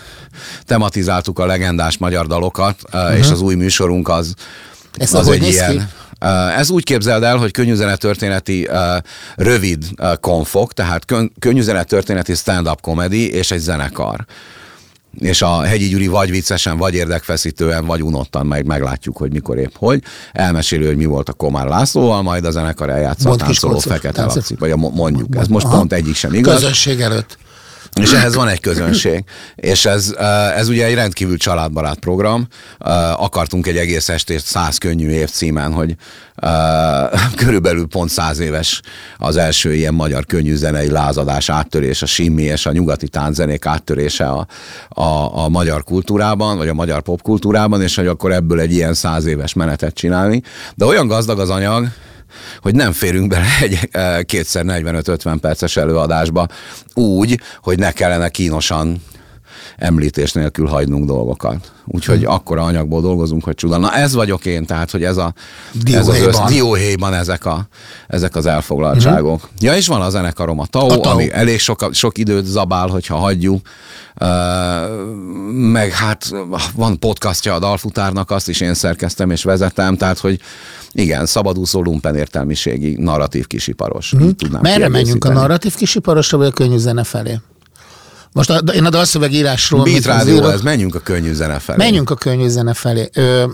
tematizáltuk 0.65 1.39
a 1.39 1.45
legendás 1.45 1.98
magyar 1.98 2.27
dalokat, 2.27 2.79
uh, 2.93 3.01
uh-huh. 3.01 3.17
és 3.17 3.29
az 3.29 3.41
új 3.41 3.55
műsorunk 3.55 4.09
az, 4.09 4.34
Ez 4.93 5.13
az 5.13 5.27
egy 5.27 5.47
ilyen... 5.47 5.71
Ki? 5.71 5.82
Ez 6.58 6.69
úgy 6.69 6.84
képzeld 6.84 7.23
el, 7.23 7.38
hogy 7.38 7.51
történeti 7.97 8.67
uh, 8.71 8.77
rövid 9.36 9.86
uh, 9.97 10.15
konfok, 10.15 10.73
tehát 10.73 11.06
kön, 11.06 11.32
történeti 11.84 12.34
stand-up 12.34 12.82
comedy 12.82 13.32
és 13.32 13.51
egy 13.51 13.60
zenekar 13.60 14.25
és 15.17 15.41
a 15.41 15.62
Hegyi 15.62 15.88
Gyuri 15.88 16.08
vagy 16.08 16.30
viccesen, 16.30 16.78
vagy 16.78 16.93
érdekfeszítően, 16.93 17.86
vagy 17.86 18.02
unottan 18.02 18.45
majd 18.45 18.65
meglátjuk, 18.65 19.17
hogy 19.17 19.32
mikor 19.32 19.58
épp 19.58 19.76
hogy. 19.76 20.04
Elmeséli, 20.32 20.86
hogy 20.86 20.98
mi 20.98 21.06
volt 21.06 21.30
a 21.30 21.34
Komár 21.34 21.67
Lászlóval, 21.67 22.22
majd 22.22 22.45
a 22.45 22.52
zenekar 22.52 22.89
eljátszott 22.89 23.38
táncoló 23.38 23.80
fekete 23.80 24.26
laci, 24.26 24.56
vagy 24.60 24.72
a, 24.72 24.76
mondjuk. 24.76 25.36
Ez 25.36 25.48
most 25.48 25.65
Aha. 25.65 25.78
pont 25.78 25.93
egyik 25.93 26.15
sem 26.15 26.34
igaz. 26.34 26.54
Közönség 26.54 27.00
előtt. 27.00 27.38
És 27.95 28.12
ehhez 28.12 28.36
van 28.36 28.47
egy 28.47 28.60
közönség. 28.60 29.23
És 29.56 29.86
ez, 29.86 30.13
ez 30.56 30.69
ugye 30.69 30.86
egy 30.86 30.93
rendkívül 30.93 31.38
családbarát 31.38 31.99
program. 31.99 32.47
Akartunk 33.15 33.67
egy 33.67 33.78
egész 33.78 34.10
estét 34.10 34.39
száz 34.39 34.78
könnyű 34.78 35.10
év 35.10 35.30
címen, 35.30 35.73
hogy 35.73 35.95
körülbelül 37.36 37.88
pont 37.88 38.10
száz 38.10 38.39
éves 38.39 38.82
az 39.17 39.38
első 39.38 39.73
ilyen 39.73 39.93
magyar 39.93 40.25
könnyű 40.25 40.56
zenei 40.56 40.89
lázadás, 40.89 41.49
áttörés, 41.49 42.02
a 42.02 42.06
simmi 42.06 42.43
és 42.43 42.65
a 42.65 42.71
nyugati 42.71 43.08
tánczenék 43.08 43.65
áttörése 43.65 44.28
a, 44.28 44.47
a, 44.89 45.38
a 45.43 45.49
magyar 45.49 45.84
kultúrában, 45.84 46.58
vagy 46.58 46.67
a 46.67 46.73
magyar 46.73 47.02
popkultúrában, 47.02 47.82
és 47.82 47.95
hogy 47.95 48.08
akkor 48.08 48.32
ebből 48.32 48.60
egy 48.60 48.71
ilyen 48.71 48.93
száz 48.93 49.25
éves 49.25 49.54
menetet 49.54 49.93
csinálni. 49.93 50.41
De 50.75 50.86
olyan 50.86 51.08
gazdag 51.08 51.39
az 51.39 51.49
anyag, 51.49 51.88
hogy 52.61 52.75
nem 52.75 52.91
férünk 52.91 53.27
bele 53.27 53.47
egy 53.61 53.89
kétszer 54.25 54.63
45-50 54.67 55.37
perces 55.41 55.77
előadásba 55.77 56.47
úgy, 56.93 57.39
hogy 57.61 57.79
ne 57.79 57.91
kellene 57.91 58.29
kínosan 58.29 59.01
említés 59.79 60.33
nélkül 60.33 60.67
hagynunk 60.67 61.05
dolgokat. 61.05 61.71
Úgyhogy 61.85 62.19
hmm. 62.19 62.31
akkora 62.31 62.63
anyagból 62.63 63.01
dolgozunk, 63.01 63.43
hogy 63.43 63.55
csuda. 63.55 63.77
Na 63.77 63.95
ez 63.95 64.13
vagyok 64.13 64.45
én, 64.45 64.65
tehát, 64.65 64.91
hogy 64.91 65.03
ez 65.03 65.17
a 65.17 65.33
ez 65.93 66.07
az 66.07 66.19
össz, 66.19 66.37
dióhéjban 66.47 67.13
ezek, 67.13 67.45
a, 67.45 67.67
ezek 68.07 68.35
az 68.35 68.45
elfoglaltságok. 68.45 69.39
Hmm. 69.39 69.49
Ja, 69.59 69.75
és 69.75 69.87
van 69.87 70.01
a 70.01 70.09
zenekarom 70.09 70.59
a 70.59 70.65
Tau, 70.65 70.89
a 70.89 70.99
Tau. 70.99 71.13
ami 71.13 71.31
elég 71.31 71.59
sok, 71.59 71.89
sok 71.91 72.17
időt 72.17 72.45
zabál, 72.45 72.87
hogyha 72.87 73.15
hagyjuk. 73.15 73.67
Uh, 74.21 74.27
meg 75.51 75.91
hát 75.91 76.31
van 76.75 76.99
podcastja 76.99 77.53
a 77.53 77.59
Dalfutárnak, 77.59 78.31
azt 78.31 78.49
is 78.49 78.61
én 78.61 78.73
szerkeztem 78.73 79.31
és 79.31 79.43
vezetem, 79.43 79.97
tehát, 79.97 80.19
hogy 80.19 80.39
igen, 80.91 81.25
szabadúszó 81.25 81.81
lumpen 81.81 82.15
értelmiségi 82.15 82.95
narratív 82.99 83.47
kisiparos. 83.47 84.11
Hmm. 84.11 84.35
Merre 84.61 84.87
menjünk 84.87 85.25
a 85.25 85.33
narratív 85.33 85.75
kisiparosra, 85.75 86.37
vagy 86.37 86.47
a 86.47 86.51
könnyű 86.51 86.77
zene 86.77 87.03
felé? 87.03 87.39
Most 88.31 88.49
a, 88.49 88.57
én 88.57 88.85
a 88.85 88.89
dalszövegírásról... 88.89 89.83
Beat 89.83 90.05
rádió, 90.05 90.43
ez 90.43 90.61
menjünk 90.61 90.95
a 90.95 90.99
könnyű 90.99 91.33
zene 91.33 91.59
felé. 91.59 91.77
Menjünk 91.77 92.09
a 92.09 92.15
könnyű 92.15 92.47
zene 92.47 92.73
felé. 92.73 93.09
Ö, 93.13 93.45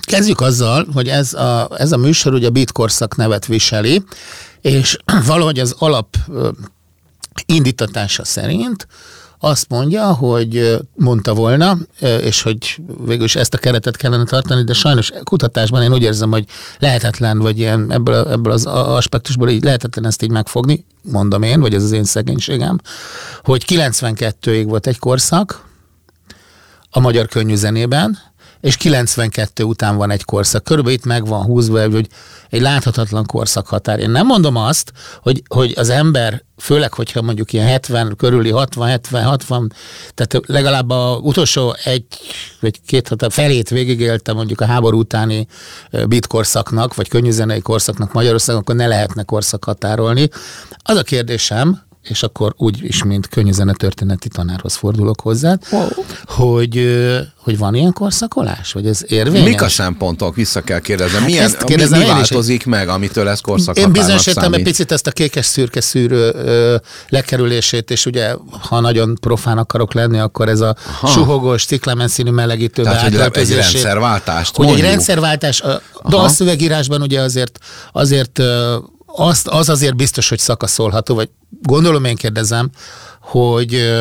kezdjük 0.00 0.40
azzal, 0.40 0.86
hogy 0.92 1.08
ez 1.08 1.34
a, 1.34 1.70
ez 1.76 1.92
a 1.92 1.96
műsor 1.96 2.34
ugye 2.34 2.46
a 2.46 2.50
Beat 2.50 2.72
korszak 2.72 3.16
nevet 3.16 3.46
viseli, 3.46 4.02
és 4.60 4.98
valahogy 5.26 5.58
az 5.58 5.74
alap 5.78 6.16
ö, 6.28 6.50
indítatása 7.46 8.24
szerint 8.24 8.86
azt 9.44 9.68
mondja, 9.68 10.12
hogy 10.12 10.78
mondta 10.94 11.34
volna, 11.34 11.78
és 12.00 12.42
hogy 12.42 12.80
végül 13.06 13.24
is 13.24 13.36
ezt 13.36 13.54
a 13.54 13.58
keretet 13.58 13.96
kellene 13.96 14.24
tartani, 14.24 14.64
de 14.64 14.72
sajnos 14.72 15.12
kutatásban 15.24 15.82
én 15.82 15.92
úgy 15.92 16.02
érzem, 16.02 16.30
hogy 16.30 16.44
lehetetlen, 16.78 17.38
vagy 17.38 17.58
ilyen 17.58 17.92
ebből, 17.92 18.28
ebből 18.28 18.52
az 18.52 18.66
aspektusból 18.66 19.48
így 19.48 19.64
lehetetlen 19.64 20.06
ezt 20.06 20.22
így 20.22 20.30
megfogni, 20.30 20.84
mondom 21.02 21.42
én, 21.42 21.60
vagy 21.60 21.74
ez 21.74 21.82
az 21.82 21.92
én 21.92 22.04
szegénységem, 22.04 22.78
hogy 23.42 23.64
92-ig 23.68 24.64
volt 24.66 24.86
egy 24.86 24.98
korszak 24.98 25.64
a 26.90 27.00
magyar 27.00 27.26
könnyű 27.26 27.54
zenében, 27.54 28.18
és 28.62 28.76
92 28.76 29.64
után 29.64 29.96
van 29.96 30.10
egy 30.10 30.24
korszak. 30.24 30.64
Körülbelül 30.64 30.98
itt 30.98 31.04
meg 31.04 31.26
van 31.26 31.42
húzva, 31.42 31.90
hogy 31.90 32.08
egy 32.50 32.60
láthatatlan 32.60 33.26
korszak 33.26 33.66
határ. 33.66 33.98
Én 33.98 34.10
nem 34.10 34.26
mondom 34.26 34.56
azt, 34.56 34.92
hogy, 35.22 35.42
hogy 35.48 35.72
az 35.76 35.88
ember, 35.88 36.42
főleg, 36.56 36.94
hogyha 36.94 37.22
mondjuk 37.22 37.52
ilyen 37.52 37.66
70 37.66 38.16
körüli, 38.16 38.50
60, 38.50 38.88
70, 38.88 39.24
60, 39.24 39.72
tehát 40.14 40.46
legalább 40.46 40.90
a 40.90 41.18
utolsó 41.22 41.76
egy 41.84 42.04
vagy 42.60 42.80
két 42.86 43.08
határ 43.08 43.32
felét 43.32 43.68
végigélte 43.68 44.32
mondjuk 44.32 44.60
a 44.60 44.66
háború 44.66 44.98
utáni 44.98 45.46
bit 46.08 46.26
korszaknak, 46.26 46.94
vagy 46.94 47.08
könnyűzenei 47.08 47.60
korszaknak 47.60 48.12
Magyarországon, 48.12 48.60
akkor 48.60 48.74
ne 48.74 48.86
lehetne 48.86 49.22
korszak 49.22 49.64
határolni. 49.64 50.28
Az 50.82 50.96
a 50.96 51.02
kérdésem, 51.02 51.82
és 52.02 52.22
akkor 52.22 52.54
úgy 52.56 52.84
is, 52.84 53.04
mint 53.04 53.28
történeti 53.76 54.28
tanárhoz 54.28 54.74
fordulok 54.74 55.20
hozzá, 55.20 55.58
wow. 55.70 55.88
hogy, 56.26 56.98
hogy 57.36 57.58
van 57.58 57.74
ilyen 57.74 57.92
korszakolás? 57.92 58.72
Vagy 58.72 58.86
ez 58.86 59.04
érvényes? 59.08 59.48
Mik 59.48 59.62
a 59.62 59.68
szempontok? 59.68 60.34
Vissza 60.34 60.60
kell 60.60 60.78
kérdezni. 60.78 61.16
Hát 61.16 61.26
Milyen, 61.26 61.50
mi, 61.66 61.98
mi 61.98 62.04
változik 62.04 62.66
meg, 62.66 62.88
amitől 62.88 63.28
ez 63.28 63.40
korszakhatárnak 63.40 63.96
Én 63.96 64.02
bizonyos 64.02 64.26
értelemben 64.26 64.62
picit 64.62 64.92
ezt 64.92 65.06
a 65.06 65.10
kékes-szürke 65.10 65.80
szűrő 65.80 66.32
ö, 66.34 66.76
lekerülését, 67.08 67.90
és 67.90 68.06
ugye, 68.06 68.34
ha 68.68 68.80
nagyon 68.80 69.16
profán 69.20 69.58
akarok 69.58 69.92
lenni, 69.94 70.18
akkor 70.18 70.48
ez 70.48 70.60
a 70.60 70.76
Aha. 70.86 71.06
suhogós, 71.06 71.64
ciklemen 71.64 72.08
színű 72.08 72.30
melegítőbe 72.30 72.90
Tehát, 72.90 73.36
egy 73.36 73.54
rendszerváltást 73.54 74.56
Hogy 74.56 74.66
mondjuk. 74.66 74.86
egy 74.86 74.92
rendszerváltás, 74.92 75.60
a 75.60 75.80
dalszövegírásban 76.08 77.02
ugye 77.02 77.20
azért, 77.20 77.58
azért 77.92 78.40
azt, 79.16 79.48
az 79.48 79.68
azért 79.68 79.96
biztos, 79.96 80.28
hogy 80.28 80.38
szakaszolható, 80.38 81.14
vagy 81.14 81.30
gondolom 81.62 82.04
én 82.04 82.16
kérdezem, 82.16 82.70
hogy 83.20 83.92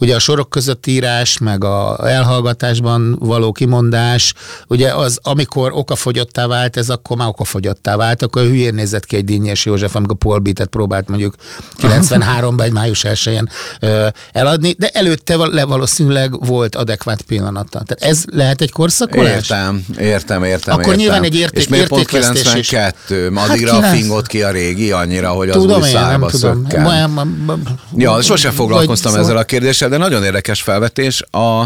ugye 0.00 0.14
a 0.14 0.18
sorok 0.18 0.50
között 0.50 0.86
írás, 0.86 1.38
meg 1.38 1.64
a 1.64 2.08
elhallgatásban 2.08 3.16
való 3.18 3.52
kimondás, 3.52 4.34
ugye 4.68 4.94
az, 4.94 5.18
amikor 5.22 5.70
okafogyottá 5.74 6.46
vált, 6.46 6.76
ez 6.76 6.88
akkor 6.88 7.16
már 7.16 7.28
okafogyottá 7.28 7.96
vált, 7.96 8.22
akkor 8.22 8.42
hülyén 8.42 8.74
nézett 8.74 9.04
ki 9.04 9.16
egy 9.16 9.24
Dínyes 9.24 9.64
József, 9.64 9.94
amikor 9.94 10.16
Paul 10.16 10.38
Beatet 10.38 10.68
próbált 10.68 11.08
mondjuk 11.08 11.34
93-ban 11.82 12.62
egy 12.62 12.72
május 12.72 13.04
1 13.04 13.40
eladni, 14.32 14.74
de 14.78 14.88
előtte 14.88 15.36
valószínűleg 15.66 16.46
volt 16.46 16.74
adekvát 16.74 17.22
pillanata. 17.22 17.82
Tehát 17.86 18.14
ez 18.14 18.24
lehet 18.32 18.60
egy 18.60 18.72
korszakolás? 18.72 19.34
Értem, 19.34 19.84
értem, 19.98 20.44
értem. 20.44 20.74
Akkor 20.74 20.84
értem. 20.84 21.00
nyilván 21.00 21.22
egy 21.22 21.36
érték, 21.36 21.58
És 21.58 21.68
miért 21.68 21.88
pont 21.88 22.06
92? 22.06 22.58
Is. 22.58 22.72
Addigra 23.36 23.72
hát 23.72 23.80
9... 23.80 23.98
fingott 23.98 24.26
ki 24.26 24.42
a 24.42 24.50
régi 24.50 24.92
annyira, 24.92 25.28
hogy 25.28 25.48
az 25.48 25.56
tudom 25.56 25.80
új 25.80 25.88
én, 25.88 25.94
nem 25.94 26.26
tudom. 26.26 26.66
Ja, 27.96 28.22
sose 28.22 28.50
foglalkoztam 28.50 29.14
ezzel 29.14 29.36
a 29.36 29.44
kérdéssel, 29.44 29.85
de 29.88 29.96
nagyon 29.96 30.24
érdekes 30.24 30.62
felvetés. 30.62 31.22
A, 31.30 31.60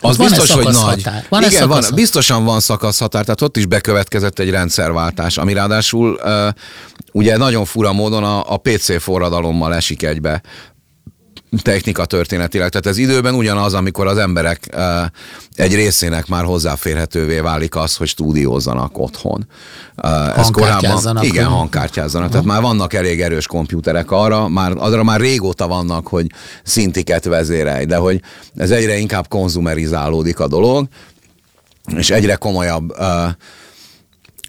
az 0.00 0.16
van 0.16 0.28
biztos, 0.28 0.50
hogy 0.50 0.64
nagy. 0.64 1.04
Van 1.28 1.42
Igen, 1.42 1.68
van, 1.68 1.84
biztosan 1.94 2.44
van 2.44 2.60
szakaszhatár, 2.60 3.24
tehát 3.24 3.42
ott 3.42 3.56
is 3.56 3.66
bekövetkezett 3.66 4.38
egy 4.38 4.50
rendszerváltás, 4.50 5.36
ami 5.36 5.52
ráadásul 5.52 6.20
uh, 6.24 6.48
ugye 7.12 7.36
nagyon 7.36 7.64
fura 7.64 7.92
módon 7.92 8.24
a, 8.24 8.52
a 8.52 8.56
PC 8.56 9.02
forradalommal 9.02 9.74
esik 9.74 10.02
egybe 10.02 10.42
technika 11.62 12.04
történetileg. 12.04 12.68
Tehát 12.68 12.86
ez 12.86 12.98
időben 12.98 13.34
ugyanaz, 13.34 13.74
amikor 13.74 14.06
az 14.06 14.18
emberek 14.18 14.76
egy 15.54 15.74
részének 15.74 16.26
már 16.26 16.44
hozzáférhetővé 16.44 17.38
válik 17.38 17.76
az, 17.76 17.96
hogy 17.96 18.08
stúdiózzanak 18.08 18.98
otthon. 18.98 19.46
Ez 20.36 20.50
korábban, 20.50 21.18
igen, 21.22 21.46
hangkártyázzanak. 21.46 22.30
Tehát 22.30 22.46
már 22.46 22.62
vannak 22.62 22.92
elég 22.92 23.20
erős 23.20 23.46
komputerek 23.46 24.10
arra, 24.10 24.48
már, 24.48 24.72
arra 24.76 25.02
már 25.02 25.20
régóta 25.20 25.68
vannak, 25.68 26.06
hogy 26.06 26.26
szintiket 26.62 27.24
vezérelj, 27.24 27.84
de 27.84 27.96
hogy 27.96 28.20
ez 28.56 28.70
egyre 28.70 28.96
inkább 28.96 29.28
konzumerizálódik 29.28 30.40
a 30.40 30.48
dolog, 30.48 30.86
és 31.96 32.10
egyre 32.10 32.34
komolyabb 32.34 32.90
uh, 32.90 33.30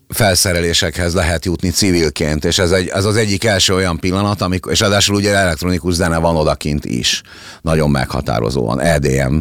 felszerelésekhez 0.09 1.13
lehet 1.13 1.45
jutni 1.45 1.69
civilként, 1.69 2.45
és 2.45 2.59
ez, 2.59 2.71
egy, 2.71 2.87
ez 2.87 3.05
az 3.05 3.15
egyik 3.15 3.43
első 3.43 3.73
olyan 3.73 3.99
pillanat, 3.99 4.41
amikor, 4.41 4.71
és 4.71 4.79
ráadásul 4.79 5.15
ugye 5.15 5.35
elektronikus 5.35 5.93
zene 5.93 6.17
van 6.17 6.35
odakint 6.35 6.85
is, 6.85 7.21
nagyon 7.61 7.89
meghatározóan, 7.89 8.81
EDM 8.81 9.37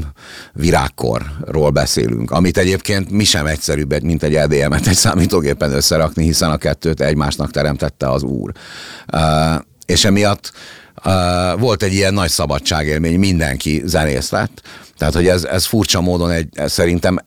virágkorról 0.53 1.71
beszélünk, 1.71 2.31
amit 2.31 2.59
egyébként 2.59 3.11
mi 3.11 3.25
sem 3.25 3.47
egyszerűbb, 3.47 4.03
mint 4.03 4.23
egy 4.23 4.35
EDM-et 4.35 4.87
egy 4.87 4.97
számítógépen 4.97 5.73
összerakni, 5.73 6.25
hiszen 6.25 6.51
a 6.51 6.57
kettőt 6.57 7.01
egymásnak 7.01 7.51
teremtette 7.51 8.11
az 8.11 8.23
úr. 8.23 8.53
Uh, 9.13 9.21
és 9.87 10.05
emiatt 10.05 10.53
Uh, 11.07 11.61
volt 11.61 11.83
egy 11.83 11.93
ilyen 11.93 12.15
nagy 12.15 12.29
szabadságélmény, 12.29 13.19
mindenki 13.19 13.83
zenész 13.85 14.31
lett. 14.31 14.63
Tehát, 14.99 15.15
hogy 15.15 15.27
ez, 15.27 15.45
ez 15.45 15.65
furcsa 15.65 16.01
módon 16.01 16.31
egy, 16.31 16.49
ez 16.53 16.73
szerintem 16.73 17.19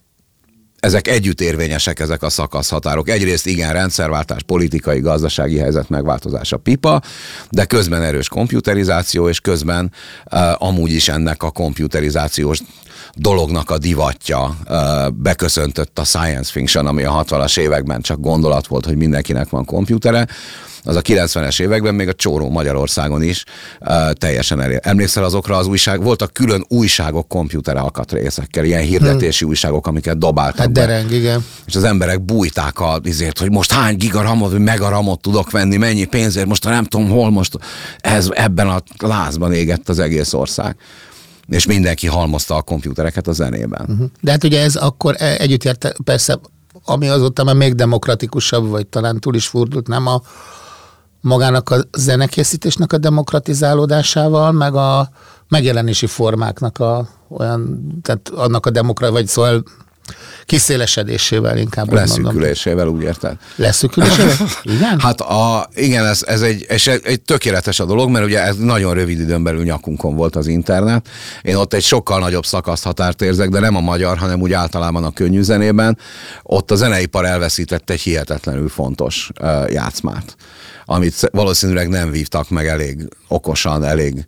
ezek 0.80 1.08
együtt 1.08 1.42
érvényesek, 1.42 2.00
ezek 2.00 2.24
a 2.24 2.30
szakaszhatárok. 2.30 3.10
Egyrészt 3.10 3.46
igen, 3.46 3.74
rendszerváltás, 3.74 4.44
politikai, 4.44 5.00
gazdasági 5.00 5.58
helyzet 5.58 5.90
megváltozása 5.90 6.58
pipa, 6.58 7.02
de 7.50 7.66
közben 7.66 8.02
erős 8.02 8.28
komputerizáció, 8.28 9.30
és 9.30 9.40
közben 9.40 9.92
uh, 10.32 10.62
amúgy 10.62 10.92
is 10.92 11.10
ennek 11.10 11.44
a 11.44 11.52
komputerizációs 11.52 12.60
dolognak 13.14 13.70
a 13.70 13.78
divatja 13.78 14.58
uh, 14.70 15.10
beköszöntött 15.10 16.00
a 16.00 16.04
science 16.04 16.52
fiction, 16.52 16.88
ami 16.88 17.04
a 17.04 17.24
60-as 17.28 17.58
években 17.58 18.02
csak 18.02 18.20
gondolat 18.20 18.68
volt, 18.68 18.86
hogy 18.86 18.98
mindenkinek 18.98 19.50
van 19.50 19.66
komputere 19.66 20.28
az 20.88 20.96
a 20.96 21.02
90-es 21.02 21.62
években 21.62 21.96
még 21.96 22.08
a 22.08 22.14
csóró 22.14 22.50
Magyarországon 22.50 23.22
is 23.22 23.44
uh, 23.80 24.12
teljesen 24.12 24.62
elér. 24.62 24.80
Emlékszel 24.84 25.24
azokra 25.24 25.58
az 25.58 25.68
újság, 25.68 26.04
voltak 26.04 26.34
külön 26.34 26.66
újságok 26.68 27.28
komputer 27.28 27.78
alkatrészekkel, 27.78 28.64
ilyen 28.64 28.82
hirdetési 28.82 29.44
hmm. 29.44 29.50
újságok, 29.50 29.88
amiket 29.88 30.18
dobáltak 30.18 30.60
hát 30.60 30.72
dereng, 30.72 31.12
igen. 31.12 31.46
És 31.66 31.76
az 31.76 31.84
emberek 31.84 32.22
bújták 32.22 32.76
azért, 32.80 33.40
hogy 33.40 33.52
most 33.52 33.72
hány 33.72 33.96
gigaramot, 33.96 34.52
vagy 34.52 34.60
megaramot 34.60 35.22
tudok 35.22 35.52
venni, 35.52 35.78
mennyi 35.78 36.06
pénzért, 36.06 36.48
most 36.48 36.64
nem 36.64 36.84
tudom 36.84 37.10
hol, 37.10 37.30
most 37.30 37.58
ez, 38.00 38.30
ebben 38.34 38.68
a 38.68 38.82
lázban 38.98 39.54
égett 39.54 39.90
az 39.90 40.00
egész 40.00 40.34
ország 40.34 40.76
és 41.50 41.66
mindenki 41.66 42.08
halmozta 42.08 42.56
a 42.56 42.62
komputereket 42.62 43.28
a 43.28 43.32
zenében. 43.32 43.86
Uh-huh. 43.90 44.10
De 44.22 44.32
hát 44.32 44.44
ugye 44.44 44.62
ez 44.62 44.76
akkor 44.76 45.16
e- 45.18 45.38
együtt 45.38 45.64
járt, 45.64 45.96
persze, 46.04 46.40
ami 46.86 47.08
azóta 47.08 47.44
már 47.44 47.56
még 47.56 47.76
demokratikusabb, 47.76 48.70
vagy 48.70 48.88
talán 48.88 49.20
túl 49.20 49.36
is 49.36 49.48
fordult, 49.48 49.88
nem 49.88 50.08
a 50.08 50.22
magának 51.22 51.70
a 51.70 51.78
zenekészítésnek 51.98 52.94
a 52.94 52.98
demokratizálódásával, 52.98 54.52
meg 54.52 54.76
a 54.76 55.10
megjelenési 55.50 56.06
formáknak 56.06 56.80
a 56.80 57.08
olyan, 57.30 57.88
tehát 58.02 58.30
annak 58.30 58.66
a 58.66 58.70
demokra, 58.70 59.12
vagy 59.12 59.28
szóval 59.28 59.64
kiszélesedésével 60.46 61.58
inkább. 61.58 61.94
Leszűkülésével, 61.94 62.88
úgy 62.88 63.02
érted? 63.02 63.36
Leszűkülésével? 63.56 64.36
Igen? 64.76 65.00
Hát 65.00 65.22
a, 65.22 65.70
igen, 65.74 66.06
ez, 66.06 66.24
ez, 66.26 66.42
egy, 66.42 66.66
ez 66.70 66.88
egy 67.04 67.22
tökéletes 67.22 67.80
a 67.80 67.86
dolog, 67.86 68.10
mert 68.10 68.26
ugye 68.26 68.44
ez 68.44 68.56
nagyon 68.56 68.94
rövid 68.94 69.20
időn 69.20 69.44
belül 69.44 69.64
nyakunkon 69.64 70.16
volt 70.16 70.36
az 70.36 70.48
internet. 70.48 71.08
Én 71.42 71.56
ott 71.56 71.74
egy 71.74 71.84
sokkal 71.84 72.20
nagyobb 72.20 72.46
szakaszt 72.46 72.84
határt 72.84 73.22
érzek, 73.22 73.50
de 73.50 73.60
nem 73.60 73.76
a 73.76 73.82
magyar, 73.82 74.18
hanem 74.18 74.42
úgy 74.42 74.54
általában 74.54 75.04
a 75.04 75.12
könnyű 75.12 75.42
zenében. 75.42 75.98
Ott 76.44 76.72
a 76.72 76.76
zeneipar 76.76 77.26
elveszített 77.26 77.90
egy 77.90 78.02
hihetetlenül 78.02 78.70
fontos 78.70 79.30
uh, 79.42 79.72
játszmát 79.72 80.36
amit 80.90 81.30
valószínűleg 81.32 81.88
nem 81.88 82.12
vívtak 82.12 82.50
meg 82.50 82.68
elég 82.68 83.08
okosan, 83.28 83.84
elég 83.84 84.26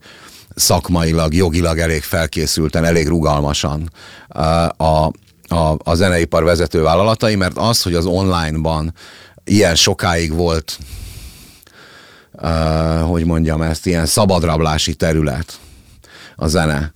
szakmailag, 0.56 1.34
jogilag 1.34 1.78
elég 1.78 2.04
felkészülten, 2.04 2.84
elég 2.84 3.08
rugalmasan 3.08 3.89
a, 4.68 5.12
a, 5.49 5.77
a 5.83 5.95
zeneipar 5.95 6.43
vezető 6.43 6.81
vállalatai, 6.81 7.35
mert 7.35 7.57
az, 7.57 7.81
hogy 7.81 7.93
az 7.93 8.05
online-ban 8.05 8.93
ilyen 9.43 9.75
sokáig 9.75 10.33
volt, 10.33 10.77
uh, 12.31 12.99
hogy 12.99 13.25
mondjam 13.25 13.62
ezt, 13.62 13.85
ilyen 13.85 14.05
szabadrablási 14.05 14.93
terület 14.93 15.59
a 16.35 16.47
zene, 16.47 16.93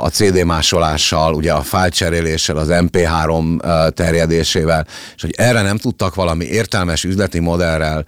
a 0.00 0.08
CD 0.08 0.44
másolással, 0.44 1.34
ugye 1.34 1.52
a 1.52 1.60
fájlcseréléssel, 1.60 2.56
az 2.56 2.68
MP3 2.70 3.90
terjedésével, 3.90 4.86
és 5.16 5.22
hogy 5.22 5.34
erre 5.36 5.62
nem 5.62 5.76
tudtak 5.76 6.14
valami 6.14 6.44
értelmes 6.44 7.04
üzleti 7.04 7.38
modellrel 7.38 8.04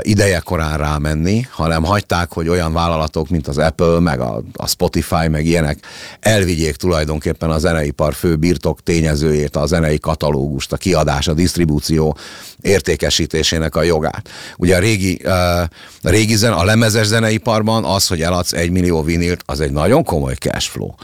ideje 0.00 0.38
korán 0.38 0.78
rámenni, 0.78 1.46
hanem 1.50 1.84
hagyták, 1.84 2.32
hogy 2.32 2.48
olyan 2.48 2.72
vállalatok, 2.72 3.28
mint 3.28 3.48
az 3.48 3.58
Apple, 3.58 4.00
meg 4.00 4.20
a, 4.20 4.42
Spotify, 4.66 5.28
meg 5.28 5.46
ilyenek 5.46 5.78
elvigyék 6.20 6.76
tulajdonképpen 6.76 7.50
a 7.50 7.58
zeneipar 7.58 8.14
fő 8.14 8.36
birtok 8.36 8.82
tényezőjét, 8.82 9.56
a 9.56 9.66
zenei 9.66 9.98
katalógust, 9.98 10.72
a 10.72 10.76
kiadás, 10.76 11.28
a 11.28 11.32
disztribúció 11.32 12.16
értékesítésének 12.60 13.76
a 13.76 13.82
jogát. 13.82 14.28
Ugye 14.56 14.76
a 14.76 14.78
régi, 14.78 15.14
a 15.24 15.68
régi 16.02 16.36
zen, 16.36 16.52
a 16.52 16.64
lemezes 16.64 17.06
zeneiparban 17.06 17.84
az, 17.84 18.06
hogy 18.06 18.22
eladsz 18.22 18.52
egy 18.52 18.70
millió 18.70 19.02
vinilt, 19.02 19.42
az 19.46 19.60
egy 19.60 19.72
nagyon 19.72 20.04
komoly 20.04 20.34
cash 20.34 20.75
flow. 20.76 20.94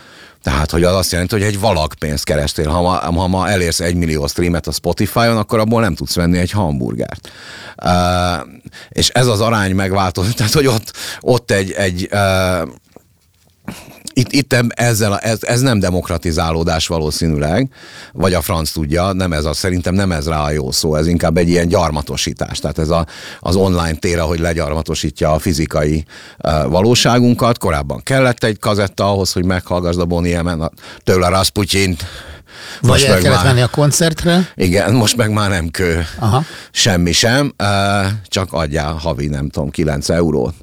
Tehát, 0.43 0.71
hogy 0.71 0.85
az 0.85 0.95
azt 0.95 1.13
jelenti, 1.13 1.35
hogy 1.35 1.45
egy 1.45 1.61
valag 1.61 1.95
pénzt 1.95 2.25
kerestél. 2.25 2.69
Ha 2.69 2.83
ma, 2.83 3.21
ha 3.21 3.27
ma 3.27 3.49
elérsz 3.49 3.81
egy 3.81 3.95
millió 3.95 4.27
streamet 4.27 4.67
a 4.67 4.73
Spotify-on, 4.73 5.37
akkor 5.37 5.59
abból 5.59 5.81
nem 5.81 5.95
tudsz 5.95 6.15
venni 6.15 6.39
egy 6.39 6.51
hamburgert. 6.51 7.31
Uh, 7.85 8.49
és 8.89 9.09
ez 9.09 9.27
az 9.27 9.41
arány 9.41 9.75
megváltozott, 9.75 10.35
tehát, 10.37 10.53
hogy 10.53 10.67
ott, 10.67 10.93
ott 11.21 11.51
egy, 11.51 11.71
egy 11.71 12.09
uh, 12.13 12.69
itt, 14.13 14.33
itt 14.33 14.57
ezzel, 14.69 15.19
ez, 15.19 15.39
ez 15.41 15.61
nem 15.61 15.79
demokratizálódás 15.79 16.87
valószínűleg, 16.87 17.69
vagy 18.13 18.35
a 18.35 18.41
franc 18.41 18.71
tudja, 18.71 19.13
nem 19.13 19.33
ez 19.33 19.45
a, 19.45 19.53
szerintem 19.53 19.95
nem 19.95 20.13
ez 20.13 20.29
rá 20.29 20.43
a 20.43 20.51
jó 20.51 20.71
szó, 20.71 20.95
ez 20.97 21.07
inkább 21.07 21.37
egy 21.37 21.49
ilyen 21.49 21.69
gyarmatosítás. 21.69 22.59
Tehát 22.59 22.79
ez 22.79 22.89
a, 22.89 23.07
az 23.41 23.57
online 23.57 23.95
tér, 23.95 24.19
hogy 24.19 24.39
legyarmatosítja 24.39 25.33
a 25.33 25.39
fizikai 25.39 26.05
uh, 26.45 26.71
valóságunkat. 26.71 27.59
Korábban 27.59 28.03
kellett 28.03 28.45
egy 28.45 28.59
kazetta 28.59 29.11
ahhoz, 29.11 29.33
hogy 29.33 29.45
meghallgassd 29.45 30.01
a 30.01 30.05
Bonnie 30.05 30.43
M, 30.43 30.63
tőle 31.05 31.29
Rasputyint, 31.29 32.07
vagy 32.81 33.03
el 33.03 33.19
kellett 33.19 33.37
már, 33.37 33.45
menni 33.45 33.61
a 33.61 33.69
koncertre? 33.69 34.49
Igen, 34.55 34.95
most 34.95 35.17
meg 35.17 35.31
már 35.31 35.51
nem 35.51 35.69
kő. 35.69 36.07
Aha. 36.19 36.45
Semmi 36.71 37.13
sem, 37.13 37.53
uh, 37.59 37.67
csak 38.27 38.53
adjál 38.53 38.93
havi, 38.93 39.27
nem 39.27 39.49
tudom, 39.49 39.71
9 39.71 40.09
eurót 40.09 40.55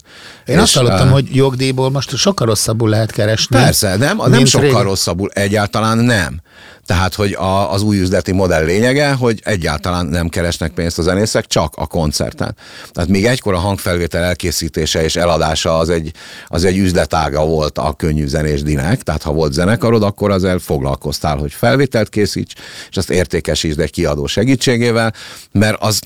Én 0.49 0.55
és, 0.55 0.61
azt 0.61 0.75
hallottam, 0.75 1.07
uh, 1.07 1.13
hogy 1.13 1.35
jogdíjból 1.35 1.89
most 1.89 2.17
sokkal 2.17 2.47
rosszabbul 2.47 2.89
lehet 2.89 3.11
keresni. 3.11 3.55
Persze, 3.55 3.95
nem, 3.95 4.21
nem 4.27 4.45
sokkal 4.45 4.67
régen. 4.67 4.83
rosszabbul, 4.83 5.29
egyáltalán 5.33 5.97
nem. 5.97 6.41
Tehát, 6.89 7.13
hogy 7.15 7.33
a, 7.33 7.71
az 7.73 7.81
új 7.81 7.99
üzleti 7.99 8.31
modell 8.31 8.63
lényege, 8.63 9.11
hogy 9.11 9.41
egyáltalán 9.43 10.05
nem 10.05 10.29
keresnek 10.29 10.71
pénzt 10.71 10.99
a 10.99 11.01
zenészek, 11.01 11.45
csak 11.45 11.73
a 11.75 11.87
koncerten. 11.87 12.55
Tehát 12.91 13.09
még 13.09 13.25
egykor 13.25 13.53
a 13.53 13.57
hangfelvétel 13.57 14.23
elkészítése 14.23 15.03
és 15.03 15.15
eladása 15.15 15.77
az 15.77 15.89
egy, 15.89 16.11
az 16.47 16.65
egy 16.65 16.77
üzletága 16.77 17.45
volt 17.45 17.77
a 17.77 17.93
könnyű 17.93 18.27
zenés 18.27 18.61
dinek, 18.61 19.03
tehát 19.03 19.23
ha 19.23 19.31
volt 19.31 19.53
zenekarod, 19.53 20.03
akkor 20.03 20.31
ezzel 20.31 20.59
foglalkoztál, 20.59 21.37
hogy 21.37 21.51
felvételt 21.51 22.09
készíts, 22.09 22.53
és 22.89 22.97
azt 22.97 23.09
értékesítsd 23.09 23.79
egy 23.79 23.91
kiadó 23.91 24.25
segítségével, 24.25 25.13
mert 25.51 25.77
az 25.81 25.99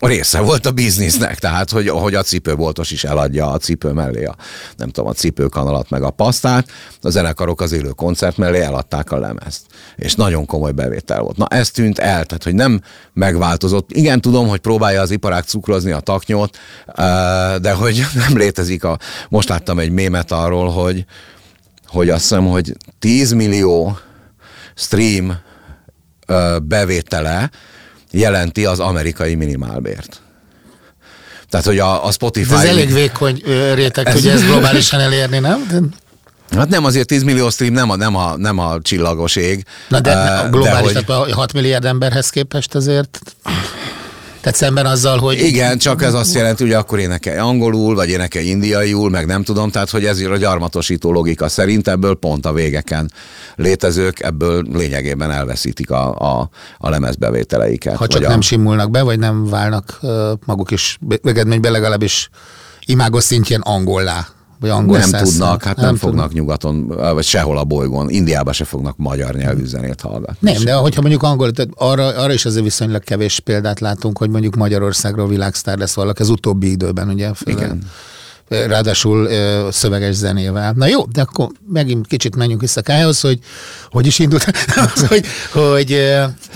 része 0.00 0.40
volt 0.40 0.66
a 0.66 0.70
biznisznek, 0.70 1.38
tehát 1.38 1.70
hogy, 1.70 1.88
hogy 1.88 2.14
a 2.14 2.22
cipőboltos 2.22 2.90
is 2.90 3.04
eladja 3.04 3.50
a 3.50 3.58
cipő 3.58 3.92
mellé 3.92 4.24
a, 4.24 4.36
nem 4.76 4.88
tudom, 4.88 5.10
a 5.10 5.12
cipőkanalat 5.12 5.90
meg 5.90 6.02
a 6.02 6.10
pasztát, 6.10 6.68
a 7.02 7.10
zenekarok 7.10 7.60
az 7.60 7.72
élő 7.72 7.88
koncert 7.88 8.36
mellé 8.36 8.60
eladták 8.60 9.10
a 9.10 9.18
lemezt. 9.18 9.66
És 9.96 10.14
nagyon 10.14 10.46
komoly 10.46 10.72
bevétel 10.72 11.20
volt. 11.20 11.36
Na 11.36 11.46
ez 11.46 11.70
tűnt 11.70 11.98
el, 11.98 12.24
tehát 12.24 12.44
hogy 12.44 12.54
nem 12.54 12.80
megváltozott. 13.12 13.92
Igen, 13.92 14.20
tudom, 14.20 14.48
hogy 14.48 14.60
próbálja 14.60 15.00
az 15.00 15.10
iparág 15.10 15.44
cukrozni 15.44 15.90
a 15.90 16.00
taknyot, 16.00 16.58
de 17.60 17.72
hogy 17.72 18.06
nem 18.26 18.36
létezik 18.36 18.84
a... 18.84 18.98
Most 19.28 19.48
láttam 19.48 19.78
egy 19.78 19.90
mémet 19.90 20.32
arról, 20.32 20.68
hogy, 20.68 21.04
hogy 21.86 22.10
azt 22.10 22.20
hiszem, 22.20 22.46
hogy 22.46 22.76
10 22.98 23.32
millió 23.32 23.98
stream 24.74 25.38
bevétele 26.62 27.50
jelenti 28.18 28.64
az 28.64 28.80
amerikai 28.80 29.34
minimálbért. 29.34 30.20
Tehát, 31.48 31.66
hogy 31.66 31.78
a, 31.78 32.06
a 32.06 32.10
Spotify... 32.10 32.48
De 32.48 32.56
ez 32.56 32.64
elég 32.64 32.92
vékony 32.92 33.42
réteg, 33.74 34.06
ez... 34.06 34.12
hogy 34.12 34.26
ezt 34.26 34.44
globálisan 34.44 35.00
elérni, 35.00 35.38
nem? 35.38 35.66
De... 35.70 35.78
Hát 36.56 36.68
nem 36.68 36.84
azért 36.84 37.06
10 37.06 37.22
millió 37.22 37.50
stream, 37.50 37.72
nem 37.72 37.90
a, 37.90 37.96
nem 37.96 38.16
a, 38.16 38.36
nem 38.36 38.58
a 38.58 38.80
csillagos 38.82 39.36
ég. 39.36 39.64
Na 39.88 40.00
de, 40.00 40.12
a 40.12 40.48
globális, 40.48 40.92
de 40.92 40.98
hogy... 40.98 41.04
tehát 41.06 41.30
a 41.30 41.34
6 41.34 41.52
milliárd 41.52 41.84
emberhez 41.84 42.28
képest 42.28 42.74
azért 42.74 43.20
tehát 44.46 44.60
szemben 44.60 44.86
azzal, 44.86 45.18
hogy... 45.18 45.38
Igen, 45.40 45.78
csak 45.78 46.02
ez 46.02 46.14
azt 46.14 46.34
jelenti, 46.34 46.62
hogy 46.62 46.72
akkor 46.72 46.98
énekelj 46.98 47.38
angolul, 47.38 47.94
vagy 47.94 48.08
énekelj 48.08 48.46
indiaiul, 48.46 49.10
meg 49.10 49.26
nem 49.26 49.42
tudom, 49.42 49.70
tehát 49.70 49.90
hogy 49.90 50.04
ez 50.04 50.20
a 50.20 50.36
gyarmatosító 50.36 51.12
logika 51.12 51.48
szerint 51.48 51.88
ebből 51.88 52.14
pont 52.14 52.46
a 52.46 52.52
végeken 52.52 53.10
létezők 53.56 54.20
ebből 54.20 54.64
lényegében 54.72 55.30
elveszítik 55.30 55.90
a, 55.90 56.14
a, 56.18 56.50
a 56.78 56.88
lemezbevételeiket. 56.88 57.96
Ha 57.96 58.06
csak 58.06 58.24
a... 58.24 58.28
nem 58.28 58.40
simulnak 58.40 58.90
be, 58.90 59.02
vagy 59.02 59.18
nem 59.18 59.46
válnak 59.46 60.00
maguk 60.44 60.70
is 60.70 60.98
eredményben 61.22 61.72
legalábbis 61.72 62.28
imágos 62.84 63.24
szintjén 63.24 63.60
angollá 63.60 64.26
vagy 64.60 64.70
angol 64.70 64.98
Nem 64.98 65.22
tudnak, 65.22 65.62
hát 65.62 65.76
nem, 65.76 65.84
nem 65.84 65.96
fognak 65.96 66.32
nyugaton, 66.32 66.86
vagy 66.86 67.24
sehol 67.24 67.58
a 67.58 67.64
bolygón, 67.64 68.10
Indiában 68.10 68.52
se 68.52 68.64
fognak 68.64 68.96
magyar 68.96 69.34
nyelvű 69.34 69.64
zenét 69.64 70.00
hallgatni. 70.00 70.52
Nem, 70.52 70.64
de 70.64 70.74
hogyha 70.74 71.00
mondjuk 71.00 71.22
angol, 71.22 71.50
tehát 71.50 71.70
arra, 71.74 72.06
arra 72.06 72.32
is 72.32 72.44
azért 72.44 72.64
viszonylag 72.64 73.02
kevés 73.04 73.40
példát 73.40 73.80
látunk, 73.80 74.18
hogy 74.18 74.30
mondjuk 74.30 74.54
Magyarországról 74.54 75.28
világsztár 75.28 75.78
lesz 75.78 75.94
valaki 75.94 76.22
az 76.22 76.28
utóbbi 76.28 76.70
időben, 76.70 77.08
ugye? 77.08 77.34
Főleg. 77.34 77.62
Igen 77.62 77.82
ráadásul 78.48 79.28
szöveges 79.70 80.14
zenével. 80.14 80.72
Na 80.76 80.86
jó, 80.86 81.04
de 81.04 81.20
akkor 81.20 81.48
megint 81.72 82.06
kicsit 82.06 82.36
menjünk 82.36 82.60
vissza 82.60 82.80
Kályhoz, 82.80 83.20
hogy 83.20 83.38
hogy 83.90 84.06
is 84.06 84.18
indult, 84.18 84.44
az, 84.94 85.06
hogy, 85.06 85.26
hogy 85.50 86.02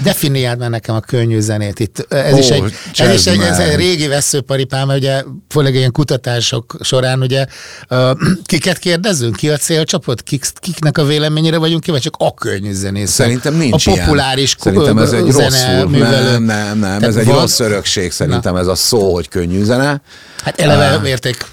definiáld 0.02 0.58
már 0.58 0.70
nekem 0.70 0.94
a 0.94 1.00
könnyű 1.00 1.40
zenét. 1.40 1.80
Itt, 1.80 2.06
ez, 2.08 2.32
oh, 2.32 2.38
is 2.38 2.48
egy, 2.48 2.62
ez 2.96 3.14
is 3.14 3.26
egy, 3.26 3.40
ez 3.40 3.58
egy 3.58 3.76
régi 3.76 4.06
veszőparipám, 4.06 4.86
mert 4.86 4.98
ugye 4.98 5.22
főleg 5.48 5.74
ilyen 5.74 5.92
kutatások 5.92 6.76
során 6.80 7.20
ugye 7.20 7.46
kiket 8.44 8.78
kérdezünk, 8.78 9.36
ki 9.36 9.50
a 9.50 9.56
célcsoport, 9.56 10.22
kik, 10.22 10.44
kiknek 10.54 10.98
a 10.98 11.04
véleményére 11.04 11.58
vagyunk 11.58 11.82
ki, 11.82 11.90
vagy 11.90 12.00
csak 12.00 12.14
a 12.18 12.34
könnyű 12.34 12.72
zenész. 12.72 13.10
Szerintem 13.10 13.54
nincs 13.54 13.86
A 13.86 13.90
populáris 13.90 14.56
ilyen. 14.64 14.76
Szerintem 14.76 14.98
ez 14.98 15.12
egy 15.12 15.30
zene, 15.30 15.82
rossz 15.82 15.92
Nem, 15.92 16.42
nem, 16.42 16.78
nem, 16.78 17.02
ez 17.02 17.16
egy 17.16 17.26
van, 17.26 17.40
rossz 17.40 17.60
örökség 17.60 18.12
szerintem 18.12 18.52
Na. 18.52 18.60
ez 18.60 18.66
a 18.66 18.74
szó, 18.74 19.14
hogy 19.14 19.28
könnyű 19.28 19.62
zene. 19.62 20.00
Hát 20.42 20.60
eleve 20.60 20.96
uh, 20.96 21.08
érték. 21.08 21.46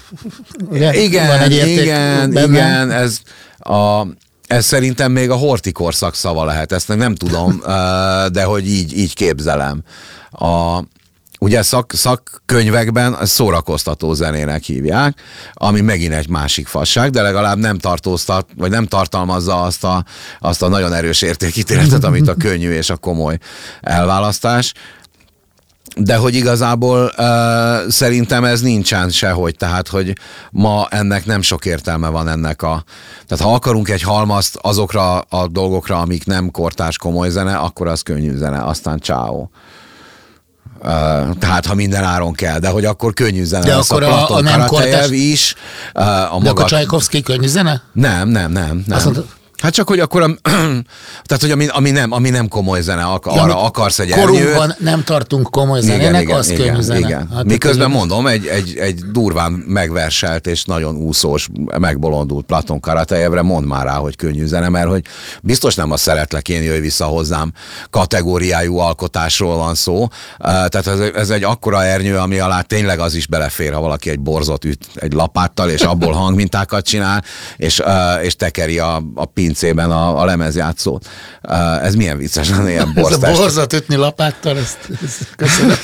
Ugye? 0.68 1.02
Igen, 1.02 1.26
Van 1.26 1.38
egy 1.38 1.52
érték 1.52 1.80
igen, 1.80 2.30
benne. 2.30 2.46
igen, 2.46 2.90
ez 2.90 3.20
a, 3.58 4.06
ez 4.46 4.64
szerintem 4.64 5.12
még 5.12 5.30
a 5.30 5.34
hortikorszak 5.34 6.14
szava 6.14 6.44
lehet, 6.44 6.72
ezt 6.72 6.96
nem 6.96 7.14
tudom, 7.14 7.62
de 8.36 8.44
hogy 8.44 8.68
így, 8.68 8.98
így 8.98 9.14
képzelem. 9.14 9.82
A, 10.30 10.80
ugye 11.38 11.62
szak, 11.62 11.92
szakkönyvekben 11.94 13.16
szórakoztató 13.22 14.14
zenének 14.14 14.62
hívják, 14.62 15.20
ami 15.52 15.80
megint 15.80 16.12
egy 16.14 16.28
másik 16.28 16.66
fasság, 16.66 17.10
de 17.10 17.22
legalább 17.22 17.58
nem 17.58 17.78
tartóztat, 17.78 18.48
vagy 18.56 18.70
nem 18.70 18.86
tartalmazza 18.86 19.62
azt 19.62 19.84
a, 19.84 20.04
azt 20.38 20.62
a 20.62 20.68
nagyon 20.68 20.92
erős 20.92 21.22
értékítéletet, 21.22 22.04
amit 22.04 22.28
a 22.28 22.34
könnyű 22.44 22.70
és 22.70 22.90
a 22.90 22.96
komoly 22.96 23.38
elválasztás 23.80 24.72
de 25.98 26.16
hogy 26.16 26.34
igazából 26.34 27.12
uh, 27.18 27.88
szerintem 27.88 28.44
ez 28.44 28.60
nincsen 28.60 29.10
sehogy, 29.10 29.56
tehát 29.56 29.88
hogy 29.88 30.12
ma 30.50 30.86
ennek 30.90 31.26
nem 31.26 31.42
sok 31.42 31.64
értelme 31.64 32.08
van 32.08 32.28
ennek 32.28 32.62
a... 32.62 32.84
Tehát 33.26 33.44
ha 33.44 33.54
akarunk 33.54 33.88
egy 33.88 34.02
halmazt 34.02 34.58
azokra 34.62 35.18
a 35.18 35.48
dolgokra, 35.48 36.00
amik 36.00 36.26
nem 36.26 36.50
kortás 36.50 36.96
komoly 36.96 37.30
zene, 37.30 37.56
akkor 37.56 37.86
az 37.86 38.02
könnyű 38.02 38.36
zene, 38.36 38.64
aztán 38.64 39.00
ciao. 39.00 39.48
Uh, 40.82 40.88
tehát 41.38 41.66
ha 41.66 41.74
minden 41.74 42.04
áron 42.04 42.32
kell, 42.32 42.58
de 42.58 42.68
hogy 42.68 42.84
akkor 42.84 43.12
könnyű 43.12 43.44
zene 43.44 43.64
de 43.64 43.74
akkor 43.74 44.02
a, 44.02 44.28
a, 44.28 44.34
a 44.34 44.40
nem 44.40 44.66
kortás... 44.66 45.10
is. 45.10 45.54
Uh, 45.94 46.02
a 46.02 46.28
de 46.28 46.28
maga... 46.30 46.50
akkor 46.50 46.64
Csajkovszki 46.64 47.22
könnyű 47.22 47.46
zene? 47.46 47.82
Nem, 47.92 48.28
nem, 48.28 48.52
nem. 48.52 48.82
nem. 48.86 48.96
Azt 48.96 49.04
mondta, 49.04 49.24
Hát 49.62 49.72
csak, 49.72 49.88
hogy 49.88 50.00
akkor, 50.00 50.22
a, 50.22 50.26
tehát, 51.26 51.40
hogy 51.40 51.50
ami, 51.50 51.66
ami, 51.66 51.90
nem, 51.90 52.12
ami 52.12 52.30
nem 52.30 52.48
komoly 52.48 52.80
zene, 52.80 53.02
ak, 53.02 53.30
ja, 53.34 53.42
arra 53.42 53.62
akarsz 53.62 53.98
egy 53.98 54.10
Korunkban 54.10 54.74
nem 54.78 55.04
tartunk 55.04 55.50
komoly 55.50 55.80
zenének, 55.80 56.22
igen, 56.22 56.36
az 56.36 56.50
igen, 56.50 56.66
könnyű 56.66 56.80
zene. 56.80 56.98
Igen. 56.98 57.28
Hát, 57.34 57.44
Miközben 57.44 57.90
mondom, 57.90 58.26
egy, 58.26 58.46
egy, 58.46 58.76
egy 58.76 59.00
durván 59.12 59.52
megverselt 59.52 60.46
és 60.46 60.64
nagyon 60.64 60.96
úszós, 60.96 61.48
megbolondult 61.78 62.46
Platon 62.46 62.80
Karatejevre 62.80 63.42
mond 63.42 63.66
már 63.66 63.84
rá, 63.84 63.94
hogy 63.94 64.16
könnyű 64.16 64.46
zene, 64.46 64.68
mert 64.68 64.88
hogy 64.88 65.04
biztos 65.42 65.74
nem 65.74 65.90
a 65.90 65.96
szeretlek 65.96 66.48
én 66.48 66.62
jöjj 66.62 66.80
vissza 66.80 67.04
hozzám 67.04 67.52
kategóriájú 67.90 68.78
alkotásról 68.78 69.56
van 69.56 69.74
szó. 69.74 70.08
Tehát 70.38 70.86
ez, 70.86 70.98
ez 71.14 71.30
egy 71.30 71.44
akkora 71.44 71.84
ernyő, 71.84 72.16
ami 72.16 72.38
alá 72.38 72.60
tényleg 72.60 72.98
az 72.98 73.14
is 73.14 73.26
belefér, 73.26 73.72
ha 73.72 73.80
valaki 73.80 74.10
egy 74.10 74.20
borzot 74.20 74.64
üt 74.64 74.86
egy 74.94 75.12
lapáttal, 75.12 75.70
és 75.70 75.80
abból 75.80 76.12
hangmintákat 76.12 76.84
csinál, 76.84 77.24
és, 77.56 77.82
és 78.22 78.36
tekeri 78.36 78.78
a, 78.78 79.02
a 79.14 79.24
pincében 79.48 79.90
a, 79.90 80.20
a 80.20 80.24
lemezjátszót. 80.24 81.08
Uh, 81.42 81.84
ez 81.84 81.94
milyen 81.94 82.18
vicces 82.18 82.50
lenne 82.50 82.70
ilyen 82.70 82.92
borzat. 82.94 83.22
Ez 83.24 83.38
a 83.38 83.40
borzat 83.40 83.72
ütni 83.72 83.96
lapáttal, 83.96 84.56
ezt, 84.58 84.78
ezt 85.04 85.34
köszönöm. 85.36 85.76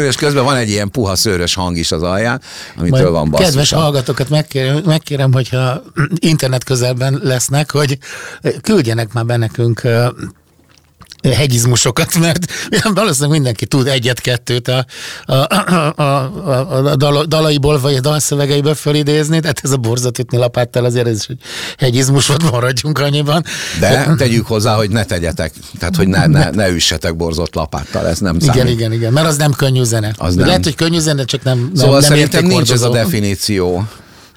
és 0.08 0.16
közben 0.16 0.44
van 0.44 0.56
egy 0.56 0.68
ilyen 0.68 0.90
puha 0.90 1.16
szőrös 1.16 1.54
hang 1.54 1.76
is 1.76 1.92
az 1.92 2.02
alján, 2.02 2.40
amitől 2.76 3.00
Majd 3.00 3.12
van 3.12 3.30
basszus. 3.30 3.46
Kedves 3.46 3.72
hallgatókat 3.72 4.28
megkérem, 4.28 4.82
megkérem, 4.84 5.32
hogyha 5.32 5.82
internet 6.18 6.64
közelben 6.64 7.20
lesznek, 7.22 7.70
hogy 7.70 7.98
küldjenek 8.62 9.12
már 9.12 9.24
be 9.24 9.36
nekünk 9.36 9.82
hegyizmusokat, 11.34 12.18
mert 12.18 12.46
valószínűleg 12.94 13.30
mindenki 13.30 13.66
tud 13.66 13.86
egyet-kettőt 13.86 14.68
a, 14.68 14.86
a, 15.24 15.32
a, 15.32 15.94
a, 15.96 16.84
a 16.90 16.96
dal, 16.96 17.24
dalaiból 17.24 17.80
vagy 17.80 17.94
a 17.94 18.00
dalszövegeiből 18.00 18.74
fölidézni, 18.74 19.40
tehát 19.40 19.60
ez 19.62 19.70
a 19.70 19.76
borzat 19.76 20.18
ütni 20.18 20.38
lapáttal 20.38 20.84
azért 20.84 21.06
ez 21.06 21.16
is 21.16 21.26
egy 21.26 21.40
hegyizmus 21.78 22.26
volt, 22.26 22.50
maradjunk 22.50 22.98
annyiban. 22.98 23.44
De 23.80 24.14
tegyük 24.16 24.46
hozzá, 24.46 24.74
hogy 24.74 24.90
ne 24.90 25.04
tegyetek, 25.04 25.52
tehát 25.78 25.96
hogy 25.96 26.08
ne, 26.08 26.26
ne, 26.26 26.50
ne 26.50 26.68
üssetek 26.68 27.16
borzott 27.16 27.54
lapáttal, 27.54 28.06
ez 28.06 28.18
nem 28.18 28.34
igen, 28.34 28.54
számít. 28.54 28.72
Igen, 28.72 28.92
igen, 28.92 29.12
mert 29.12 29.26
az 29.26 29.36
nem 29.36 29.52
könnyű 29.52 29.82
zene. 29.82 30.14
Az 30.16 30.34
nem. 30.34 30.46
Lehet, 30.46 30.64
hogy 30.64 30.74
könnyű 30.74 30.98
zene, 30.98 31.24
csak 31.24 31.42
nem 31.42 31.70
Szóval 31.74 32.00
nem 32.00 32.08
szerintem 32.08 32.44
nincs 32.44 32.72
ez 32.72 32.82
a 32.82 32.88
definíció. 32.90 33.88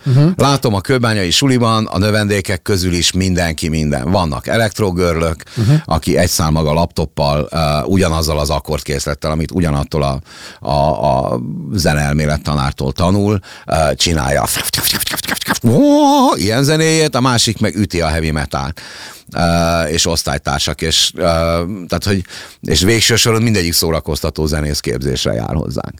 Uh-huh. 0.06 0.32
Látom 0.36 0.74
a 0.74 0.82
kőbányai 0.82 1.32
suliban, 1.32 1.86
a 1.86 1.98
növendékek 1.98 2.62
közül 2.62 2.94
is 2.94 3.12
mindenki 3.12 3.68
minden. 3.68 4.12
Vannak 4.12 4.48
elektrogörlök, 4.48 5.44
uh-huh. 5.58 5.76
aki 5.86 6.18
egy 6.18 6.30
szám 6.30 6.52
maga 6.52 6.74
laptoppal, 6.74 7.50
uh, 7.52 7.88
ugyanazzal 7.88 8.40
az 8.40 8.50
akkordkészlettel, 8.50 9.32
amit 9.32 9.52
ugyanattól 9.52 10.04
a, 10.04 10.20
a, 10.68 11.34
a 11.34 11.40
zeneelmélet 11.72 12.42
tanártól 12.42 12.92
tanul, 12.92 13.40
uh, 13.68 13.94
csinálja 13.94 14.44
ilyen 16.36 16.64
zenéjét, 16.64 17.16
a 17.16 17.22
másik 17.22 17.60
meg 17.60 17.76
üti 17.76 18.02
a 18.02 18.08
heavy 18.08 18.32
metal 18.32 18.74
és 19.89 20.06
osztálytársak, 20.06 20.82
és, 20.82 21.12
tehát, 21.15 22.04
hogy, 22.04 22.24
és 22.62 22.82
végső 22.82 23.15
soron 23.15 23.42
mindegyik 23.42 23.74
szórakoztató 23.74 24.46
zenész 24.46 24.80
képzésre 24.80 25.34
jár 25.34 25.54
hozzánk. 25.54 25.94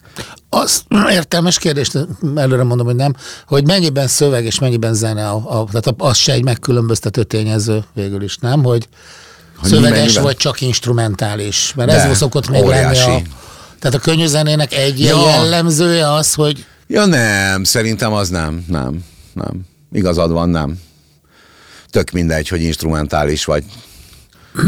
Az 0.50 0.84
értelmes 1.10 1.58
kérdés, 1.58 1.92
előre 2.36 2.63
mondom, 2.63 2.86
hogy 2.86 2.96
nem, 2.96 3.15
hogy 3.48 3.65
mennyiben 3.65 4.08
szöveg 4.08 4.46
és 4.46 4.60
mennyiben 4.60 4.94
zene, 4.94 5.30
a, 5.30 5.60
a, 5.60 5.65
tehát 5.72 5.94
az 5.98 6.18
se 6.18 6.34
egy 6.34 6.44
megkülönböztető 6.44 7.24
tényező 7.24 7.84
végül 7.94 8.24
is, 8.24 8.38
nem? 8.38 8.63
Hogy, 8.63 8.88
hogy 9.58 9.70
szöveges 9.70 9.98
mennyiben? 10.00 10.24
vagy 10.24 10.38
csak 10.38 10.62
instrumentális, 10.62 11.74
mert 11.76 11.89
De, 11.89 11.96
ez 11.96 12.18
szokott 12.18 12.50
még 12.50 12.63
óriási. 12.63 13.10
lenni 13.10 13.22
a, 13.22 13.38
tehát 13.80 13.98
a 13.98 14.00
könnyű 14.00 14.26
zenének 14.26 14.74
egy 14.74 15.00
ja. 15.00 15.30
jellemzője 15.30 16.13
az, 16.13 16.34
hogy 16.34 16.65
Ja 16.92 17.06
nem, 17.06 17.63
szerintem 17.63 18.13
az 18.13 18.30
nem, 18.30 18.65
nem, 18.68 19.04
nem. 19.34 19.62
Igazad 19.92 20.32
van, 20.32 20.50
nem. 20.50 20.80
Tök 21.89 22.12
mindegy, 22.12 22.47
hogy 22.47 22.62
instrumentális 22.62 23.45
vagy 23.45 23.63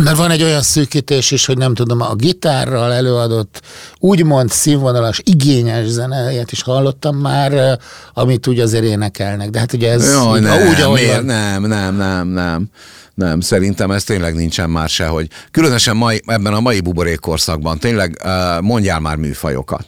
mert 0.04 0.18
van 0.18 0.32
egy 0.32 0.44
olyan 0.44 0.62
szűkítés 0.62 1.32
is, 1.32 1.46
hogy 1.46 1.58
nem 1.58 1.74
tudom, 1.74 2.02
a 2.02 2.16
gitárral 2.16 2.94
előadott 2.94 3.62
úgymond 4.00 4.50
színvonalas, 4.50 5.22
igényes 5.24 5.88
zenéjét 5.88 6.52
is 6.52 6.62
hallottam 6.62 7.18
már, 7.18 7.80
amit 8.14 8.48
úgy 8.48 8.60
azért 8.60 8.84
énekelnek. 8.84 9.50
De 9.50 9.60
hát 9.60 9.74
ugye 9.74 9.92
ez 9.92 10.16
úgy, 10.16 10.42
nem, 10.42 10.68
úgy, 10.68 10.82
ahogy 10.82 11.00
miért? 11.00 11.16
Van. 11.16 11.26
Nem, 11.26 11.64
nem, 11.64 11.96
nem, 11.96 12.28
nem. 12.28 12.70
Nem, 13.14 13.40
szerintem 13.40 13.92
ez 13.92 14.04
tényleg 14.04 14.36
nincsen 14.36 14.70
már 14.70 14.90
sehogy. 14.90 15.28
Különösen 15.52 15.98
mai, 15.98 16.22
ebben 16.26 16.54
a 16.54 16.60
mai 16.60 16.80
buborékkorszakban. 16.80 17.80
Tényleg 17.80 18.22
mondjál 18.62 19.00
már 19.00 19.16
műfajokat. 19.16 19.86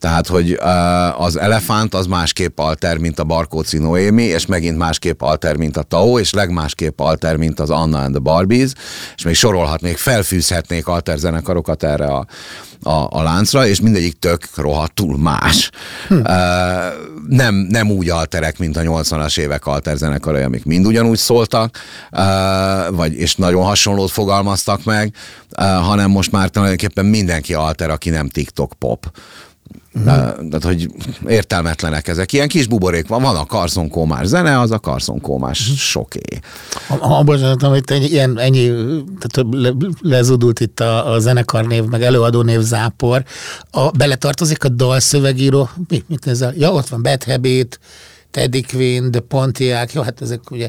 Tehát, 0.00 0.26
hogy 0.26 0.52
uh, 0.52 1.20
az 1.20 1.38
elefánt 1.38 1.94
az 1.94 2.06
másképp 2.06 2.58
alter, 2.58 2.96
mint 2.96 3.18
a 3.18 3.24
Barkóci 3.24 3.78
Noémi, 3.78 4.22
és 4.22 4.46
megint 4.46 4.78
másképp 4.78 5.22
alter, 5.22 5.56
mint 5.56 5.76
a 5.76 5.82
Tao, 5.82 6.18
és 6.18 6.32
legmásképp 6.32 7.00
alter, 7.00 7.36
mint 7.36 7.60
az 7.60 7.70
Anna 7.70 7.98
and 7.98 8.10
the 8.10 8.18
Barbies, 8.18 8.72
és 9.16 9.22
még 9.22 9.34
sorolhatnék, 9.34 9.96
felfűzhetnék 9.96 10.86
alter 10.86 11.18
zenekarokat 11.18 11.82
erre 11.82 12.06
a, 12.06 12.26
a, 12.82 13.06
a 13.10 13.22
láncra, 13.22 13.66
és 13.66 13.80
mindegyik 13.80 14.18
tök 14.18 14.44
rohadtul 14.56 15.18
más. 15.18 15.70
Hm. 16.08 16.14
Uh, 16.14 16.24
nem, 17.28 17.54
nem 17.54 17.90
úgy 17.90 18.10
alterek, 18.10 18.58
mint 18.58 18.76
a 18.76 18.80
80-as 18.80 19.38
évek 19.38 19.66
alter 19.66 19.96
zenekarai, 19.96 20.42
amik 20.42 20.64
mind 20.64 20.86
ugyanúgy 20.86 21.18
szóltak, 21.18 21.78
uh, 22.12 22.96
vagy, 22.96 23.14
és 23.14 23.34
nagyon 23.34 23.64
hasonlót 23.64 24.10
fogalmaztak 24.10 24.84
meg, 24.84 25.14
hanem 25.56 26.10
most 26.10 26.32
már 26.32 26.48
tulajdonképpen 26.48 27.06
mindenki 27.06 27.54
alter, 27.54 27.90
aki 27.90 28.10
nem 28.10 28.28
TikTok 28.28 28.72
pop. 28.78 29.10
Uh-huh. 29.94 30.48
Tehát, 30.48 30.64
hogy 30.64 30.90
értelmetlenek 31.26 32.08
ezek. 32.08 32.32
Ilyen 32.32 32.48
kis 32.48 32.66
buborék 32.66 33.08
van, 33.08 33.22
van 33.22 33.36
a 33.36 33.46
karszonkómás 33.46 34.26
zene, 34.26 34.60
az 34.60 34.70
a 34.70 34.78
karszonkómás 34.78 35.60
uh-huh. 35.60 35.76
soké. 35.76 36.38
A, 36.98 37.24
bocsánat, 37.24 37.62
hogy 37.62 37.82
ennyi, 37.86 38.06
ilyen, 38.06 38.38
ennyi 38.38 38.66
tehát 39.18 39.48
le, 39.50 39.72
lezudult 40.00 40.60
itt 40.60 40.80
a, 40.80 41.12
a 41.12 41.18
zenekarnév, 41.18 41.84
meg 41.84 42.02
előadónév 42.02 42.60
zápor. 42.60 43.24
A, 43.70 43.90
beletartozik 43.90 44.64
a 44.64 44.68
dalszövegíró, 44.68 45.68
mi, 45.88 46.04
mit 46.06 46.26
ezzel? 46.26 46.54
Ja, 46.56 46.72
ott 46.72 46.88
van 46.88 47.02
Bad 47.02 47.24
Habit, 47.24 47.80
Teddy 48.30 48.62
Quinn, 48.62 49.10
The 49.10 49.20
Pontiac, 49.20 49.92
jó, 49.92 50.02
hát 50.02 50.22
ezek 50.22 50.50
ugye 50.50 50.68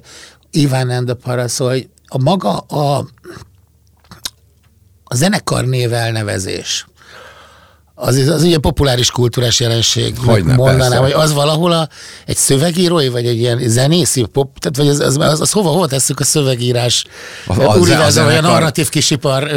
Ivan 0.51 0.89
and 0.89 1.05
the 1.05 1.15
Parasol, 1.15 1.75
a 2.07 2.21
maga 2.21 2.57
a, 2.57 3.05
a 5.03 5.15
zenekarnév 5.15 5.93
elnevezés 5.93 6.85
az, 8.01 8.27
az 8.27 8.43
ugye 8.43 8.57
populáris 8.57 9.11
kultúrás 9.11 9.59
jelenség. 9.59 10.17
Hogyne, 10.25 10.55
mondanám, 10.55 11.01
hogy 11.01 11.11
az 11.11 11.33
valahol 11.33 11.71
a, 11.71 11.89
egy 12.25 12.37
szövegírói, 12.37 13.07
vagy 13.07 13.25
egy 13.25 13.37
ilyen 13.37 13.59
zenészi, 13.65 14.25
pop, 14.31 14.59
tehát 14.59 14.77
vagy 14.77 14.87
az, 14.87 14.99
az, 14.99 15.17
az, 15.17 15.41
az 15.41 15.51
hova, 15.51 15.69
hova 15.69 15.87
tesszük 15.87 16.19
a 16.19 16.23
szövegírás 16.23 17.05
univerzum, 17.47 18.25
vagy 18.25 18.35
a 18.35 18.41
narratív 18.41 18.89
kisipar 18.89 19.51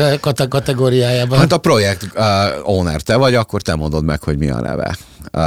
kategóriájában? 0.49 1.39
Hát 1.39 1.53
a 1.53 1.59
projekt 1.59 2.03
uh, 2.03 2.23
owner 2.63 3.01
te 3.01 3.17
vagy, 3.17 3.35
akkor 3.35 3.63
te 3.63 3.75
mondod 3.75 4.05
meg, 4.05 4.23
hogy 4.23 4.39
mi 4.39 4.51
a 4.51 4.61
neve. 4.61 4.97
Uh, 5.33 5.43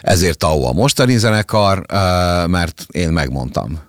ezért 0.00 0.38
TAO 0.38 0.62
a 0.62 0.72
mostani 0.72 1.16
zenekar, 1.16 1.78
uh, 1.78 2.48
mert 2.48 2.86
én 2.90 3.08
megmondtam 3.08 3.85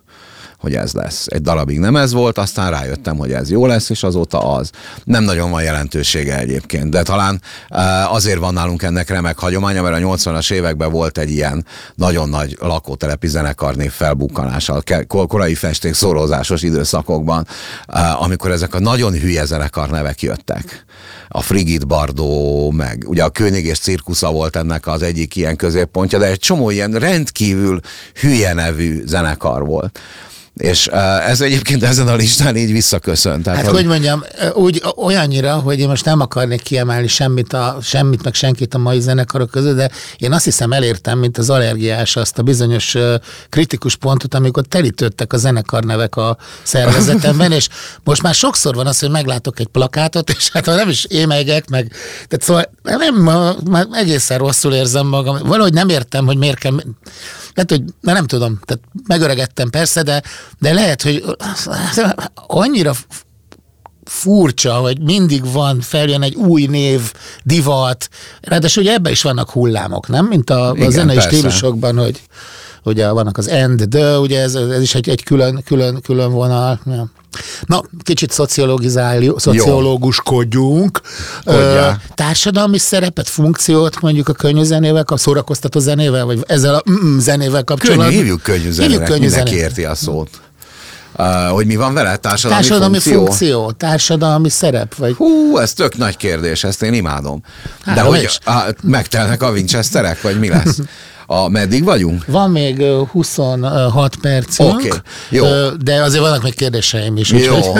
hogy 0.67 0.75
ez 0.75 0.93
lesz. 0.93 1.25
Egy 1.27 1.41
darabig 1.41 1.79
nem 1.79 1.95
ez 1.95 2.13
volt, 2.13 2.37
aztán 2.37 2.71
rájöttem, 2.71 3.17
hogy 3.17 3.31
ez 3.31 3.49
jó 3.49 3.65
lesz, 3.65 3.89
és 3.89 4.03
azóta 4.03 4.53
az. 4.53 4.69
Nem 5.03 5.23
nagyon 5.23 5.51
van 5.51 5.63
jelentősége 5.63 6.39
egyébként, 6.39 6.89
de 6.89 7.03
talán 7.03 7.41
eh, 7.69 8.13
azért 8.13 8.39
van 8.39 8.53
nálunk 8.53 8.83
ennek 8.83 9.09
remek 9.09 9.39
hagyománya, 9.39 9.81
mert 9.81 9.95
a 9.95 10.07
80-as 10.07 10.51
években 10.51 10.91
volt 10.91 11.17
egy 11.17 11.29
ilyen 11.29 11.65
nagyon 11.95 12.29
nagy 12.29 12.57
lakótelepi 12.59 13.27
zenekarnév 13.27 13.91
felbukkanása 13.91 14.81
a 15.07 15.25
korai 15.27 15.55
festék 15.55 15.93
szórózásos 15.93 16.61
időszakokban, 16.61 17.47
eh, 17.87 18.21
amikor 18.21 18.51
ezek 18.51 18.73
a 18.73 18.79
nagyon 18.79 19.13
hülye 19.13 19.45
zenekar 19.45 19.89
nevek 19.89 20.21
jöttek. 20.21 20.85
A 21.27 21.41
Frigid 21.41 21.87
Bardó, 21.87 22.71
meg 22.71 23.03
ugye 23.07 23.23
a 23.23 23.29
König 23.29 23.65
és 23.65 23.79
Cirkusza 23.79 24.31
volt 24.31 24.55
ennek 24.55 24.87
az 24.87 25.01
egyik 25.01 25.35
ilyen 25.35 25.55
középpontja, 25.55 26.19
de 26.19 26.25
egy 26.25 26.39
csomó 26.39 26.69
ilyen 26.69 26.91
rendkívül 26.91 27.79
hülye 28.21 28.53
nevű 28.53 29.01
zenekar 29.05 29.65
volt. 29.65 29.99
És 30.57 30.87
ez 31.27 31.41
egyébként 31.41 31.83
ezen 31.83 32.07
a 32.07 32.15
listán 32.15 32.55
így 32.55 32.71
visszaköszönt. 32.71 33.43
Tehát, 33.43 33.59
hát 33.59 33.67
hogy, 33.67 33.75
hogy 33.75 33.85
mondjam, 33.85 34.23
úgy 34.53 34.83
olyannyira, 34.95 35.55
hogy 35.55 35.79
én 35.79 35.87
most 35.87 36.05
nem 36.05 36.19
akarnék 36.19 36.61
kiemelni 36.61 37.07
semmit, 37.07 37.53
a, 37.53 37.77
semmit 37.81 38.23
meg 38.23 38.33
senkit 38.33 38.73
a 38.73 38.77
mai 38.77 38.99
zenekarok 38.99 39.51
között, 39.51 39.75
de 39.75 39.89
én 40.17 40.31
azt 40.31 40.43
hiszem 40.43 40.71
elértem, 40.71 41.19
mint 41.19 41.37
az 41.37 41.49
allergiás, 41.49 42.15
azt 42.15 42.37
a 42.37 42.43
bizonyos 42.43 42.95
kritikus 43.49 43.95
pontot, 43.95 44.33
amikor 44.33 44.63
telítődtek 44.65 45.33
a 45.33 45.37
zenekarnevek 45.37 46.15
a 46.15 46.37
szervezetemben, 46.63 47.51
és 47.51 47.67
most 48.03 48.21
már 48.21 48.33
sokszor 48.33 48.75
van 48.75 48.87
az, 48.87 48.99
hogy 48.99 49.09
meglátok 49.09 49.59
egy 49.59 49.67
plakátot, 49.67 50.29
és 50.29 50.49
hát 50.49 50.65
nem 50.65 50.89
is 50.89 51.05
émegek, 51.05 51.69
meg 51.69 51.91
tehát 52.27 52.43
szóval 52.43 52.71
nem, 52.83 53.15
már 53.69 53.87
egészen 53.91 54.37
rosszul 54.37 54.73
érzem 54.73 55.07
magam. 55.07 55.37
Valahogy 55.43 55.73
nem 55.73 55.89
értem, 55.89 56.25
hogy 56.25 56.37
miért 56.37 56.57
kell 56.57 56.73
lehet, 57.57 57.71
hogy 57.71 57.93
na 58.01 58.13
nem 58.13 58.27
tudom, 58.27 58.59
tehát 58.65 58.83
megöregettem 59.07 59.69
persze, 59.69 60.03
de, 60.03 60.23
de 60.59 60.73
lehet, 60.73 61.01
hogy 61.01 61.23
annyira 62.47 62.93
furcsa, 64.03 64.73
hogy 64.73 65.01
mindig 65.01 65.51
van, 65.51 65.81
feljön 65.81 66.21
egy 66.21 66.35
új 66.35 66.65
név, 66.65 67.13
divat, 67.43 68.09
ráadásul 68.41 68.83
ugye 68.83 68.93
ebben 68.93 69.11
is 69.11 69.21
vannak 69.21 69.49
hullámok, 69.49 70.07
nem? 70.07 70.25
Mint 70.25 70.49
a, 70.49 70.71
Igen, 70.75 70.87
a 70.87 70.91
zenei 70.91 71.19
stílusokban, 71.19 71.97
hogy 71.97 72.21
ugye 72.83 73.09
vannak 73.11 73.37
az 73.37 73.47
end, 73.47 73.83
de 73.83 74.19
ugye 74.19 74.41
ez, 74.41 74.55
ez 74.55 74.81
is 74.81 74.95
egy, 74.95 75.09
egy 75.09 75.23
külön, 75.23 75.63
külön, 75.65 76.01
külön 76.01 76.31
vonal. 76.31 76.79
Ja. 76.85 77.11
Na, 77.65 77.81
kicsit 78.03 78.31
szociológuskodjunk. 78.31 81.01
Ö, 81.43 81.87
társadalmi 82.15 82.77
szerepet, 82.77 83.29
funkciót 83.29 84.01
mondjuk 84.01 84.29
a 84.29 84.33
könnyű 84.33 84.63
zenével, 84.63 85.03
a 85.07 85.17
szórakoztató 85.17 85.79
zenével, 85.79 86.25
vagy 86.25 86.43
ezzel 86.47 86.75
a 86.75 86.83
mm, 86.91 87.17
zenével 87.17 87.63
kapcsolatban. 87.63 88.05
Könnyű, 88.05 88.19
hívjuk 88.19 88.41
könnyű 88.41 88.71
zenének, 88.71 89.19
mindenki 89.19 89.55
érti 89.55 89.85
a 89.85 89.95
szót. 89.95 90.29
Uh, 91.19 91.49
hogy 91.49 91.65
mi 91.65 91.75
van 91.75 91.93
vele? 91.93 92.15
Társadalmi, 92.15 92.63
társadalmi 92.63 92.99
funkció? 92.99 93.25
funkció? 93.25 93.71
Társadalmi 93.71 94.49
szerep? 94.49 94.95
Vagy... 94.95 95.15
Hú, 95.15 95.57
ez 95.57 95.73
tök 95.73 95.97
nagy 95.97 96.17
kérdés, 96.17 96.63
ezt 96.63 96.81
én 96.81 96.93
imádom. 96.93 97.43
Há, 97.85 97.93
De 97.93 98.01
hogy 98.01 98.39
a, 98.45 98.61
megtelnek 98.83 99.43
a 99.43 99.49
Winchesterek, 99.49 100.21
vagy 100.21 100.39
mi 100.39 100.49
lesz? 100.49 100.79
A, 101.29 101.49
meddig 101.49 101.83
vagyunk? 101.83 102.25
Van 102.25 102.51
még 102.51 102.83
26 103.11 104.15
percünk, 104.15 104.73
okay, 104.73 104.91
jó. 105.29 105.45
de 105.69 106.01
azért 106.01 106.21
vannak 106.21 106.43
még 106.43 106.55
kérdéseim 106.55 107.17
is. 107.17 107.31
Jó. 107.31 107.73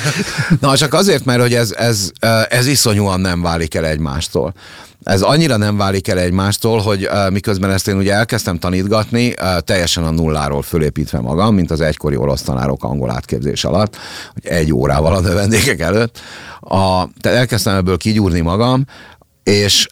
Na 0.60 0.76
csak 0.76 0.94
azért, 0.94 1.24
mert 1.24 1.40
hogy 1.40 1.54
ez, 1.54 1.72
ez, 1.72 2.10
ez 2.48 2.66
iszonyúan 2.66 3.20
nem 3.20 3.42
válik 3.42 3.74
el 3.74 3.86
egymástól. 3.86 4.54
Ez 5.02 5.22
annyira 5.22 5.56
nem 5.56 5.76
válik 5.76 6.08
el 6.08 6.18
egymástól, 6.18 6.80
hogy 6.80 7.06
uh, 7.06 7.30
miközben 7.30 7.70
ezt 7.70 7.88
én 7.88 7.96
ugye 7.96 8.12
elkezdtem 8.12 8.58
tanítgatni, 8.58 9.26
uh, 9.28 9.58
teljesen 9.58 10.04
a 10.04 10.10
nulláról 10.10 10.62
fölépítve 10.62 11.20
magam, 11.20 11.54
mint 11.54 11.70
az 11.70 11.80
egykori 11.80 12.16
orosz 12.16 12.42
tanárok 12.42 12.84
angol 12.84 13.10
átképzés 13.10 13.64
alatt, 13.64 13.96
hogy 14.32 14.46
egy 14.46 14.72
órával 14.72 15.14
a 15.14 15.20
növendékek 15.20 15.80
előtt. 15.80 16.20
A, 16.60 17.08
tehát 17.20 17.38
elkezdtem 17.38 17.76
ebből 17.76 17.96
kigyúrni 17.96 18.40
magam, 18.40 18.84
és, 19.48 19.86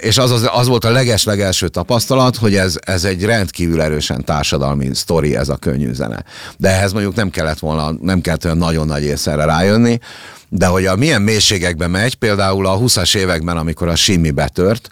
és 0.00 0.18
az, 0.18 0.30
az, 0.30 0.48
az 0.52 0.66
volt 0.66 0.84
a 0.84 0.90
leges-legelső 0.90 1.68
tapasztalat, 1.68 2.36
hogy 2.36 2.54
ez, 2.54 2.78
ez 2.80 3.04
egy 3.04 3.24
rendkívül 3.24 3.80
erősen 3.80 4.24
társadalmi 4.24 4.90
sztori, 4.92 5.36
ez 5.36 5.48
a 5.48 5.56
könnyű 5.56 5.92
zene. 5.92 6.24
De 6.56 6.68
ehhez 6.68 6.92
mondjuk 6.92 7.14
nem 7.14 7.30
kellett 7.30 7.58
volna, 7.58 7.92
nem 8.00 8.20
kellett 8.20 8.44
olyan 8.44 8.56
nagyon 8.56 8.86
nagy 8.86 9.02
észre 9.02 9.44
rájönni, 9.44 9.98
de 10.48 10.66
hogy 10.66 10.86
a 10.86 10.96
milyen 10.96 11.22
mélységekbe 11.22 11.86
megy, 11.86 12.14
például 12.14 12.66
a 12.66 12.78
20-as 12.78 13.16
években, 13.16 13.56
amikor 13.56 13.88
a 13.88 13.96
Simi 13.96 14.30
betört, 14.30 14.90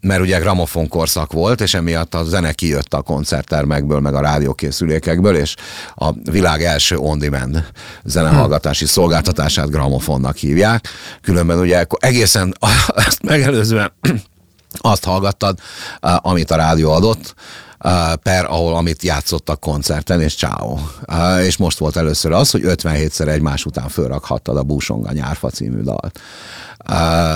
mert 0.00 0.20
ugye 0.20 0.38
gramofon 0.38 0.88
korszak 0.88 1.32
volt, 1.32 1.60
és 1.60 1.74
emiatt 1.74 2.14
a 2.14 2.24
zene 2.24 2.52
kijött 2.52 2.94
a 2.94 3.02
koncerttermekből, 3.02 4.00
meg 4.00 4.14
a 4.14 4.20
rádiókészülékekből, 4.20 5.36
és 5.36 5.54
a 5.94 6.12
világ 6.30 6.62
első 6.62 6.96
on-demand 6.96 7.64
zenehallgatási 8.04 8.86
szolgáltatását 8.86 9.70
gramofonnak 9.70 10.36
hívják. 10.36 10.88
Különben 11.22 11.58
ugye 11.58 11.86
egészen 11.98 12.54
ezt 12.94 13.22
megelőzően 13.32 13.92
azt 14.78 15.04
hallgattad, 15.04 15.58
amit 16.00 16.50
a 16.50 16.56
rádió 16.56 16.92
adott, 16.92 17.34
per, 18.22 18.44
ahol 18.44 18.76
amit 18.76 19.02
játszottak 19.02 19.60
koncerten, 19.60 20.20
és 20.20 20.34
ciao. 20.34 20.78
És 21.42 21.56
most 21.56 21.78
volt 21.78 21.96
először 21.96 22.32
az, 22.32 22.50
hogy 22.50 22.62
57-szer 22.64 23.28
egymás 23.28 23.64
után 23.64 23.88
fölrakhattad 23.88 24.56
a 24.56 24.62
Búsonga 24.62 25.12
nyárfa 25.12 25.50
című 25.50 25.80
dalt 25.80 26.20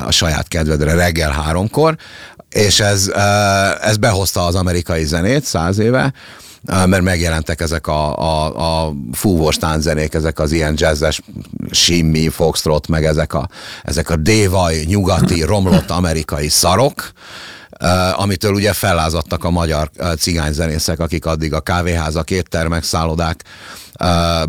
a 0.06 0.10
saját 0.10 0.48
kedvedre 0.48 0.94
reggel 0.94 1.30
háromkor, 1.30 1.96
és 2.50 2.80
ez, 2.80 3.08
ez 3.80 3.96
behozta 3.96 4.46
az 4.46 4.54
amerikai 4.54 5.04
zenét 5.04 5.44
száz 5.44 5.78
éve, 5.78 6.12
mert 6.62 7.02
megjelentek 7.02 7.60
ezek 7.60 7.86
a, 7.86 8.18
a, 8.18 8.86
a 8.86 8.92
fúvós 9.12 9.56
tánczenék, 9.56 10.14
ezek 10.14 10.38
az 10.38 10.52
ilyen 10.52 10.74
jazzes 10.76 11.20
simmi, 11.70 12.28
foxtrot, 12.28 12.88
meg 12.88 13.04
ezek 13.04 13.34
a, 13.34 13.48
ezek 13.82 14.10
a 14.10 14.16
dévaj, 14.16 14.82
nyugati, 14.86 15.42
romlott 15.42 15.90
amerikai 15.90 16.48
szarok, 16.48 17.12
amitől 18.16 18.52
ugye 18.52 18.72
fellázadtak 18.72 19.44
a 19.44 19.50
magyar 19.50 19.90
cigányzenészek, 20.18 21.00
akik 21.00 21.26
addig 21.26 21.54
a 21.54 21.60
kávéházak, 21.60 22.30
éttermek, 22.30 22.82
szállodák 22.82 23.44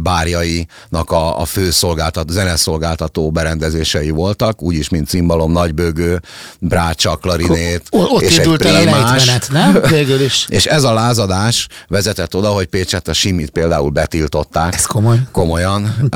bárjainak 0.01 1.11
a, 1.11 1.39
a 1.39 1.45
fő 1.45 1.71
szolgáltató, 1.71 2.33
zeneszolgáltató 2.33 3.31
berendezései 3.31 4.09
voltak, 4.09 4.61
úgyis, 4.61 4.89
mint 4.89 5.07
cimbalom, 5.07 5.51
nagybőgő, 5.51 6.21
brácsa, 6.59 7.15
klarinét. 7.15 7.83
O, 7.89 8.01
ott 8.01 8.21
és 8.21 8.37
indult 8.37 8.65
el 8.65 8.87
a 8.87 9.15
nem? 9.51 9.81
Végül 9.89 10.21
is. 10.21 10.45
És 10.49 10.65
ez 10.65 10.83
a 10.83 10.93
lázadás 10.93 11.67
vezetett 11.87 12.35
oda, 12.35 12.49
hogy 12.49 12.65
Pécset 12.65 13.07
a 13.07 13.13
simit 13.13 13.49
például 13.49 13.89
betiltották. 13.89 14.73
Ez 14.73 14.85
komoly. 14.85 15.17
Komolyan. 15.31 16.09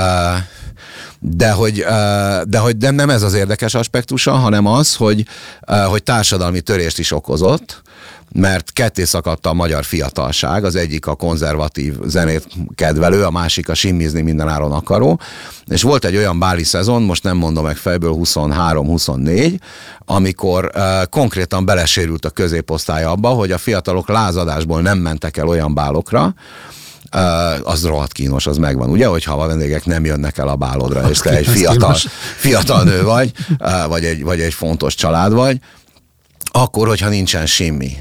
De 1.28 1.51
hogy, 1.51 1.86
de 2.47 2.57
hogy 2.57 2.78
nem, 2.78 2.95
nem 2.95 3.09
ez 3.09 3.21
az 3.21 3.34
érdekes 3.34 3.73
aspektusa, 3.73 4.32
hanem 4.32 4.65
az, 4.65 4.95
hogy, 4.95 5.26
hogy 5.88 6.03
társadalmi 6.03 6.61
törést 6.61 6.99
is 6.99 7.11
okozott, 7.11 7.82
mert 8.32 8.73
ketté 8.73 9.03
szakadta 9.03 9.49
a 9.49 9.53
magyar 9.53 9.84
fiatalság, 9.84 10.63
az 10.63 10.76
egyik 10.76 11.07
a 11.07 11.15
konzervatív 11.15 11.95
zenét 12.05 12.47
kedvelő, 12.76 13.23
a 13.23 13.32
másik 13.32 13.69
a 13.69 13.73
simmizni 13.73 14.21
mindenáron 14.21 14.71
akaró, 14.71 15.19
és 15.65 15.82
volt 15.82 16.05
egy 16.05 16.15
olyan 16.15 16.39
báli 16.39 16.63
szezon, 16.63 17.01
most 17.01 17.23
nem 17.23 17.38
mondom 17.38 17.63
meg 17.63 17.76
fejből 17.76 18.15
23-24, 18.17 19.59
amikor 20.05 20.71
konkrétan 21.09 21.65
belesérült 21.65 22.26
a 22.26 22.30
középosztály 22.30 23.03
abba, 23.03 23.30
hogy 23.30 23.51
a 23.51 23.57
fiatalok 23.57 24.09
lázadásból 24.09 24.82
nem 24.82 24.97
mentek 24.97 25.38
el 25.38 25.47
olyan 25.47 25.73
bálokra, 25.73 26.34
az 27.63 27.86
rohadt 27.86 28.11
kínos, 28.11 28.47
az 28.47 28.57
megvan, 28.57 28.89
ugye, 28.89 29.07
hogyha 29.07 29.34
a 29.34 29.47
vendégek 29.47 29.86
nem 29.86 30.05
jönnek 30.05 30.38
el 30.38 30.47
a 30.47 30.55
bálodra, 30.55 31.09
és 31.09 31.20
te 31.20 31.30
egy 31.30 31.47
fiatal, 31.47 31.95
fiatal 32.36 32.84
nő 32.84 33.03
vagy, 33.03 33.32
vagy, 33.88 34.05
egy, 34.05 34.24
vagy 34.24 34.39
egy 34.41 34.53
fontos 34.53 34.95
család 34.95 35.34
vagy, 35.34 35.59
akkor, 36.51 36.88
hogyha 36.88 37.09
nincsen 37.09 37.45
semmi. 37.45 37.91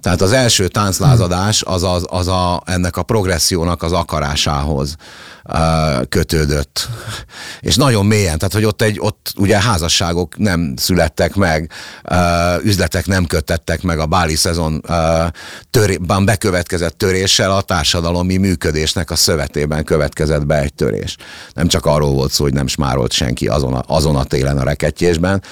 Tehát 0.00 0.20
az 0.20 0.32
első 0.32 0.68
tánclázadás 0.68 1.62
az, 1.62 1.82
az, 1.82 2.04
az 2.08 2.28
a, 2.28 2.62
ennek 2.66 2.96
a 2.96 3.02
progressziónak 3.02 3.82
az 3.82 3.92
akarásához 3.92 4.96
kötődött. 6.08 6.88
És 7.60 7.76
nagyon 7.76 8.06
mélyen, 8.06 8.38
tehát 8.38 8.52
hogy 8.52 8.64
ott, 8.64 8.82
egy, 8.82 8.98
ott 9.00 9.32
ugye 9.36 9.60
házasságok 9.60 10.38
nem 10.38 10.74
születtek 10.76 11.34
meg, 11.34 11.70
üzletek 12.62 13.06
nem 13.06 13.26
kötettek 13.26 13.82
meg 13.82 13.98
a 13.98 14.06
báli 14.06 14.34
szezon 14.34 14.84
törében 15.70 16.24
bekövetkezett 16.24 16.98
töréssel 16.98 17.50
a 17.50 17.60
társadalomi 17.60 18.36
működésnek 18.36 19.10
a 19.10 19.16
szövetében 19.16 19.84
következett 19.84 20.46
be 20.46 20.60
egy 20.60 20.74
törés. 20.74 21.16
Nem 21.54 21.68
csak 21.68 21.86
arról 21.86 22.12
volt 22.12 22.32
szó, 22.32 22.44
hogy 22.44 22.52
nem 22.52 22.66
smárolt 22.66 23.12
senki 23.12 23.48
azon 23.48 23.74
a, 23.74 23.82
azon 23.86 24.16
a 24.16 24.24
télen 24.24 24.58
a 24.58 24.64
reketjésben, 24.64 25.42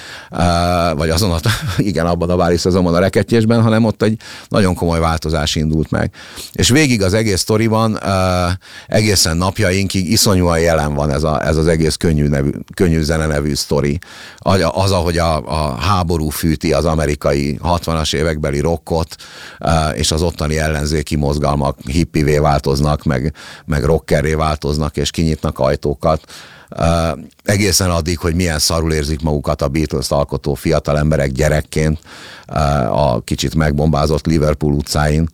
vagy 0.95 1.09
azon 1.09 1.31
a, 1.31 1.39
igen, 1.77 2.05
abban 2.05 2.29
a 2.29 2.35
báli 2.35 2.57
szezonban 2.57 2.93
a 2.93 2.99
reketjésben, 2.99 3.61
hanem 3.61 3.85
ott 3.85 4.01
egy 4.01 4.21
nagyon 4.47 4.75
komoly 4.75 4.99
változás 4.99 5.55
indult 5.55 5.91
meg. 5.91 6.13
És 6.51 6.69
végig 6.69 7.01
az 7.01 7.13
egész 7.13 7.39
sztoriban 7.39 7.99
egészen 8.87 9.37
napjaink 9.37 9.80
napjainkig 9.81 10.11
iszonyúan 10.11 10.59
jelen 10.59 10.93
van 10.93 11.11
ez, 11.11 11.23
a, 11.23 11.45
ez 11.45 11.57
az 11.57 11.67
egész 11.67 11.95
könnyű, 11.95 12.27
nevű, 12.27 12.49
könnyű 12.75 13.01
zene 13.01 13.25
nevű 13.25 13.53
sztori. 13.53 13.99
Az, 14.37 14.91
ahogy 14.91 15.17
a, 15.17 15.35
a 15.45 15.75
háború 15.75 16.29
fűti 16.29 16.73
az 16.73 16.85
amerikai 16.85 17.59
60-as 17.63 18.15
évekbeli 18.15 18.59
rockot, 18.59 19.15
eh, 19.59 19.97
és 19.97 20.11
az 20.11 20.21
ottani 20.21 20.57
ellenzéki 20.57 21.15
mozgalmak 21.15 21.77
hippivé 21.85 22.37
változnak, 22.37 23.03
meg, 23.03 23.33
meg 23.65 23.83
rockerré 23.83 24.33
változnak, 24.33 24.97
és 24.97 25.11
kinyitnak 25.11 25.59
ajtókat. 25.59 26.21
Egészen 27.43 27.89
addig, 27.89 28.17
hogy 28.17 28.35
milyen 28.35 28.59
szarul 28.59 28.93
érzik 28.93 29.21
magukat 29.21 29.61
a 29.61 29.67
Beatles 29.67 30.09
alkotó 30.09 30.53
fiatal 30.53 30.97
emberek 30.97 31.31
gyerekként 31.31 31.99
a 32.91 33.21
kicsit 33.23 33.55
megbombázott 33.55 34.25
Liverpool 34.25 34.73
utcáin 34.73 35.29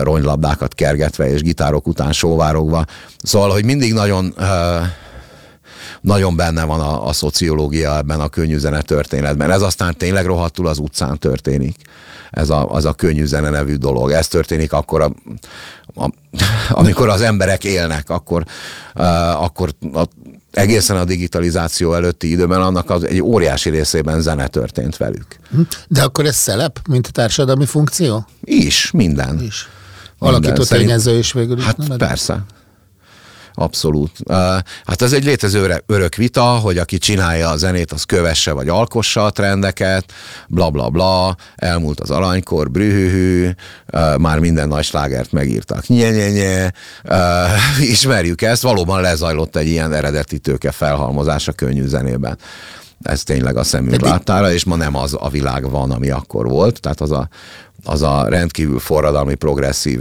ronylabdákat 0.00 0.74
kergetve 0.74 1.30
és 1.30 1.42
gitárok 1.42 1.86
után 1.86 2.12
sóvárogva. 2.12 2.84
Szóval, 3.22 3.50
hogy 3.50 3.64
mindig 3.64 3.92
nagyon 3.92 4.34
nagyon 6.00 6.36
benne 6.36 6.64
van 6.64 6.80
a, 6.80 7.06
a 7.06 7.12
szociológia 7.12 7.96
ebben 7.96 8.20
a 8.20 8.28
könnyű 8.28 8.58
zene 8.58 8.80
történetben. 8.80 9.50
Ez 9.50 9.62
aztán 9.62 9.96
tényleg 9.96 10.26
rohadtul 10.26 10.66
az 10.66 10.78
utcán 10.78 11.18
történik. 11.18 11.76
Ez 12.30 12.50
a, 12.50 12.70
az 12.70 12.84
a 12.84 12.92
könnyű 12.92 13.24
zene 13.24 13.50
nevű 13.50 13.74
dolog. 13.74 14.10
Ez 14.10 14.28
történik 14.28 14.72
akkor, 14.72 15.00
a, 15.00 15.12
a, 15.94 16.10
amikor 16.70 17.08
az 17.08 17.20
emberek 17.20 17.64
élnek, 17.64 18.10
akkor, 18.10 18.44
uh, 18.94 19.42
akkor 19.42 19.70
a, 19.92 20.02
egészen 20.56 20.96
a 20.96 21.04
digitalizáció 21.04 21.94
előtti 21.94 22.30
időben 22.30 22.60
annak 22.60 22.90
az 22.90 23.04
egy 23.04 23.22
óriási 23.22 23.70
részében 23.70 24.20
zene 24.20 24.46
történt 24.46 24.96
velük. 24.96 25.26
Hm? 25.50 25.60
De 25.88 26.02
akkor 26.02 26.24
ez 26.24 26.36
szelep, 26.36 26.80
mint 26.88 27.06
a 27.06 27.10
társadalmi 27.10 27.66
funkció? 27.66 28.26
Is, 28.44 28.90
minden. 28.90 29.42
Is. 29.42 29.68
Alakító 30.18 30.62
tényező 30.62 31.18
is 31.18 31.32
végül 31.32 31.58
is. 31.58 31.64
Hát 31.64 31.76
nem 31.76 31.98
persze. 31.98 32.44
Abszolút. 33.58 34.10
Hát 34.84 35.02
ez 35.02 35.12
egy 35.12 35.24
létező 35.24 35.82
örök 35.86 36.14
vita, 36.14 36.42
hogy 36.42 36.78
aki 36.78 36.98
csinálja 36.98 37.48
a 37.48 37.56
zenét, 37.56 37.92
az 37.92 38.02
kövesse 38.02 38.52
vagy 38.52 38.68
alkossa 38.68 39.24
a 39.24 39.30
trendeket, 39.30 40.12
bla 40.48 40.70
bla 40.70 40.88
bla, 40.88 41.36
elmúlt 41.56 42.00
az 42.00 42.10
aranykor, 42.10 42.70
brühühű, 42.70 43.50
már 44.18 44.38
minden 44.38 44.68
nagy 44.68 44.84
slágert 44.84 45.32
megírtak. 45.32 45.86
Nye, 45.86 46.10
nye, 46.10 46.30
nye. 46.30 46.70
Ismerjük 47.94 48.42
ezt, 48.42 48.62
valóban 48.62 49.00
lezajlott 49.00 49.56
egy 49.56 49.68
ilyen 49.68 49.92
eredeti 49.92 50.38
tőke 50.38 50.70
felhalmozás 50.70 51.48
a 51.48 51.52
könnyű 51.52 51.86
zenében 51.86 52.38
ez 53.02 53.22
tényleg 53.22 53.56
a 53.56 53.62
szemünk 53.62 54.00
láttára, 54.00 54.52
és 54.52 54.64
ma 54.64 54.76
nem 54.76 54.96
az 54.96 55.16
a 55.18 55.28
világ 55.28 55.70
van, 55.70 55.90
ami 55.90 56.10
akkor 56.10 56.48
volt, 56.48 56.80
tehát 56.80 57.00
az 57.00 57.10
a, 57.10 57.28
az 57.84 58.02
a 58.02 58.28
rendkívül 58.28 58.78
forradalmi, 58.78 59.34
progresszív 59.34 60.00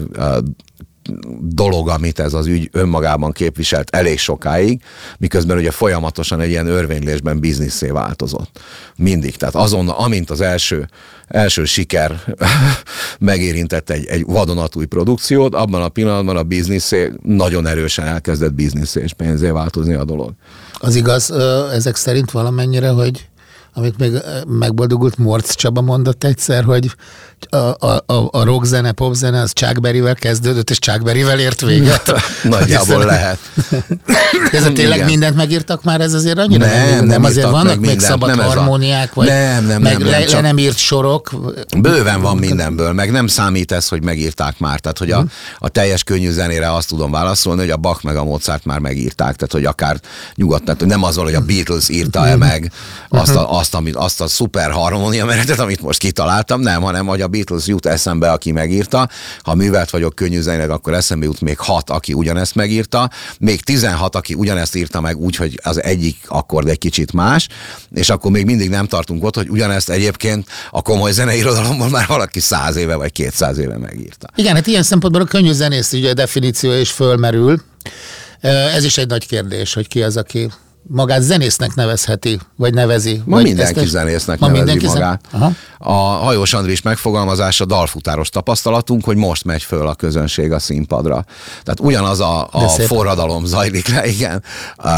dolog, 1.41 1.89
amit 1.89 2.19
ez 2.19 2.33
az 2.33 2.45
ügy 2.45 2.69
önmagában 2.71 3.31
képviselt 3.31 3.95
elég 3.95 4.19
sokáig, 4.19 4.81
miközben 5.17 5.57
ugye 5.57 5.71
folyamatosan 5.71 6.41
egy 6.41 6.49
ilyen 6.49 6.67
örvénylésben 6.67 7.39
bizniszé 7.39 7.89
változott. 7.89 8.59
Mindig. 8.95 9.35
Tehát 9.35 9.55
azon, 9.55 9.89
amint 9.89 10.29
az 10.29 10.41
első, 10.41 10.89
első 11.27 11.65
siker 11.65 12.35
megérintett 13.19 13.89
egy, 13.89 14.05
egy 14.05 14.25
vadonatúj 14.25 14.85
produkciót, 14.85 15.55
abban 15.55 15.81
a 15.81 15.89
pillanatban 15.89 16.37
a 16.37 16.43
bizniszé 16.43 17.11
nagyon 17.21 17.67
erősen 17.67 18.05
elkezdett 18.05 18.53
bizniszé 18.53 19.01
és 19.01 19.13
pénzé 19.13 19.49
változni 19.49 19.93
a 19.93 20.03
dolog. 20.03 20.31
Az 20.73 20.95
igaz 20.95 21.31
ezek 21.71 21.95
szerint 21.95 22.31
valamennyire, 22.31 22.89
hogy 22.89 23.27
amit 23.77 23.97
még 23.97 24.11
megboldogult 24.47 25.17
Morc 25.17 25.55
Csaba 25.55 25.81
mondott 25.81 26.23
egyszer, 26.23 26.63
hogy 26.63 26.95
a, 27.49 27.57
a, 27.87 28.03
a 28.31 28.43
rockzene, 28.43 28.91
popzene 28.91 29.41
az 29.41 29.51
Chuck 29.53 30.19
kezdődött, 30.19 30.69
és 30.69 30.79
Chuck 30.79 31.09
ért 31.15 31.61
véget. 31.61 32.11
Nagyjából 32.43 32.95
Hiszen, 32.95 33.05
lehet. 33.05 33.39
ez 34.51 34.65
a 34.65 34.71
tényleg 34.71 34.97
Igen. 34.97 35.09
mindent 35.09 35.35
megírtak 35.35 35.83
már, 35.83 36.01
ez 36.01 36.13
azért 36.13 36.37
annyira 36.37 36.65
nem, 36.65 36.89
nem, 36.89 37.05
nem 37.05 37.23
azért 37.23 37.49
vannak 37.49 37.65
meg 37.65 37.79
még 37.79 37.99
szabad 37.99 38.35
nem 38.35 38.39
harmóniák, 38.39 39.13
vagy 39.13 39.27
nem, 39.27 39.65
nem, 39.65 39.81
meg 39.81 39.97
nem, 39.97 40.07
le, 40.07 40.19
le 40.19 40.41
nem 40.41 40.57
írt 40.57 40.77
sorok. 40.77 41.31
Bőven 41.77 42.21
van 42.21 42.37
mindenből, 42.37 42.93
meg 42.93 43.11
nem 43.11 43.27
számít 43.27 43.71
ez, 43.71 43.87
hogy 43.87 44.03
megírták 44.03 44.59
már. 44.59 44.79
Tehát, 44.79 44.97
hogy 44.97 45.11
a, 45.11 45.17
mhm. 45.19 45.27
a 45.59 45.69
teljes 45.69 46.03
könnyű 46.03 46.31
zenére 46.31 46.73
azt 46.73 46.87
tudom 46.87 47.11
válaszolni, 47.11 47.61
hogy 47.61 47.69
a 47.69 47.77
Bach 47.77 48.03
meg 48.03 48.15
a 48.15 48.23
Mozart 48.23 48.65
már 48.65 48.79
megírták, 48.79 49.35
tehát, 49.35 49.51
hogy 49.51 49.65
akár 49.65 49.99
nyugodtan, 50.35 50.75
hogy 50.79 50.87
nem 50.87 51.03
az, 51.03 51.15
hogy 51.15 51.33
a 51.33 51.41
Beatles 51.41 51.89
írta-e 51.89 52.35
meg 52.35 52.71
azt 53.09 53.35
a, 53.35 53.57
azt, 53.65 53.75
amit, 53.75 53.95
azt 53.95 54.21
a 54.21 54.27
szuper 54.27 54.71
harmónia 54.71 55.25
meretet, 55.25 55.59
amit 55.59 55.81
most 55.81 55.99
kitaláltam, 55.99 56.61
nem, 56.61 56.81
hanem 56.81 57.05
hogy 57.05 57.21
a 57.21 57.27
Beatles 57.27 57.67
jut 57.67 57.85
eszembe, 57.85 58.31
aki 58.31 58.51
megírta. 58.51 59.09
Ha 59.43 59.55
művelt 59.55 59.89
vagyok 59.89 60.15
könnyű 60.15 60.41
zenéleg, 60.41 60.69
akkor 60.69 60.93
eszembe 60.93 61.25
jut 61.25 61.41
még 61.41 61.57
hat, 61.57 61.89
aki 61.89 62.13
ugyanezt 62.13 62.55
megírta, 62.55 63.09
még 63.39 63.61
16, 63.61 64.15
aki 64.15 64.33
ugyanezt 64.33 64.75
írta 64.75 65.01
meg 65.01 65.17
úgy, 65.17 65.35
hogy 65.35 65.59
az 65.63 65.83
egyik 65.83 66.17
akkord 66.27 66.67
egy 66.67 66.77
kicsit 66.77 67.13
más, 67.13 67.47
és 67.93 68.09
akkor 68.09 68.31
még 68.31 68.45
mindig 68.45 68.69
nem 68.69 68.87
tartunk 68.87 69.23
ott, 69.23 69.35
hogy 69.35 69.49
ugyanezt 69.49 69.89
egyébként 69.89 70.47
a 70.71 70.81
komoly 70.81 71.11
zeneirodalomban 71.11 71.89
már 71.89 72.07
valaki 72.07 72.39
száz 72.39 72.75
éve 72.75 72.95
vagy 72.95 73.11
kétszáz 73.11 73.57
éve 73.57 73.77
megírta. 73.77 74.27
Igen, 74.35 74.55
hát 74.55 74.67
ilyen 74.67 74.83
szempontból 74.83 75.21
a 75.21 75.25
könnyű 75.25 75.51
zenész 75.51 75.93
ugye 75.93 76.13
definíció 76.13 76.71
is 76.71 76.91
fölmerül. 76.91 77.61
Ez 78.75 78.83
is 78.83 78.97
egy 78.97 79.07
nagy 79.07 79.27
kérdés, 79.27 79.73
hogy 79.73 79.87
ki 79.87 80.03
az, 80.03 80.17
aki 80.17 80.49
magát 80.87 81.21
zenésznek 81.21 81.75
nevezheti, 81.75 82.39
vagy 82.55 82.73
nevezi. 82.73 83.21
Ma 83.25 83.35
vagy 83.35 83.43
mindenki 83.43 83.79
ezt, 83.79 83.89
zenésznek 83.89 84.39
ma 84.39 84.47
nevezi 84.47 84.65
mindenki 84.65 84.87
magát. 84.87 85.21
Zen... 85.31 85.57
A 85.77 85.93
Hajós 85.93 86.53
Andris 86.53 86.81
megfogalmazása 86.81 87.65
dalfutáros 87.65 88.29
tapasztalatunk, 88.29 89.03
hogy 89.03 89.15
most 89.15 89.43
megy 89.43 89.63
föl 89.63 89.87
a 89.87 89.95
közönség 89.95 90.51
a 90.51 90.59
színpadra. 90.59 91.25
Tehát 91.63 91.79
ugyanaz 91.79 92.19
a, 92.19 92.47
a 92.51 92.67
forradalom 92.67 93.45
zajlik 93.45 93.87
le, 93.87 94.07
igen, 94.07 94.43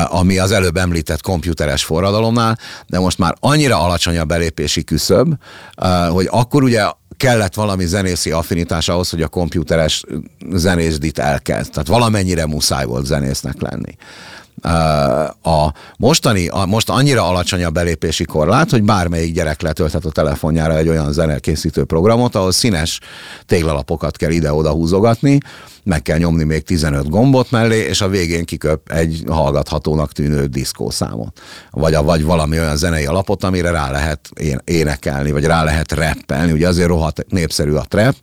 ami 0.06 0.38
az 0.38 0.52
előbb 0.52 0.78
említett 0.78 1.22
komputeres 1.22 1.84
forradalomnál, 1.84 2.58
de 2.88 3.00
most 3.00 3.18
már 3.18 3.36
annyira 3.40 3.82
alacsony 3.82 4.18
a 4.18 4.26
belépési 4.26 4.84
küszöb, 4.84 5.34
hogy 6.10 6.28
akkor 6.32 6.64
ugye 6.64 6.84
kellett 7.18 7.54
valami 7.54 7.86
zenészi 7.86 8.32
affinitás 8.32 8.90
ahhoz, 8.90 9.10
hogy 9.10 9.22
a 9.22 9.28
komputeres 9.28 10.04
zenészdit 10.54 11.20
elkezd. 11.20 11.72
Tehát 11.72 11.88
valamennyire 11.88 12.46
muszáj 12.46 12.86
volt 12.86 13.06
zenésznek 13.06 13.62
lenni 13.62 13.96
A 15.42 15.74
mostani, 15.98 16.48
a, 16.48 16.66
most 16.66 16.90
annyira 16.90 17.28
alacsony 17.28 17.64
a 17.64 17.70
belépési 17.70 18.24
korlát, 18.24 18.70
hogy 18.70 18.84
bármelyik 18.84 19.34
gyerek 19.34 19.62
letölthet 19.62 20.06
a 20.06 20.12
telefonjára 20.12 20.78
egy 20.78 20.88
olyan 20.88 21.12
zenekészítő 21.12 21.84
programot, 21.84 22.36
ahol 22.36 22.52
színes 22.52 23.00
téglalapokat 23.46 24.18
kell 24.18 24.32
ide-oda 24.32 24.72
húzogatni, 24.72 25.38
meg 25.84 26.02
kell 26.02 26.18
nyomni 26.18 26.44
még 26.44 26.64
15 26.64 27.10
gombot 27.10 27.52
mellé, 27.52 27.78
és 27.78 28.02
a 28.02 28.08
végén 28.08 28.46
kiköp 28.46 28.92
egy 28.92 29.24
hallgathatónak 29.28 30.12
tűnő 30.12 30.46
diszkószámot. 30.46 31.40
Vagy, 31.72 31.94
a, 31.94 32.04
vagy 32.04 32.24
valami 32.24 32.60
olyan 32.60 32.78
zenei 32.78 33.06
alapot, 33.06 33.44
amire 33.44 33.72
rá 33.72 33.92
lehet 33.92 34.30
énekelni, 34.64 35.32
vagy 35.32 35.46
rá 35.46 35.64
lehet 35.64 35.92
rappelni. 35.92 36.52
Ugye 36.52 36.68
azért 36.68 36.88
rohadt 36.88 37.26
népszerű 37.30 37.74
a 37.74 37.86
trap, 37.88 38.16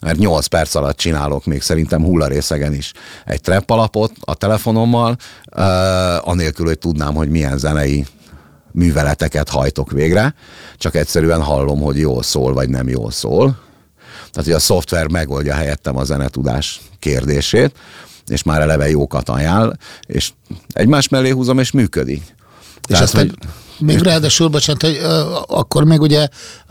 mert 0.00 0.18
8 0.18 0.46
perc 0.46 0.74
alatt 0.74 0.96
csinálok 0.96 1.44
még 1.44 1.62
szerintem 1.62 2.04
hullarészegen 2.04 2.74
is 2.74 2.92
egy 3.24 3.40
trap 3.40 3.70
alapot 3.70 4.12
a 4.20 4.34
telefonommal, 4.34 5.16
uh, 5.56 6.28
anélkül, 6.28 6.66
hogy 6.66 6.78
tudnám, 6.78 7.14
hogy 7.14 7.28
milyen 7.28 7.58
zenei 7.58 8.06
műveleteket 8.72 9.48
hajtok 9.48 9.90
végre, 9.90 10.34
csak 10.76 10.94
egyszerűen 10.94 11.42
hallom, 11.42 11.80
hogy 11.80 11.98
jól 11.98 12.22
szól, 12.22 12.52
vagy 12.52 12.68
nem 12.68 12.88
jól 12.88 13.10
szól. 13.10 13.58
Tehát, 14.30 14.48
hogy 14.48 14.52
a 14.52 14.58
szoftver 14.58 15.08
megoldja 15.08 15.54
helyettem 15.54 15.96
a 15.96 16.04
zenetudás 16.04 16.80
kérdését, 16.98 17.76
és 18.26 18.42
már 18.42 18.60
eleve 18.60 18.90
jókat 18.90 19.28
ajánl, 19.28 19.72
és 20.06 20.32
egymás 20.72 21.08
mellé 21.08 21.30
húzom, 21.30 21.58
és 21.58 21.70
működik. 21.70 22.22
És 22.88 22.94
Tehát, 22.94 23.10
hogy... 23.10 23.34
Még 23.78 23.98
ráadásul, 23.98 24.48
bocsánat, 24.48 24.82
hogy 24.82 25.00
akkor 25.46 25.84
még 25.84 26.00
ugye 26.00 26.28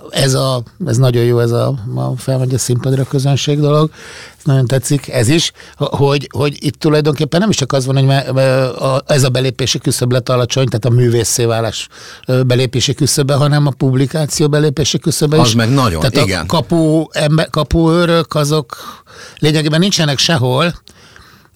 ez, 0.09 0.33
a, 0.33 0.63
ez 0.85 0.97
nagyon 0.97 1.23
jó, 1.23 1.39
ez 1.39 1.51
a, 1.51 1.67
a 1.95 2.13
felmegy 2.17 2.53
a 2.53 2.57
színpadra 2.57 3.03
közönség 3.03 3.59
dolog, 3.59 3.89
ez 4.37 4.43
nagyon 4.43 4.65
tetszik, 4.65 5.09
ez 5.09 5.27
is, 5.27 5.51
hogy, 5.75 6.29
hogy 6.31 6.57
itt 6.59 6.79
tulajdonképpen 6.79 7.39
nem 7.39 7.49
is 7.49 7.55
csak 7.55 7.73
az 7.73 7.85
van, 7.85 7.95
hogy 7.95 8.37
ez 9.05 9.23
a 9.23 9.29
belépési 9.29 9.79
küszöb 9.79 10.11
lett 10.11 10.29
alacsony, 10.29 10.65
tehát 10.65 10.85
a 10.85 10.89
művészéválás 10.89 11.87
belépési 12.45 12.93
küszöbe, 12.93 13.33
hanem 13.33 13.67
a 13.67 13.71
publikáció 13.71 14.49
belépési 14.49 14.99
küszöbe 14.99 15.35
is. 15.35 15.41
Az 15.41 15.53
meg 15.53 15.69
nagyon, 15.69 15.99
tehát 15.99 16.27
igen. 16.27 16.41
A 16.41 16.45
kapu, 16.45 17.05
ember, 17.11 17.49
kapuőrök, 17.49 18.35
azok 18.35 18.77
lényegében 19.39 19.79
nincsenek 19.79 20.17
sehol, 20.17 20.73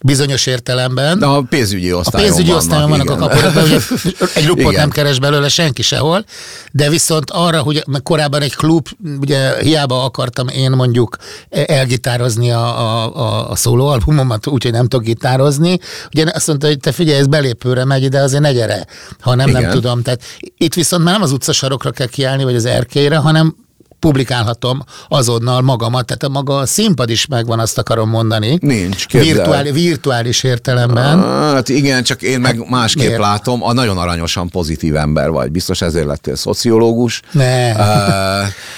bizonyos 0.03 0.45
értelemben. 0.45 1.19
De 1.19 1.25
a 1.25 1.41
pénzügyi 1.41 1.93
osztályon 1.93 2.29
A 2.29 2.33
pénzügyi 2.33 2.53
osztályon 2.55 2.89
vannak, 2.89 3.07
vannak 3.07 3.23
a 3.23 3.27
kapurakban, 3.27 3.69
hogy 3.69 3.81
egy 4.35 4.49
Igen. 4.55 4.73
nem 4.73 4.89
keres 4.89 5.19
belőle 5.19 5.49
senki 5.49 5.81
sehol, 5.81 6.25
de 6.71 6.89
viszont 6.89 7.31
arra, 7.31 7.61
hogy 7.61 7.83
korábban 8.03 8.41
egy 8.41 8.55
klub, 8.55 8.87
ugye 9.19 9.61
hiába 9.61 10.03
akartam 10.03 10.47
én 10.47 10.71
mondjuk 10.71 11.17
elgitározni 11.49 12.51
a, 12.51 12.79
a, 12.79 13.15
a, 13.15 13.49
a 13.49 13.55
szólóalbumomat, 13.55 14.47
úgyhogy 14.47 14.71
nem 14.71 14.87
tudok 14.87 15.05
gitározni, 15.05 15.79
ugye 16.13 16.25
azt 16.33 16.47
mondta, 16.47 16.67
hogy 16.67 16.79
te 16.79 16.91
figyelj, 16.91 17.19
ez 17.19 17.27
belépőre 17.27 17.85
megy, 17.85 18.09
de 18.09 18.21
azért 18.21 18.41
ne 18.41 18.51
gyere, 18.51 18.85
ha 19.19 19.35
nem, 19.35 19.49
nem 19.49 19.69
tudom. 19.69 20.01
Tehát 20.01 20.21
itt 20.57 20.73
viszont 20.73 21.03
már 21.03 21.13
nem 21.13 21.21
az 21.21 21.31
utcasarokra 21.31 21.91
kell 21.91 22.07
kiállni, 22.07 22.43
vagy 22.43 22.55
az 22.55 22.65
erkélyre, 22.65 23.17
hanem 23.17 23.55
publikálhatom 24.01 24.83
azonnal 25.07 25.61
magamat, 25.61 26.05
tehát 26.05 26.23
a 26.23 26.29
maga 26.29 26.57
a 26.57 26.65
színpad 26.65 27.09
is 27.09 27.25
megvan, 27.25 27.59
azt 27.59 27.77
akarom 27.77 28.09
mondani. 28.09 28.57
Nincs, 28.61 29.07
Virtuális, 29.09 29.71
virtuális 29.71 30.43
értelemben. 30.43 31.19
Hát 31.19 31.69
igen, 31.69 32.03
csak 32.03 32.21
én 32.21 32.39
meg 32.39 32.69
másképp 32.69 33.05
Miért? 33.05 33.21
látom, 33.21 33.63
a 33.63 33.73
nagyon 33.73 33.97
aranyosan 33.97 34.49
pozitív 34.49 34.95
ember 34.95 35.29
vagy, 35.29 35.51
biztos 35.51 35.81
ezért 35.81 36.05
lettél 36.05 36.35
szociológus. 36.35 37.21
Ne. 37.31 37.73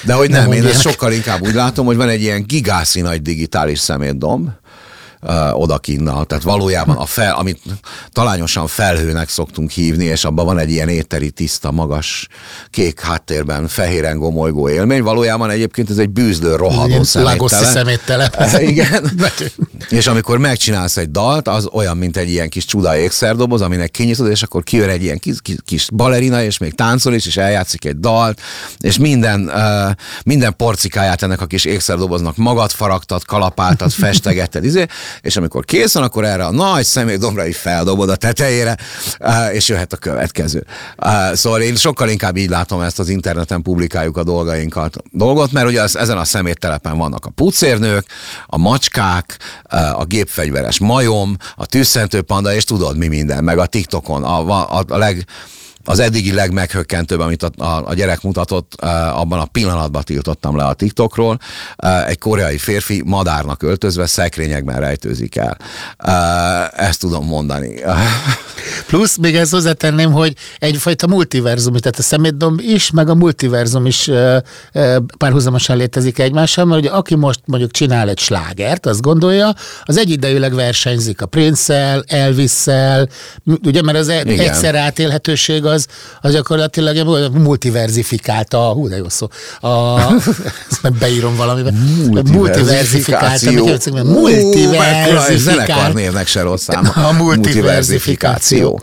De 0.04 0.14
hogy 0.14 0.30
nem, 0.38 0.42
nem 0.42 0.52
én 0.52 0.66
ezt 0.66 0.82
sokkal 0.82 1.12
inkább 1.12 1.42
úgy 1.42 1.54
látom, 1.54 1.86
hogy 1.86 1.96
van 1.96 2.10
egy 2.10 2.22
ilyen 2.22 2.44
gigászi 2.48 3.02
nagy 3.02 3.22
digitális 3.22 3.80
szemétdomb, 3.80 4.50
uh, 5.24 5.60
odakinnal. 5.60 6.26
Tehát 6.26 6.44
valójában 6.44 6.96
a 6.96 7.06
fel, 7.06 7.34
amit 7.34 7.62
talányosan 8.12 8.68
felhőnek 8.68 9.30
szoktunk 9.30 9.70
hívni, 9.70 10.06
és 10.06 10.26
abban 10.26 10.46
van 10.46 10.58
egy 10.58 10.72
ilyen 10.72 10.90
éteri, 10.90 11.32
tiszta, 11.32 11.72
magas, 11.72 12.28
kék 12.70 13.00
háttérben 13.00 13.68
fehéren 13.68 14.18
gomolygó 14.18 14.70
élmény. 14.70 15.04
Valójában 15.04 15.50
egyébként 15.50 15.90
ez 15.90 15.98
egy 15.98 16.10
bűzlő, 16.10 16.56
rohadó 16.56 17.04
szeméttele. 17.04 17.66
szeméttelep. 17.66 18.46
Igen. 18.72 19.12
és 19.90 20.08
amikor 20.08 20.38
megcsinálsz 20.38 20.98
egy 20.98 21.12
dalt, 21.12 21.48
az 21.48 21.70
olyan, 21.72 21.98
mint 21.98 22.18
egy 22.18 22.30
ilyen 22.30 22.50
kis 22.50 22.66
csuda 22.66 22.98
ékszerdoboz, 22.98 23.62
aminek 23.62 23.92
kinyitod, 23.92 24.30
és 24.30 24.44
akkor 24.44 24.64
kijön 24.64 24.90
egy 24.90 25.04
ilyen 25.04 25.20
kis, 25.20 25.42
kis, 25.42 25.56
kis 25.66 25.88
balerina, 25.94 26.44
és 26.44 26.58
még 26.58 26.76
táncol 26.76 27.14
is, 27.14 27.26
és 27.26 27.38
eljátszik 27.38 27.86
egy 27.86 28.00
dalt, 28.00 28.42
és 28.80 28.98
minden, 28.98 29.52
uh, 29.54 29.96
minden 30.26 30.56
porcikáját 30.56 31.22
ennek 31.22 31.42
a 31.42 31.46
kis 31.46 31.66
ékszerdoboznak 31.66 32.38
magad 32.38 32.72
faragtad, 32.72 33.26
kalapáltad, 33.26 33.92
festegetted, 34.04 34.64
izé, 34.64 34.86
és 35.22 35.38
amikor 35.38 35.66
kész 35.66 35.94
van, 35.94 36.04
akkor 36.04 36.26
erre 36.26 36.46
a 36.46 36.52
nagy 36.52 36.84
személydombra 36.84 37.46
is 37.46 37.58
feldobod 37.58 38.10
a 38.10 38.16
tetejére, 38.16 38.78
és 39.52 39.68
jöhet 39.68 39.94
a 39.94 39.98
következő. 39.98 40.66
Szóval 41.34 41.62
én 41.62 41.76
sokkal 41.76 42.10
inkább 42.10 42.38
így 42.38 42.50
látom 42.50 42.82
ezt 42.82 43.00
az 43.00 43.10
interneten 43.10 43.62
publikáljuk 43.62 44.18
a 44.18 44.24
dolgainkat. 44.24 44.98
Dolgot, 45.12 45.52
mert 45.52 45.68
ugye 45.68 45.82
az, 45.82 45.98
ezen 45.98 46.18
a 46.18 46.24
szeméttelepen 46.24 46.98
vannak 46.98 47.26
a 47.26 47.30
pucérnők, 47.30 48.06
a 48.46 48.58
macskák, 48.58 49.38
a 49.94 50.06
gépfegyveres 50.06 50.80
majom, 50.80 51.38
a 51.56 51.66
tűzszentő 51.66 52.22
panda, 52.22 52.54
és 52.54 52.64
tudod 52.64 52.98
mi 52.98 53.08
minden, 53.08 53.44
meg 53.44 53.58
a 53.58 53.66
TikTokon 53.66 54.24
a, 54.24 54.62
a, 54.80 54.84
a 54.88 54.98
leg 54.98 55.26
az 55.86 56.00
eddigi 56.00 56.34
legmeghökkentőbb, 56.34 57.20
amit 57.20 57.44
a, 57.44 57.64
a, 57.64 57.88
a 57.88 57.94
gyerek 57.94 58.22
mutatott, 58.22 58.74
abban 59.14 59.40
a 59.40 59.46
pillanatban 59.46 60.04
tiltottam 60.04 60.56
le 60.56 60.64
a 60.64 60.74
TikTokról. 60.74 61.40
Egy 62.08 62.20
koreai 62.20 62.58
férfi 62.58 63.02
madárnak 63.06 63.64
öltözve 63.64 64.06
szekrényekben 64.06 64.80
rejtőzik 64.80 65.36
el. 65.36 65.58
Ezt 66.76 67.00
tudom 67.00 67.26
mondani. 67.26 67.76
Plusz 68.88 69.18
még 69.18 69.36
ezt 69.36 69.52
hozzátenném, 69.52 70.12
hogy 70.12 70.34
egyfajta 70.60 71.08
multiverzum, 71.08 71.76
tehát 71.76 72.00
a 72.00 72.02
szemétdomb 72.02 72.60
is, 72.60 72.92
meg 72.92 73.10
a 73.10 73.16
multiverzum 73.16 73.86
is 73.86 74.10
párhuzamosan 75.18 75.78
létezik 75.78 76.20
egymással, 76.20 76.66
mert 76.66 76.82
ugye 76.82 76.90
aki 76.90 77.16
most 77.16 77.40
mondjuk 77.46 77.72
csinál 77.72 78.10
egy 78.10 78.20
slágert, 78.20 78.86
azt 78.86 79.02
gondolja, 79.02 79.54
az 79.84 79.98
egyidejűleg 79.98 80.54
versenyzik 80.54 81.22
a 81.22 81.26
Prince-el, 81.26 82.04
Elvis-szel, 82.08 83.10
ugye, 83.64 83.82
mert 83.82 83.98
az 83.98 84.08
Igen. 84.08 84.40
egyszer 84.40 84.76
átélhetőség 84.76 85.66
az, 85.74 85.88
az 86.22 86.32
gyakorlatilag 86.32 87.32
multiverzifikálta, 87.34 88.58
hú, 88.58 88.88
de 88.88 88.98
jó 88.98 89.10
szó, 89.10 89.28
a, 89.60 90.00
ezt 90.72 90.94
beírom 91.00 91.36
valamibe, 91.36 91.72
multiverzifikálta, 92.32 93.52
multiverzifikálta, 94.12 95.38
zenekarnévnek 95.38 96.28
se 96.28 96.42
rossz 96.42 96.68
A 97.10 97.12
multiverzifikáció. 97.12 98.82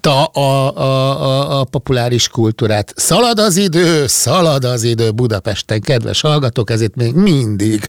ta 0.00 0.24
a, 0.24 0.76
a, 0.76 1.22
a, 1.22 1.60
a 1.60 1.64
populáris 1.64 2.28
kultúrát. 2.28 2.92
Szalad 2.96 3.38
az 3.38 3.56
idő, 3.56 4.06
szalad 4.06 4.64
az 4.64 4.82
idő 4.82 5.10
Budapesten, 5.10 5.80
kedves 5.80 6.20
hallgatók, 6.20 6.70
ezért 6.70 6.96
még 6.96 7.14
mindig 7.14 7.88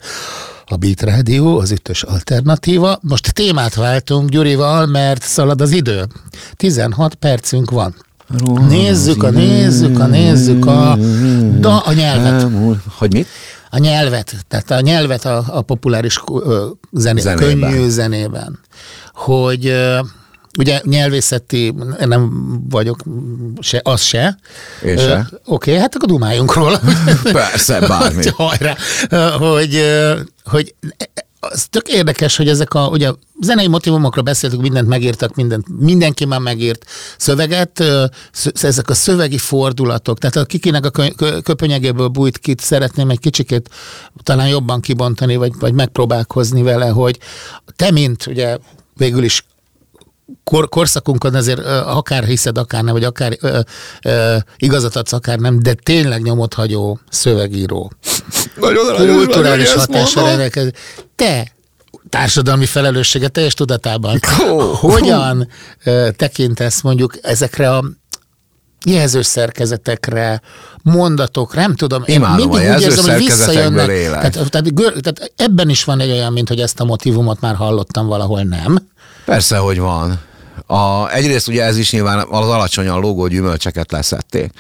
a 0.71 0.75
Beat 0.75 1.01
Rádió, 1.01 1.59
az 1.59 1.71
ütős 1.71 2.03
alternatíva. 2.03 2.99
Most 3.01 3.33
témát 3.33 3.75
váltunk 3.75 4.29
Gyurival, 4.29 4.85
mert 4.85 5.21
szalad 5.21 5.61
az 5.61 5.71
idő. 5.71 6.07
16 6.53 7.15
percünk 7.15 7.71
van. 7.71 7.95
Nézzük 8.67 9.23
a, 9.23 9.29
nézzük 9.29 9.99
a, 9.99 10.05
nézzük 10.05 10.65
a, 10.65 10.97
da, 11.59 11.79
a 11.79 11.93
nyelvet. 11.93 12.47
Hogy 12.97 13.13
mit? 13.13 13.27
A 13.69 13.77
nyelvet, 13.77 14.35
tehát 14.47 14.71
a 14.71 14.81
nyelvet 14.81 15.25
a, 15.25 15.43
a 15.47 15.61
populáris 15.61 16.23
zené, 16.91 17.21
zenében. 17.21 17.69
könnyű 17.69 17.89
zenében. 17.89 18.59
Hogy 19.13 19.73
ugye 20.59 20.81
nyelvészeti 20.83 21.73
nem 21.99 22.31
vagyok, 22.69 23.03
se, 23.59 23.81
az 23.83 24.01
se. 24.01 24.39
Én 24.85 24.97
se. 24.97 25.29
Oké, 25.31 25.41
okay, 25.45 25.75
hát 25.75 25.95
akkor 25.95 26.07
dumáljunk 26.07 26.53
róla. 26.53 26.81
Persze, 27.23 27.79
bármi. 27.79 28.23
Hajrá. 28.35 28.75
Hogy, 29.37 29.81
hogy 30.43 30.75
az 31.39 31.67
tök 31.69 31.87
érdekes, 31.87 32.35
hogy 32.35 32.47
ezek 32.47 32.73
a, 32.73 32.87
ugye 32.87 33.11
zenei 33.41 33.67
motivumokra 33.67 34.21
beszéltük, 34.21 34.61
mindent 34.61 34.87
megírtak, 34.87 35.35
mindent, 35.35 35.65
mindenki 35.79 36.25
már 36.25 36.39
megírt 36.39 36.85
szöveget, 37.17 37.83
ezek 38.53 38.89
a 38.89 38.93
szövegi 38.93 39.37
fordulatok, 39.37 40.17
tehát 40.17 40.35
a 40.35 40.45
kikinek 40.45 40.85
a 40.85 40.91
köpönyegéből 41.41 42.07
bújt 42.07 42.37
kit 42.37 42.59
szeretném 42.59 43.09
egy 43.09 43.19
kicsikét 43.19 43.69
talán 44.23 44.47
jobban 44.47 44.81
kibontani, 44.81 45.35
vagy, 45.35 45.51
vagy 45.59 45.73
megpróbálkozni 45.73 46.61
vele, 46.61 46.87
hogy 46.87 47.19
te, 47.75 47.91
mint 47.91 48.25
ugye 48.25 48.57
végül 48.97 49.23
is 49.23 49.43
kor, 50.43 50.69
korszakunkon 50.69 51.35
azért 51.35 51.59
akár 51.85 52.23
hiszed, 52.23 52.57
akár 52.57 52.83
nem, 52.83 52.93
vagy 52.93 53.03
akár 53.03 53.37
ö, 53.41 53.59
ö, 54.01 54.35
igazat 54.57 54.95
adsz, 54.95 55.13
akár 55.13 55.39
nem, 55.39 55.59
de 55.59 55.73
tényleg 55.73 56.21
nyomot 56.21 56.53
hagyó 56.53 56.99
szövegíró. 57.09 57.91
Nagyon 58.55 59.15
Kulturális 59.15 59.73
hatással 59.73 60.25
rendelkező. 60.25 60.73
Te 61.15 61.51
társadalmi 62.09 62.65
felelőssége 62.65 63.27
teljes 63.27 63.53
tudatában. 63.53 64.19
Oh. 64.39 64.77
Hogyan 64.77 65.47
ö, 65.83 66.09
tekintesz 66.15 66.81
mondjuk 66.81 67.13
ezekre 67.21 67.75
a 67.75 67.83
jelzős 68.85 69.25
szerkezetekre, 69.25 70.41
mondatok, 70.83 71.55
nem 71.55 71.75
tudom. 71.75 72.03
Imádom, 72.05 72.35
mindig 72.35 72.75
úgy 72.75 72.81
érzem, 72.81 73.11
hogy 73.13 73.23
visszajönnek. 73.23 73.87
Tehát, 73.87 74.49
tehát, 74.49 74.73
tehát 74.73 75.33
ebben 75.35 75.69
is 75.69 75.83
van 75.83 75.99
egy 75.99 76.11
olyan, 76.11 76.33
mint 76.33 76.47
hogy 76.47 76.59
ezt 76.59 76.79
a 76.79 76.85
motivumot 76.85 77.41
már 77.41 77.55
hallottam 77.55 78.07
valahol, 78.07 78.41
nem? 78.41 78.87
Persze, 79.29 79.57
hogy 79.57 79.79
van. 79.79 80.19
A, 80.65 81.11
egyrészt 81.11 81.47
ugye 81.47 81.63
ez 81.63 81.77
is 81.77 81.91
nyilván 81.91 82.27
az 82.29 82.47
alacsonyan 82.47 82.99
lógó 82.99 83.27
gyümölcseket 83.27 83.91
leszették. 83.91 84.51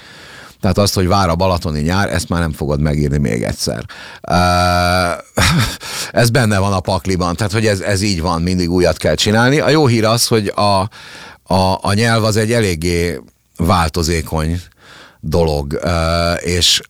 Tehát 0.61 0.77
azt, 0.77 0.93
hogy 0.93 1.07
vár 1.07 1.29
a 1.29 1.35
balatoni 1.35 1.79
nyár, 1.79 2.13
ezt 2.13 2.29
már 2.29 2.39
nem 2.39 2.51
fogod 2.51 2.81
megírni 2.81 3.17
még 3.17 3.43
egyszer. 3.43 3.85
ez 6.21 6.29
benne 6.29 6.57
van 6.57 6.73
a 6.73 6.79
pakliban, 6.79 7.35
tehát 7.35 7.51
hogy 7.51 7.65
ez, 7.65 7.79
ez 7.79 8.01
így 8.01 8.21
van, 8.21 8.41
mindig 8.41 8.71
újat 8.71 8.97
kell 8.97 9.15
csinálni. 9.15 9.59
A 9.59 9.69
jó 9.69 9.87
hír 9.87 10.05
az, 10.05 10.27
hogy 10.27 10.53
a, 10.55 10.89
a, 11.53 11.79
a 11.81 11.93
nyelv 11.93 12.23
az 12.23 12.37
egy 12.37 12.51
eléggé 12.51 13.21
változékony 13.57 14.61
dolog, 15.19 15.79
és, 16.39 16.81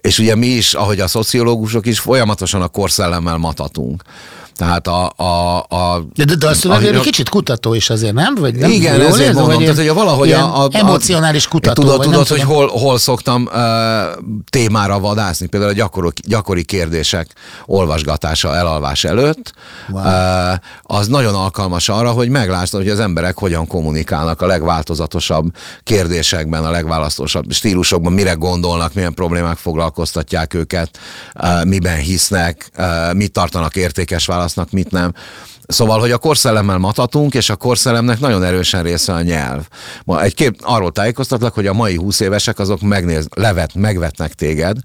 és 0.00 0.18
ugye 0.18 0.34
mi 0.34 0.46
is, 0.46 0.74
ahogy 0.74 1.00
a 1.00 1.08
szociológusok 1.08 1.86
is, 1.86 2.00
folyamatosan 2.00 2.62
a 2.62 2.68
korszellemmel 2.68 3.36
matatunk. 3.36 4.02
Tehát 4.56 4.86
a... 4.86 5.12
a, 5.16 5.56
a 5.58 6.04
de, 6.14 6.24
de, 6.24 6.34
de 6.34 6.48
azt 6.48 6.64
a, 6.64 6.80
egy 6.80 7.00
kicsit 7.00 7.28
kutató 7.28 7.74
is 7.74 7.90
azért, 7.90 8.14
nem? 8.14 8.34
Vagy 8.34 8.54
nem 8.54 8.70
igen, 8.70 8.96
jól 8.96 9.06
ezért 9.06 9.32
mondom, 9.32 9.58
tehát, 9.58 9.76
hogy 9.76 9.92
valahogy 9.92 10.32
a, 10.32 10.64
a, 10.64 10.68
emocionális 10.72 11.48
kutató. 11.48 11.82
Tudod, 11.82 12.00
tudod 12.00 12.28
hogy 12.28 12.42
hol, 12.42 12.66
hol 12.66 12.98
szoktam 12.98 13.42
uh, 13.42 13.52
témára 14.50 14.98
vadászni, 14.98 15.46
például 15.46 15.70
a 15.70 15.74
gyakori, 15.74 16.08
gyakori 16.26 16.64
kérdések 16.64 17.28
olvasgatása 17.66 18.56
elalvás 18.56 19.04
előtt, 19.04 19.52
wow. 19.88 20.02
uh, 20.02 20.52
az 20.82 21.06
nagyon 21.06 21.34
alkalmas 21.34 21.88
arra, 21.88 22.10
hogy 22.10 22.28
meglásd, 22.28 22.74
hogy 22.74 22.88
az 22.88 23.00
emberek 23.00 23.38
hogyan 23.38 23.66
kommunikálnak 23.66 24.40
a 24.40 24.46
legváltozatosabb 24.46 25.46
kérdésekben, 25.82 26.64
a 26.64 26.70
legválasztósabb 26.70 27.52
stílusokban, 27.52 28.12
mire 28.12 28.32
gondolnak, 28.32 28.94
milyen 28.94 29.14
problémák 29.14 29.56
foglalkoztatják 29.56 30.54
őket, 30.54 30.98
uh, 31.40 31.64
miben 31.64 31.96
hisznek, 31.96 32.70
uh, 32.78 33.14
mit 33.14 33.32
tartanak 33.32 33.76
értékes 33.76 34.26
választ 34.26 34.51
válasznak, 34.54 34.70
mit 34.70 34.90
nem. 34.90 35.12
Szóval, 35.66 36.00
hogy 36.00 36.10
a 36.10 36.18
korszellemmel 36.18 36.78
matatunk, 36.78 37.34
és 37.34 37.50
a 37.50 37.56
korszellemnek 37.56 38.20
nagyon 38.20 38.42
erősen 38.42 38.82
része 38.82 39.12
a 39.12 39.22
nyelv. 39.22 39.68
Ma 40.04 40.22
egy 40.22 40.34
kép, 40.34 40.56
arról 40.62 40.92
tájékoztatlak, 40.92 41.54
hogy 41.54 41.66
a 41.66 41.72
mai 41.72 41.96
20 41.96 42.20
évesek 42.20 42.58
azok 42.58 42.80
megnéz, 42.80 43.26
levet, 43.34 43.74
megvetnek 43.74 44.32
téged, 44.32 44.76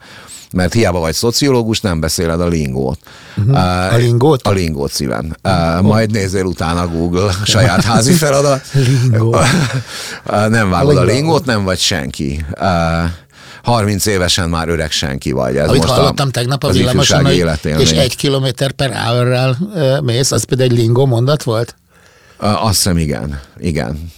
mert 0.54 0.74
hiába 0.74 1.00
vagy 1.00 1.14
szociológus, 1.14 1.82
nem 1.82 2.00
beszéled 2.00 2.42
a 2.42 2.48
lingót. 2.48 3.00
Uh-huh. 3.38 3.54
Uh, 3.54 3.94
a 3.94 3.98
lingót? 3.98 4.48
A 4.48 4.52
lingót 4.52 4.92
szíven. 4.92 5.38
Uh, 5.44 5.82
majd 5.82 6.12
nézzél 6.12 6.46
utána 6.46 6.88
Google 6.88 7.32
saját 7.44 7.84
házi 7.84 8.14
feladat. 8.14 8.62
Lingó. 9.12 9.30
uh, 10.26 10.48
nem 10.48 10.70
vágod 10.70 10.98
a 10.98 11.04
lingót, 11.04 11.46
nem 11.46 11.64
vagy 11.64 11.80
senki. 11.80 12.46
Uh, 12.60 13.10
30 13.68 14.06
évesen 14.06 14.50
már 14.50 14.70
öreg 14.70 14.92
senki 14.92 15.32
vagy. 15.32 15.58
Ez 15.58 15.68
Amit 15.68 15.82
most 15.82 15.94
hallottam 15.94 16.28
a, 16.28 16.32
tegnap 16.32 16.64
a 16.64 16.70
villamoson, 16.72 17.26
és 17.78 17.92
egy 17.92 18.16
kilométer 18.16 18.72
per 18.72 18.94
hourrel 18.94 19.58
mész, 20.04 20.32
az 20.32 20.44
például 20.44 20.70
egy 20.70 20.78
lingó 20.78 21.06
mondat 21.06 21.44
volt? 21.44 21.76
Azt 22.38 22.76
hiszem, 22.76 22.98
igen. 22.98 23.40
Igen. 23.58 24.12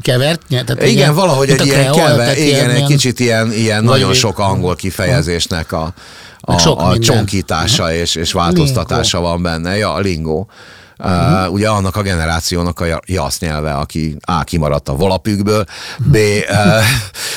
Kevert? 0.00 0.40
Tehát 0.48 0.70
igen, 0.70 0.88
ilyen, 0.88 1.14
valahogy 1.14 1.50
egy 1.50 1.66
ilyen 1.66 1.92
keve, 1.92 2.36
igen, 2.36 2.46
ilyen, 2.46 2.70
egy 2.70 2.84
kicsit 2.84 3.20
ilyen, 3.20 3.52
ilyen 3.52 3.84
nagyon 3.84 4.12
sok 4.12 4.38
angol 4.38 4.76
kifejezésnek 4.76 5.72
a, 5.72 5.94
a, 6.40 6.70
a 6.70 6.98
csonkítása 6.98 7.94
és, 7.94 8.14
és 8.14 8.32
változtatása 8.32 9.16
lingó. 9.16 9.32
van 9.32 9.42
benne. 9.42 9.76
Ja, 9.76 9.92
a 9.92 9.98
lingó. 9.98 10.48
Uh, 11.04 11.52
ugye 11.52 11.68
annak 11.68 11.96
a 11.96 12.02
generációnak 12.02 12.80
a 12.80 13.00
jasz 13.06 13.40
nyelve, 13.40 13.72
aki 13.72 14.16
A. 14.20 14.44
kimaradt 14.44 14.88
a 14.88 14.96
volapükből, 14.96 15.64
B. 15.98 16.16
uh, 16.16 16.82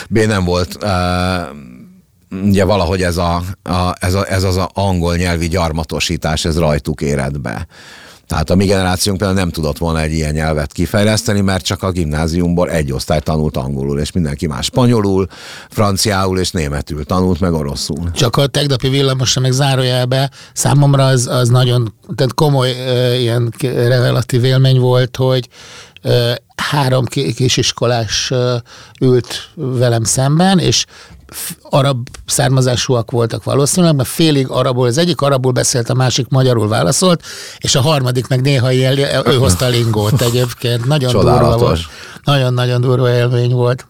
B. 0.09 0.17
nem 0.17 0.43
volt 0.43 0.77
uh, 0.83 0.91
ugye 2.43 2.63
valahogy 2.63 3.01
ez, 3.01 3.17
a, 3.17 3.43
a, 3.63 3.93
ez, 3.99 4.13
a, 4.13 4.31
ez 4.31 4.43
az 4.43 4.57
a 4.57 4.69
angol 4.73 5.15
nyelvi 5.15 5.47
gyarmatosítás, 5.47 6.45
ez 6.45 6.59
rajtuk 6.59 7.01
éred 7.01 7.39
be. 7.39 7.67
Tehát 8.27 8.49
a 8.49 8.55
mi 8.55 8.65
generációnk 8.65 9.17
például 9.17 9.39
nem 9.39 9.49
tudott 9.49 9.77
volna 9.77 10.01
egy 10.01 10.11
ilyen 10.11 10.33
nyelvet 10.33 10.71
kifejleszteni, 10.71 11.41
mert 11.41 11.65
csak 11.65 11.83
a 11.83 11.91
gimnáziumból 11.91 12.69
egy 12.69 12.91
osztály 12.91 13.19
tanult 13.19 13.57
angolul, 13.57 13.99
és 13.99 14.11
mindenki 14.11 14.47
más 14.47 14.65
spanyolul, 14.65 15.27
franciául 15.69 16.39
és 16.39 16.51
németül 16.51 17.03
tanult, 17.03 17.39
meg 17.39 17.53
oroszul. 17.53 18.11
Csak 18.11 18.35
a 18.35 18.47
tegnapi 18.47 18.89
villamosra 18.89 19.41
meg 19.41 19.51
zárójelbe 19.51 20.31
számomra 20.53 21.05
az, 21.05 21.27
az 21.27 21.49
nagyon 21.49 21.93
tehát 22.15 22.33
komoly 22.33 22.71
uh, 22.71 23.21
ilyen 23.21 23.53
revelatív 23.61 24.43
élmény 24.43 24.79
volt, 24.79 25.15
hogy 25.15 25.47
uh, 26.03 26.31
három 26.55 27.05
kisiskolás 27.35 28.31
ült 29.01 29.49
velem 29.55 30.03
szemben, 30.03 30.59
és 30.59 30.85
arab 31.69 32.07
származásúak 32.25 33.11
voltak 33.11 33.43
valószínűleg, 33.43 33.95
mert 33.95 34.09
félig 34.09 34.47
arabul, 34.49 34.87
az 34.87 34.97
egyik 34.97 35.21
arabul 35.21 35.51
beszélt, 35.51 35.89
a 35.89 35.93
másik 35.93 36.27
magyarul 36.29 36.67
válaszolt, 36.67 37.23
és 37.57 37.75
a 37.75 37.81
harmadik 37.81 38.27
meg 38.27 38.41
néha 38.41 38.71
ilyen, 38.71 38.97
ő 39.27 39.35
hozta 39.37 39.65
a 39.65 39.69
lingót 39.69 40.21
egyébként. 40.21 40.85
Nagyon 40.85 41.11
Csodálatos. 41.11 41.49
durva 41.49 41.65
volt. 41.65 41.79
Nagyon-nagyon 42.23 42.81
durva 42.81 43.09
élmény 43.09 43.51
volt. 43.51 43.85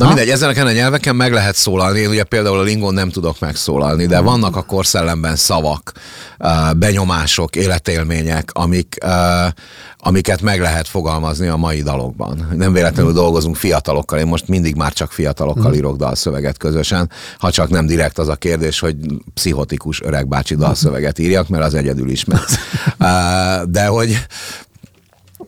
Na 0.00 0.06
ha? 0.06 0.14
mindegy, 0.14 0.32
ezen 0.32 0.66
a 0.66 0.72
nyelveken 0.72 1.16
meg 1.16 1.32
lehet 1.32 1.54
szólalni. 1.54 1.98
Én 1.98 2.08
ugye 2.08 2.24
például 2.24 2.58
a 2.58 2.62
lingon 2.62 2.94
nem 2.94 3.10
tudok 3.10 3.40
megszólalni, 3.40 4.06
de 4.06 4.20
vannak 4.20 4.56
a 4.56 4.62
korszellemben 4.62 5.36
szavak, 5.36 5.92
benyomások, 6.76 7.56
életélmények, 7.56 8.50
amik, 8.52 8.96
amiket 9.96 10.42
meg 10.42 10.60
lehet 10.60 10.88
fogalmazni 10.88 11.46
a 11.48 11.56
mai 11.56 11.82
dalokban. 11.82 12.48
Nem 12.54 12.72
véletlenül 12.72 13.12
dolgozunk 13.12 13.56
fiatalokkal, 13.56 14.18
én 14.18 14.26
most 14.26 14.48
mindig 14.48 14.74
már 14.74 14.92
csak 14.92 15.12
fiatalokkal 15.12 15.74
írok 15.74 15.96
dalszöveget 15.96 16.56
közösen, 16.56 17.10
ha 17.38 17.50
csak 17.50 17.68
nem 17.68 17.86
direkt 17.86 18.18
az 18.18 18.28
a 18.28 18.36
kérdés, 18.36 18.80
hogy 18.80 18.96
pszichotikus 19.34 20.02
öregbácsi 20.02 20.56
dalszöveget 20.56 21.18
írjak, 21.18 21.48
mert 21.48 21.64
az 21.64 21.74
egyedül 21.74 22.10
ismer. 22.10 22.40
De 23.76 23.86
hogy 23.86 24.26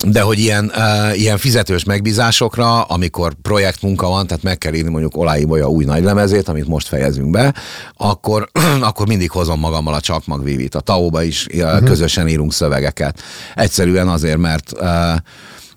de 0.06 0.20
hogy 0.20 0.38
ilyen, 0.38 0.72
uh, 0.76 1.18
ilyen 1.18 1.38
fizetős 1.38 1.84
megbízásokra, 1.84 2.82
amikor 2.82 3.32
projektmunka 3.42 4.08
van, 4.08 4.26
tehát 4.26 4.42
meg 4.42 4.58
kell 4.58 4.72
írni 4.72 4.90
mondjuk 4.90 5.16
Olái 5.16 5.44
Bolya 5.44 5.68
új 5.68 5.84
nagy 5.84 6.02
lemezét, 6.02 6.48
amit 6.48 6.66
most 6.66 6.88
fejezünk 6.88 7.30
be, 7.30 7.54
akkor, 7.96 8.50
akkor 8.80 9.06
mindig 9.06 9.30
hozom 9.30 9.60
magammal 9.60 9.94
a 9.94 10.00
csakmag 10.00 10.44
vívit. 10.44 10.74
A 10.74 10.80
Taóba 10.80 11.22
is 11.22 11.46
uh, 11.54 11.84
közösen 11.84 12.28
írunk 12.28 12.52
szövegeket. 12.52 13.22
Egyszerűen 13.54 14.08
azért, 14.08 14.38
mert 14.38 14.72
uh, 14.80 14.88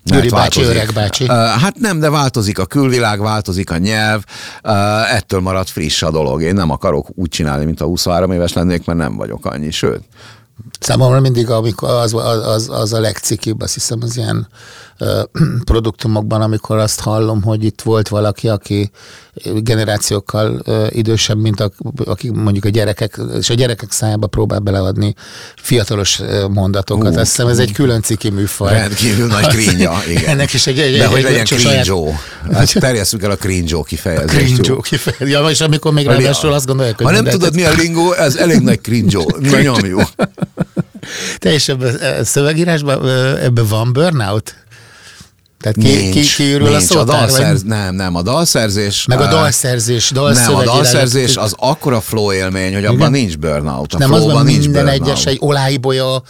Gyuri 0.04 0.28
bácsi, 0.28 0.62
öreg 0.62 0.90
bácsi. 0.94 1.24
Uh, 1.24 1.30
hát 1.30 1.78
nem, 1.78 2.00
de 2.00 2.10
változik 2.10 2.58
a 2.58 2.66
külvilág, 2.66 3.20
változik 3.20 3.70
a 3.70 3.76
nyelv, 3.76 4.24
uh, 4.64 5.14
ettől 5.14 5.40
marad 5.40 5.66
friss 5.66 6.02
a 6.02 6.10
dolog. 6.10 6.42
Én 6.42 6.54
nem 6.54 6.70
akarok 6.70 7.06
úgy 7.14 7.28
csinálni, 7.28 7.64
mint 7.64 7.80
a 7.80 7.84
23 7.84 8.32
éves 8.32 8.52
lennék, 8.52 8.84
mert 8.84 8.98
nem 8.98 9.16
vagyok 9.16 9.46
annyi, 9.46 9.70
sőt. 9.70 10.02
Számomra 10.80 11.20
mindig 11.20 11.50
amikor 11.50 11.88
az, 11.88 12.14
az, 12.44 12.68
az 12.72 12.92
a 12.92 13.00
legcikibb, 13.00 13.60
azt 13.60 13.74
hiszem 13.74 13.98
az 14.02 14.16
ilyen 14.16 14.48
ö, 14.98 15.22
produktumokban, 15.64 16.42
amikor 16.42 16.78
azt 16.78 17.00
hallom, 17.00 17.42
hogy 17.42 17.64
itt 17.64 17.80
volt 17.82 18.08
valaki, 18.08 18.48
aki 18.48 18.90
generációkkal 19.54 20.60
ö, 20.64 20.86
idősebb, 20.90 21.38
mint 21.38 21.60
a, 21.60 21.70
akik 22.04 22.32
mondjuk 22.32 22.64
a 22.64 22.68
gyerekek, 22.68 23.20
és 23.38 23.50
a 23.50 23.54
gyerekek 23.54 23.92
szájába 23.92 24.26
próbál 24.26 24.58
beleadni 24.58 25.14
fiatalos 25.56 26.20
mondatokat. 26.50 27.12
Uh, 27.12 27.20
azt 27.20 27.30
hiszem 27.30 27.48
ez 27.48 27.58
egy 27.58 27.72
külön 27.72 28.02
ciki 28.02 28.30
műfaj. 28.30 28.72
Rendkívül 28.72 29.26
nagy 29.26 29.46
krinja, 29.46 29.92
igen. 30.10 30.24
Ennek 30.26 30.52
is 30.52 30.66
egy, 30.66 30.78
egy 30.78 30.96
De 30.96 31.04
egy, 31.04 31.10
hogy 31.10 31.22
legyen 31.22 31.44
cringe 31.44 31.92
hát 32.52 32.72
terjesszük 32.78 33.22
el 33.22 33.30
a 33.30 33.36
cringe 33.36 33.76
kifejezést. 33.86 34.60
Cringe 34.60 34.80
kifejezést. 34.82 35.30
Ja, 35.30 35.50
és 35.50 35.60
amikor 35.60 35.92
még 35.92 36.06
ráadásul 36.06 36.52
azt 36.52 36.66
gondolják, 36.66 36.96
hogy... 36.96 37.06
Ha 37.06 37.12
nem 37.12 37.24
tudod, 37.24 37.54
mi 37.54 37.64
a 37.64 37.72
lingó, 37.72 38.12
ez 38.12 38.36
elég 38.36 38.60
nagy 38.60 38.80
cringe 38.80 39.18
Na 39.50 39.60
nyomjuk. 39.60 40.08
Te 41.38 41.52
és 41.52 41.68
ebben 41.68 41.94
a 42.20 42.24
szövegírásban 42.24 43.08
ebben 43.38 43.66
van 43.66 43.92
burnout? 43.92 44.54
Tehát 45.60 45.76
ki, 45.76 46.02
nincs, 46.02 46.14
ki, 46.14 46.42
kiürül 46.42 46.68
nincs. 46.68 46.82
a 46.82 46.84
szótár? 46.84 47.02
A 47.02 47.26
dalszerz, 47.26 47.60
vagy? 47.60 47.70
Nem, 47.70 47.94
nem, 47.94 48.14
a 48.14 48.22
dalszerzés... 48.22 49.04
Meg 49.06 49.20
a 49.20 49.28
dalszerzés, 49.28 50.10
Nem, 50.10 50.54
a 50.54 50.64
dalszerzés 50.64 51.36
az 51.36 51.54
akkora 51.56 52.00
flow 52.00 52.32
élmény, 52.32 52.74
hogy 52.74 52.84
abban 52.84 53.10
nincs 53.10 53.38
burnout. 53.38 53.94
A 53.94 53.98
nem 53.98 54.12
az 54.12 54.24
van 54.24 54.44
nincs 54.44 54.64
minden 54.64 54.84
burnout. 54.84 55.08
egyes, 55.08 55.26
egy 55.26 55.38
oláibolya, 55.40 56.22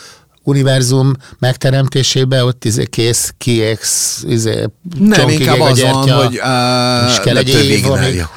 univerzum 0.47 1.13
megteremtésébe 1.39 2.45
ott 2.45 2.65
izé 2.65 2.85
kész, 2.85 3.35
kiex, 3.39 4.23
izé, 4.29 4.65
Nem, 4.99 5.29
inkább 5.29 5.61
az 5.61 5.81
van, 5.81 6.11
hogy 6.11 6.35
uh, 6.35 7.23
kell 7.25 7.37
egy 7.37 7.49
év, 7.49 7.87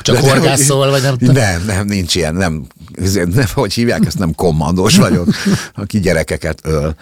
csak 0.02 0.18
horgászol, 0.18 0.90
vagy 0.90 1.02
nem 1.02 1.18
tudom. 1.18 1.34
Nem, 1.34 1.64
nem, 1.66 1.86
nincs 1.86 2.16
ilyen, 2.16 2.36
nem, 2.36 2.68
nem, 3.14 3.46
hogy 3.54 3.74
hívják, 3.74 4.06
ezt 4.06 4.20
nem 4.20 4.36
kommandós 4.36 4.98
vagyok, 4.98 5.28
aki 5.76 6.00
gyerekeket 6.00 6.60
öl. 6.64 6.96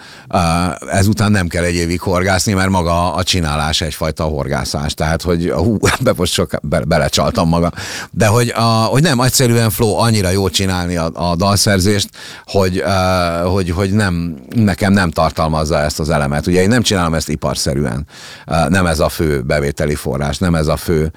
Ezután 0.90 1.30
nem 1.30 1.48
kell 1.48 1.64
egy 1.64 1.74
évig 1.74 2.00
horgászni, 2.00 2.52
mert 2.52 2.70
maga 2.70 3.14
a 3.14 3.22
csinálás 3.22 3.80
egyfajta 3.80 4.24
horgászás. 4.24 4.94
Tehát, 4.94 5.22
hogy 5.22 5.50
hú, 5.50 5.78
be 6.00 6.12
most 6.16 6.32
sok 6.32 6.50
be, 6.62 6.80
belecsaltam 6.80 7.48
maga. 7.48 7.72
De 8.10 8.26
hogy, 8.26 8.54
uh, 8.56 8.62
hogy 8.64 9.02
nem, 9.02 9.20
egyszerűen 9.20 9.70
flow 9.70 9.94
annyira 9.94 10.30
jó 10.30 10.48
csinálni 10.48 10.96
a, 10.96 11.10
a 11.14 11.36
dalszerzést, 11.36 12.08
hogy, 12.46 12.82
uh, 12.82 13.50
hogy, 13.52 13.70
hogy 13.70 13.92
nem, 13.92 14.36
nekem 14.54 14.92
nem 14.92 15.10
tartalmazza 15.10 15.78
ezt 15.78 16.00
az 16.00 16.10
elemet. 16.10 16.46
Ugye 16.46 16.62
én 16.62 16.68
nem 16.68 16.82
csinálom 16.82 17.14
ezt 17.14 17.28
iparszerűen. 17.28 18.06
Uh, 18.46 18.68
nem 18.68 18.86
ez 18.86 19.00
a 19.00 19.08
fő 19.08 19.40
bevételi 19.40 19.94
forrás, 19.94 20.38
nem 20.38 20.54
ez 20.54 20.66
a 20.66 20.76
fő 20.76 21.12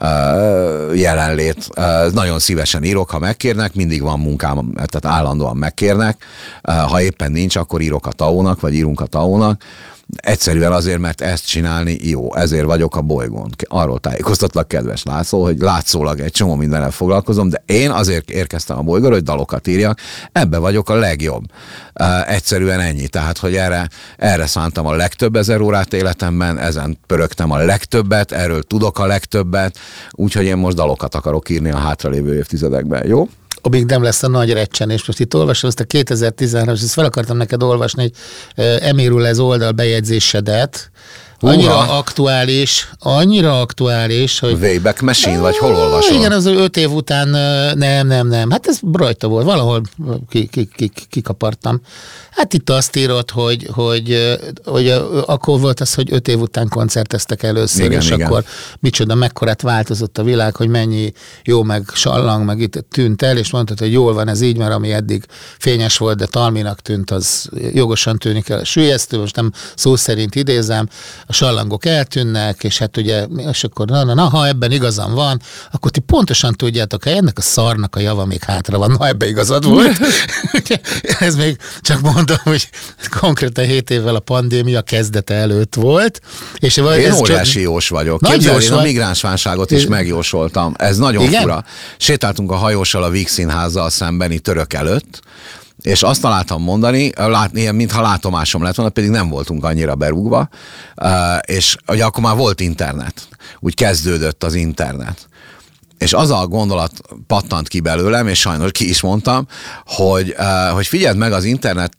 uh, 0.00 0.98
jelenlét. 0.98 1.68
Uh, 1.76 2.12
nagyon 2.12 2.38
szívesen 2.38 2.84
írok, 2.84 3.10
ha 3.10 3.18
megkérnek, 3.18 3.74
mindig 3.74 4.02
van 4.02 4.15
munkám, 4.20 4.72
tehát 4.74 5.18
állandóan 5.18 5.56
megkérnek. 5.56 6.24
Ha 6.62 7.00
éppen 7.00 7.32
nincs, 7.32 7.56
akkor 7.56 7.80
írok 7.80 8.06
a 8.06 8.12
tao 8.12 8.54
vagy 8.60 8.74
írunk 8.74 9.00
a 9.00 9.06
tao 9.06 9.54
Egyszerűen 10.16 10.72
azért, 10.72 10.98
mert 10.98 11.20
ezt 11.20 11.46
csinálni 11.46 11.98
jó, 12.02 12.34
ezért 12.34 12.64
vagyok 12.64 12.96
a 12.96 13.00
bolygón. 13.00 13.50
Arról 13.64 13.98
tájékoztatlak, 13.98 14.68
kedves 14.68 15.02
László, 15.02 15.42
hogy 15.42 15.58
látszólag 15.58 16.20
egy 16.20 16.32
csomó 16.32 16.54
mindennel 16.54 16.90
foglalkozom, 16.90 17.48
de 17.48 17.62
én 17.66 17.90
azért 17.90 18.30
érkeztem 18.30 18.78
a 18.78 18.82
bolygóra, 18.82 19.14
hogy 19.14 19.22
dalokat 19.22 19.66
írjak, 19.66 19.98
ebbe 20.32 20.58
vagyok 20.58 20.88
a 20.88 20.94
legjobb. 20.94 21.44
Egyszerűen 22.26 22.80
ennyi. 22.80 23.08
Tehát, 23.08 23.38
hogy 23.38 23.56
erre, 23.56 23.88
erre 24.16 24.46
szántam 24.46 24.86
a 24.86 24.94
legtöbb 24.94 25.36
ezer 25.36 25.60
órát 25.60 25.92
életemben, 25.92 26.58
ezen 26.58 26.98
pörögtem 27.06 27.50
a 27.50 27.56
legtöbbet, 27.56 28.32
erről 28.32 28.62
tudok 28.62 28.98
a 28.98 29.06
legtöbbet, 29.06 29.78
úgyhogy 30.10 30.44
én 30.44 30.56
most 30.56 30.76
dalokat 30.76 31.14
akarok 31.14 31.48
írni 31.48 31.70
a 31.70 31.76
hátralévő 31.76 32.36
évtizedekben, 32.36 33.06
jó? 33.06 33.28
Amíg 33.62 33.84
nem 33.84 34.02
lesz 34.02 34.22
a 34.22 34.28
nagy 34.28 34.52
recsenés. 34.52 35.06
Most 35.06 35.20
itt 35.20 35.34
olvasom 35.34 35.70
ezt 35.70 35.80
a 35.80 35.84
2013 35.84 36.74
és 36.74 36.82
ezt 36.82 36.92
fel 36.92 37.04
akartam 37.04 37.36
neked 37.36 37.62
olvasni, 37.62 38.02
hogy 38.02 38.12
Emirul 38.80 39.26
ez 39.26 39.38
oldal 39.38 39.72
bejegyzésedet, 39.72 40.90
annyira 41.40 41.74
Uha. 41.74 41.96
aktuális, 41.96 42.90
annyira 42.98 43.60
aktuális, 43.60 44.38
hogy... 44.38 44.52
Wayback 44.60 45.00
Machine, 45.00 45.40
vagy 45.40 45.56
hol 45.56 45.74
olvasol? 45.74 46.16
Igen, 46.16 46.32
az 46.32 46.46
öt 46.46 46.76
év 46.76 46.92
után 46.92 47.28
nem, 47.78 48.06
nem, 48.06 48.28
nem. 48.28 48.50
Hát 48.50 48.66
ez 48.66 48.78
rajta 48.92 49.28
volt, 49.28 49.44
valahol 49.44 49.82
kikapartam. 51.10 51.80
Hát 52.30 52.54
itt 52.54 52.70
azt 52.70 52.96
írott, 52.96 53.30
hogy, 53.30 53.68
hogy, 53.72 54.36
hogy 54.64 54.88
akkor 55.26 55.60
volt 55.60 55.80
az, 55.80 55.94
hogy 55.94 56.12
öt 56.12 56.28
év 56.28 56.40
után 56.40 56.68
koncerteztek 56.68 57.42
először, 57.42 57.84
igen, 57.84 58.00
és 58.00 58.10
igen. 58.10 58.26
akkor 58.26 58.44
micsoda, 58.80 59.14
mekkorát 59.14 59.62
változott 59.62 60.18
a 60.18 60.22
világ, 60.22 60.56
hogy 60.56 60.68
mennyi 60.68 61.12
jó, 61.44 61.62
meg 61.62 61.82
sallang, 61.94 62.44
meg 62.44 62.60
itt 62.60 62.84
tűnt 62.90 63.22
el, 63.22 63.36
és 63.36 63.50
mondtad, 63.50 63.78
hogy 63.78 63.92
jól 63.92 64.14
van 64.14 64.28
ez 64.28 64.40
így, 64.40 64.56
mert 64.56 64.72
ami 64.72 64.92
eddig 64.92 65.24
fényes 65.58 65.98
volt, 65.98 66.16
de 66.16 66.26
talminak 66.26 66.80
tűnt, 66.80 67.10
az 67.10 67.48
jogosan 67.72 68.18
tűnik 68.18 68.48
el. 68.48 68.64
Sülyeztő, 68.64 69.18
most 69.18 69.36
nem 69.36 69.52
szó 69.74 69.96
szerint 69.96 70.34
idézem, 70.34 70.88
a 71.26 71.32
sallangok 71.32 71.84
eltűnnek, 71.84 72.64
és 72.64 72.78
hát 72.78 72.96
ugye, 72.96 73.24
és 73.50 73.64
akkor 73.64 73.86
na, 73.86 74.04
na, 74.04 74.14
na 74.14 74.28
ha 74.28 74.46
ebben 74.46 74.72
igazam 74.72 75.14
van, 75.14 75.40
akkor 75.72 75.90
ti 75.90 76.00
pontosan 76.00 76.52
tudjátok, 76.52 77.02
hogy 77.02 77.12
ennek 77.12 77.38
a 77.38 77.42
szarnak 77.42 77.96
a 77.96 78.00
java 78.00 78.24
még 78.24 78.42
hátra 78.42 78.78
van, 78.78 78.96
na 78.98 79.06
ebben 79.06 79.28
igazad 79.28 79.64
volt. 79.64 79.98
ez 81.18 81.36
még 81.36 81.58
csak 81.80 82.00
mond 82.00 82.26
mondom, 82.28 82.52
hogy 82.52 82.68
konkrétan 83.20 83.64
7 83.64 83.90
évvel 83.90 84.14
a 84.14 84.20
pandémia 84.20 84.82
kezdete 84.82 85.34
előtt 85.34 85.74
volt. 85.74 86.20
És 86.58 86.76
én 86.76 86.86
ez 86.86 87.18
óriási 87.18 87.52
csak... 87.52 87.62
jós 87.62 87.88
vagyok. 87.88 88.20
Nagy 88.20 88.32
Képzel, 88.32 88.60
én 88.60 88.72
a 88.72 88.82
migránsválságot 88.82 89.70
is 89.70 89.86
megjósoltam. 89.86 90.74
Ez 90.78 90.96
nagyon 90.96 91.22
Igen? 91.22 91.40
fura. 91.40 91.64
Sétáltunk 91.98 92.50
a 92.50 92.54
hajóssal 92.54 93.02
a 93.02 93.10
Víg 93.10 93.28
színházzal 93.28 93.90
szembeni 93.90 94.38
török 94.38 94.72
előtt, 94.72 95.20
és 95.82 96.02
azt 96.02 96.20
találtam 96.20 96.62
mondani, 96.62 97.12
lát, 97.16 97.50
ilyen, 97.56 97.74
mintha 97.74 98.02
látomásom 98.02 98.62
lett 98.62 98.74
volna, 98.74 98.90
pedig 98.90 99.10
nem 99.10 99.28
voltunk 99.28 99.64
annyira 99.64 99.94
berúgva, 99.94 100.48
és 101.40 101.76
ugye 101.88 102.04
akkor 102.04 102.22
már 102.22 102.36
volt 102.36 102.60
internet, 102.60 103.28
úgy 103.60 103.74
kezdődött 103.74 104.44
az 104.44 104.54
internet. 104.54 105.28
És 105.98 106.12
az 106.12 106.30
a 106.30 106.46
gondolat 106.46 106.92
pattant 107.26 107.68
ki 107.68 107.80
belőlem, 107.80 108.28
és 108.28 108.40
sajnos 108.40 108.70
ki 108.70 108.88
is 108.88 109.00
mondtam, 109.00 109.46
hogy, 109.84 110.34
hogy 110.72 110.86
figyeld 110.86 111.16
meg 111.16 111.32
az 111.32 111.44
internet 111.44 111.96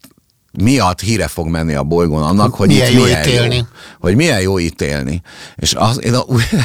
miatt 0.64 0.99
híre 0.99 1.28
fog 1.28 1.47
menni 1.47 1.74
a 1.74 1.84
bolygón 1.84 2.24
annak, 2.24 2.55
hogy 2.55 2.68
milyen 2.68 2.88
itt 2.88 2.93
jó 2.93 3.03
milyen 3.03 3.28
ítélni. 3.28 3.55
Jó, 3.55 3.64
hogy 3.99 4.16
milyen 4.16 4.41
jó 4.41 4.60
ítélni. 4.60 5.22
És 5.55 5.74
az, 5.74 6.03
én 6.03 6.16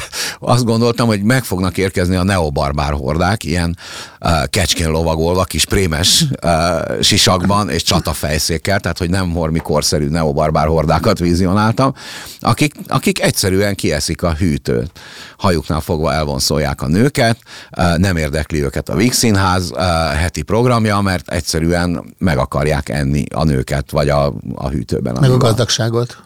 azt 0.40 0.64
gondoltam, 0.64 1.06
hogy 1.06 1.22
meg 1.22 1.44
fognak 1.44 1.78
érkezni 1.78 2.16
a 2.16 2.22
neobarbár 2.22 2.92
hordák, 2.92 3.44
ilyen 3.44 3.76
uh, 4.20 4.44
kecskén 4.44 4.90
lovagolva, 4.90 5.44
kis 5.44 5.64
prémes 5.64 6.24
uh, 6.42 7.00
sisakban 7.00 7.70
és 7.70 7.82
csatafejszékkel, 7.82 8.80
tehát 8.80 8.98
hogy 8.98 9.10
nem 9.10 9.32
hormi 9.32 9.58
korszerű 9.58 10.08
neobarbár 10.08 10.66
hordákat 10.66 11.18
vizionáltam, 11.18 11.94
akik, 12.40 12.74
akik 12.86 13.22
egyszerűen 13.22 13.74
kieszik 13.74 14.22
a 14.22 14.34
hűtőt. 14.34 14.90
Hajuknál 15.36 15.80
fogva 15.80 16.12
elvonszolják 16.12 16.82
a 16.82 16.86
nőket, 16.86 17.38
uh, 17.76 17.96
nem 17.96 18.16
érdekli 18.16 18.62
őket 18.62 18.88
a 18.88 18.96
Víg 18.96 19.12
Színház 19.12 19.70
uh, 19.70 19.80
heti 20.14 20.42
programja, 20.42 21.00
mert 21.00 21.30
egyszerűen 21.30 22.14
meg 22.18 22.38
akarják 22.38 22.88
enni 22.88 23.24
a 23.34 23.44
nőket 23.44 23.81
ételt, 23.82 23.90
vagy 23.90 24.08
a, 24.08 24.34
a 24.54 24.68
hűtőben. 24.68 25.16
Meg 25.20 25.30
a 25.30 25.36
gazdagságot. 25.36 26.16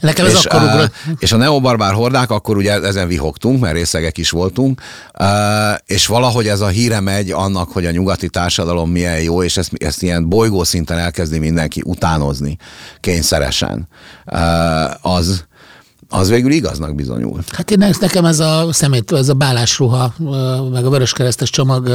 Nekem 0.00 0.26
ez 0.26 0.32
és, 0.32 0.44
akkor 0.44 0.62
uh, 0.62 0.84
És 1.18 1.32
a 1.32 1.36
neobarbár 1.36 1.92
hordák, 1.92 2.30
akkor 2.30 2.56
ugye 2.56 2.80
ezen 2.82 3.08
vihogtunk, 3.08 3.60
mert 3.60 3.74
részegek 3.74 4.18
is 4.18 4.30
voltunk, 4.30 4.80
uh, 5.18 5.26
és 5.86 6.06
valahogy 6.06 6.48
ez 6.48 6.60
a 6.60 6.66
híre 6.66 7.00
megy 7.00 7.30
annak, 7.30 7.70
hogy 7.72 7.86
a 7.86 7.90
nyugati 7.90 8.28
társadalom 8.28 8.90
milyen 8.90 9.20
jó, 9.20 9.42
és 9.42 9.56
ezt, 9.56 9.70
ezt 9.78 10.02
ilyen 10.02 10.28
bolygó 10.28 10.64
szinten 10.64 10.98
elkezdi 10.98 11.38
mindenki 11.38 11.82
utánozni 11.84 12.56
kényszeresen. 13.00 13.88
Uh, 14.26 15.14
az, 15.14 15.44
az 16.14 16.28
végül 16.28 16.50
igaznak 16.50 16.94
bizonyul. 16.94 17.40
Hát 17.52 17.70
én 17.70 17.90
nekem 18.00 18.24
ez 18.24 18.40
a 18.40 18.68
szemét, 18.70 19.12
ez 19.12 19.28
a 19.28 19.34
bálásruha, 19.34 20.14
meg 20.72 20.84
a 20.84 20.90
vöröskeresztes 20.90 21.50
csomag 21.50 21.90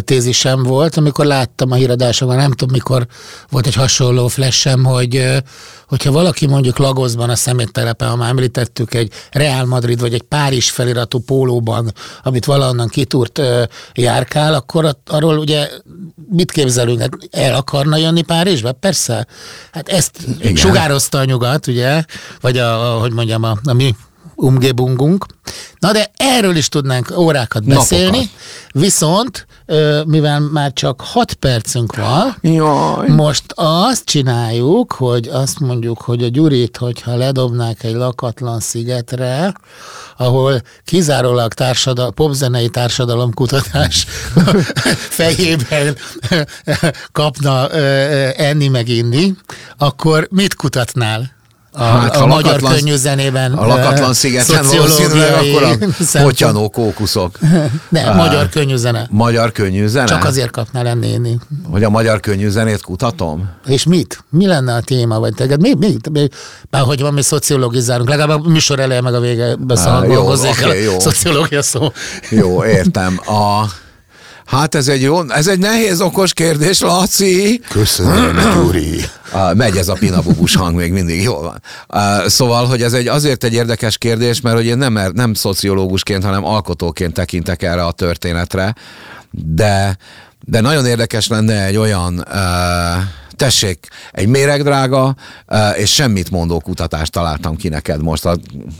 tézisem 0.00 0.62
volt, 0.62 0.96
amikor 0.96 1.24
láttam 1.24 1.70
a 1.70 1.74
híradásokban, 1.74 2.36
nem 2.36 2.50
tudom 2.50 2.74
mikor 2.74 3.06
volt 3.50 3.66
egy 3.66 3.74
hasonló 3.74 4.28
flashem, 4.28 4.84
hogy 4.84 5.42
hogyha 5.86 6.12
valaki 6.12 6.46
mondjuk 6.46 6.78
Lagosban 6.78 7.30
a 7.30 7.36
szeméttelepen, 7.36 8.08
ha 8.08 8.16
már 8.16 8.28
említettük, 8.28 8.94
egy 8.94 9.12
Real 9.30 9.64
Madrid 9.64 10.00
vagy 10.00 10.14
egy 10.14 10.22
Párizs 10.22 10.70
feliratú 10.70 11.18
pólóban, 11.18 11.92
amit 12.22 12.44
valahonnan 12.44 12.88
kitúrt 12.88 13.40
járkál, 13.94 14.54
akkor 14.54 14.96
arról 15.06 15.38
ugye 15.38 15.68
mit 16.30 16.52
képzelünk? 16.52 17.00
Hát 17.00 17.12
el 17.30 17.54
akarna 17.54 17.96
jönni 17.96 18.22
Párizsba? 18.22 18.72
Persze. 18.72 19.26
Hát 19.72 19.88
ezt 19.88 20.18
Igen. 20.38 20.56
sugározta 20.56 21.18
a 21.18 21.24
nyugat, 21.24 21.66
ugye? 21.66 22.04
Vagy 22.40 22.58
a, 22.58 22.94
a 22.94 23.00
hogy 23.00 23.12
mondjam, 23.12 23.42
a, 23.42 23.56
a 23.64 23.72
mi 23.72 23.94
umgebungunk. 24.36 25.26
Na 25.78 25.92
de 25.92 26.10
erről 26.16 26.56
is 26.56 26.68
tudnánk 26.68 27.12
órákat 27.18 27.64
beszélni, 27.64 28.06
Napokat. 28.06 28.30
viszont 28.72 29.46
mivel 30.06 30.40
már 30.40 30.72
csak 30.72 31.00
6 31.00 31.34
percünk 31.34 31.96
van, 31.96 32.36
Jaj. 32.40 33.08
most 33.08 33.44
azt 33.54 34.04
csináljuk, 34.04 34.92
hogy 34.92 35.28
azt 35.28 35.60
mondjuk, 35.60 36.00
hogy 36.00 36.22
a 36.22 36.28
Gyurit, 36.28 36.76
hogyha 36.76 37.16
ledobnák 37.16 37.82
egy 37.82 37.94
lakatlan 37.94 38.60
szigetre, 38.60 39.54
ahol 40.16 40.60
kizárólag 40.84 41.54
társadal, 41.54 42.12
popzenei 42.12 42.68
társadalomkutatás 42.68 44.06
fejében 45.18 45.96
kapna 47.12 47.68
enni 48.32 48.68
meg 48.68 48.88
inni, 48.88 49.34
akkor 49.76 50.28
mit 50.30 50.54
kutatnál? 50.54 51.35
A, 51.78 51.82
hát, 51.82 52.16
a, 52.16 52.22
a 52.22 52.26
magyar 52.26 52.44
lakatlan, 52.44 52.72
könnyű 52.72 52.94
zenében. 52.94 53.52
A 53.52 53.66
lakatlan 53.66 54.14
szigeten 54.14 54.64
valószínűleg 54.66 55.32
akkor 55.34 55.62
a 55.62 56.22
potyanó 56.22 56.70
kókuszok. 56.70 57.38
Ne, 57.88 58.08
uh, 58.08 58.16
magyar 58.16 58.48
könnyű 58.48 58.76
zene. 58.76 59.06
Magyar 59.10 59.52
könnyű 59.52 59.86
zene? 59.86 60.06
Csak 60.06 60.24
azért 60.24 60.50
kapnál 60.50 60.82
lenni. 60.82 61.36
Hogy 61.70 61.84
a 61.84 61.90
magyar 61.90 62.20
könnyű 62.20 62.48
zenét 62.48 62.82
kutatom? 62.82 63.50
És 63.66 63.84
mit? 63.84 64.24
Mi 64.30 64.46
lenne 64.46 64.74
a 64.74 64.80
téma? 64.80 65.18
Vagy 65.18 65.34
teged? 65.34 65.60
Mi, 65.60 65.74
mi, 65.78 65.96
mi, 66.12 66.28
bár 66.70 66.82
hogy 66.82 67.00
van, 67.00 67.14
mi 67.14 67.22
szociologizálunk. 67.22 68.08
Legalább 68.08 68.44
a 68.44 68.48
műsor 68.48 68.80
eleje 68.80 69.00
meg 69.00 69.14
a 69.14 69.20
vége 69.20 69.54
beszélünk. 69.54 70.04
Uh, 70.04 70.12
jó, 70.12 70.30
okay, 70.30 70.82
jó. 70.82 70.98
Szociológia 70.98 71.62
szó. 71.62 71.92
Jó, 72.30 72.64
értem. 72.64 73.20
A... 73.26 73.64
Hát 74.46 74.74
ez 74.74 74.88
egy 74.88 75.02
jó, 75.02 75.30
ez 75.30 75.46
egy 75.46 75.58
nehéz 75.58 76.00
okos 76.00 76.32
kérdés, 76.32 76.80
Laci. 76.80 77.60
Köszönöm, 77.68 78.36
Gyuri. 78.54 79.00
Megy 79.54 79.76
ez 79.76 79.88
a 79.88 79.92
pinabubus 79.92 80.54
hang 80.54 80.76
még 80.76 80.92
mindig, 80.92 81.22
jól 81.22 81.42
van. 81.42 81.62
Szóval, 82.28 82.66
hogy 82.66 82.82
ez 82.82 82.92
egy 82.92 83.08
azért 83.08 83.44
egy 83.44 83.54
érdekes 83.54 83.98
kérdés, 83.98 84.40
mert 84.40 84.56
hogy 84.56 84.66
én 84.66 84.78
nem, 84.78 84.98
nem 85.14 85.34
szociológusként, 85.34 86.24
hanem 86.24 86.44
alkotóként 86.44 87.12
tekintek 87.12 87.62
erre 87.62 87.84
a 87.84 87.92
történetre, 87.92 88.74
de, 89.30 89.96
de 90.44 90.60
nagyon 90.60 90.86
érdekes 90.86 91.28
lenne 91.28 91.64
egy 91.64 91.76
olyan 91.76 92.18
uh, 92.18 93.02
tessék, 93.36 93.88
egy 94.12 94.28
méregdrága 94.28 95.14
és 95.76 95.94
semmit 95.94 96.30
mondó 96.30 96.60
kutatást 96.60 97.12
találtam 97.12 97.56
ki 97.56 97.68
neked 97.68 98.02
most 98.02 98.28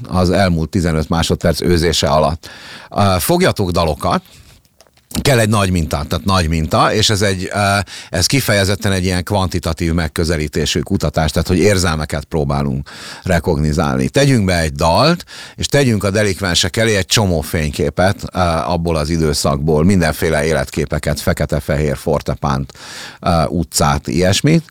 az 0.09 0.31
elmúlt 0.31 0.69
15 0.69 1.09
másodperc 1.09 1.61
őzése 1.61 2.07
alatt. 2.07 2.49
Fogjatok 3.19 3.71
dalokat, 3.71 4.23
kell 5.21 5.39
egy 5.39 5.49
nagy 5.49 5.71
minta, 5.71 6.05
tehát 6.09 6.25
nagy 6.25 6.49
minta, 6.49 6.93
és 6.93 7.11
ez, 7.11 7.23
egy, 7.23 7.51
ez 8.11 8.27
kifejezetten 8.27 8.93
egy 8.93 9.05
ilyen 9.05 9.25
kvantitatív 9.25 9.93
megközelítésű 9.93 10.81
kutatás, 10.81 11.31
tehát 11.31 11.49
hogy 11.49 11.59
érzelmeket 11.59 12.25
próbálunk 12.25 12.91
rekognizálni. 13.23 14.09
Tegyünk 14.09 14.45
be 14.45 14.61
egy 14.61 14.73
dalt, 14.73 15.25
és 15.55 15.67
tegyünk 15.67 16.05
a 16.05 16.11
delikvensek 16.11 16.77
elé 16.77 16.97
egy 16.97 17.07
csomó 17.07 17.41
fényképet 17.41 18.23
abból 18.67 18.97
az 18.97 19.09
időszakból, 19.11 19.85
mindenféle 19.85 20.45
életképeket, 20.45 21.21
fekete-fehér, 21.21 21.97
fortepánt, 21.97 22.73
utcát, 23.49 24.07
ilyesmit, 24.07 24.65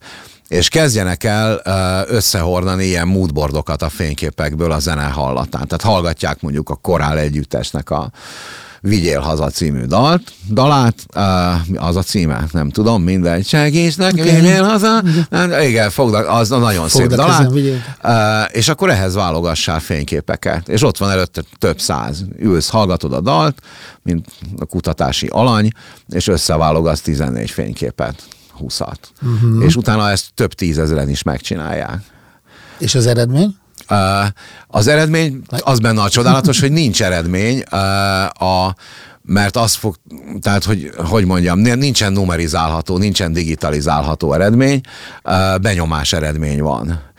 és 0.47 0.69
kezdjenek 0.69 1.23
el 1.23 1.61
összehordani 2.07 2.85
ilyen 2.85 3.07
moodboardokat 3.07 3.81
a 3.81 3.89
fényképekből 3.89 4.71
a 4.71 4.79
zene 4.79 5.03
hallatán. 5.03 5.67
Tehát 5.67 5.81
hallgatják 5.81 6.41
mondjuk 6.41 6.69
a 6.69 6.75
korál 6.75 7.17
együttesnek 7.17 7.89
a 7.89 8.11
Vigyél 8.85 9.19
haza 9.19 9.49
című 9.49 9.83
dalt, 9.83 10.31
dalát, 10.49 11.05
az 11.75 11.95
a 11.95 12.01
címe, 12.01 12.45
nem 12.51 12.69
tudom, 12.69 13.03
mindegy, 13.03 13.47
segítsnek, 13.47 14.13
okay. 14.13 14.35
vigyél 14.35 14.63
haza, 14.63 15.03
igen, 15.61 15.89
fogd, 15.89 16.13
az 16.13 16.51
a 16.51 16.57
nagyon 16.57 16.87
fogd 16.87 17.09
szép 17.09 17.19
dalát, 17.99 18.51
és 18.51 18.69
akkor 18.69 18.89
ehhez 18.89 19.13
válogassál 19.13 19.79
fényképeket, 19.79 20.67
és 20.67 20.83
ott 20.83 20.97
van 20.97 21.09
előtte 21.09 21.43
több 21.57 21.79
száz, 21.79 22.25
ülsz, 22.39 22.69
hallgatod 22.69 23.13
a 23.13 23.21
dalt, 23.21 23.61
mint 24.03 24.27
a 24.57 24.65
kutatási 24.65 25.27
alany, 25.27 25.69
és 26.09 26.27
összeválogatsz 26.27 27.01
14 27.01 27.49
fényképet, 27.49 28.23
20-at. 28.59 28.97
Uh-huh. 29.21 29.63
És 29.63 29.75
utána 29.75 30.09
ezt 30.09 30.25
több 30.33 30.53
tízezeren 30.53 31.09
is 31.09 31.23
megcsinálják. 31.23 31.99
És 32.77 32.95
az 32.95 33.05
eredmény? 33.05 33.55
Az 34.67 34.87
eredmény, 34.87 35.41
az 35.59 35.79
benne 35.79 36.01
a 36.01 36.09
csodálatos, 36.09 36.59
hogy 36.59 36.71
nincs 36.71 37.03
eredmény. 37.03 37.61
A, 38.29 38.75
mert 39.21 39.55
az 39.55 39.73
fog, 39.73 39.95
tehát 40.41 40.63
hogy, 40.63 40.91
hogy 40.97 41.25
mondjam, 41.25 41.59
nincsen 41.59 42.13
numerizálható, 42.13 42.97
nincsen 42.97 43.33
digitalizálható 43.33 44.33
eredmény, 44.33 44.81
benyomás 45.61 46.13
eredmény 46.13 46.61
van 46.61 47.13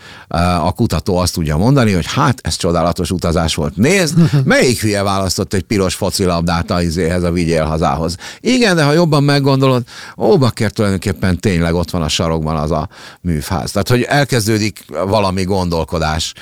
a 0.60 0.72
kutató 0.72 1.16
azt 1.16 1.34
tudja 1.34 1.56
mondani, 1.56 1.92
hogy 1.92 2.06
hát 2.06 2.40
ez 2.42 2.56
csodálatos 2.56 3.10
utazás 3.10 3.54
volt. 3.54 3.76
Nézd, 3.76 4.18
melyik 4.44 4.80
hülye 4.80 5.02
választott 5.02 5.52
egy 5.52 5.62
piros 5.62 5.94
focilabdát 5.94 6.70
a 6.70 6.82
izéhez, 6.82 7.22
a 7.22 7.30
vigyél 7.30 7.64
hazához. 7.64 8.16
Igen, 8.40 8.76
de 8.76 8.84
ha 8.84 8.92
jobban 8.92 9.24
meggondolod, 9.24 9.82
ó, 10.16 10.38
bakker 10.38 10.70
tulajdonképpen 10.70 11.40
tényleg 11.40 11.74
ott 11.74 11.90
van 11.90 12.02
a 12.02 12.08
sarokban 12.08 12.56
az 12.56 12.70
a 12.70 12.88
műfáz. 13.20 13.70
Tehát, 13.70 13.88
hogy 13.88 14.02
elkezdődik 14.02 14.84
valami 15.06 15.44
gondolkodás. 15.44 16.34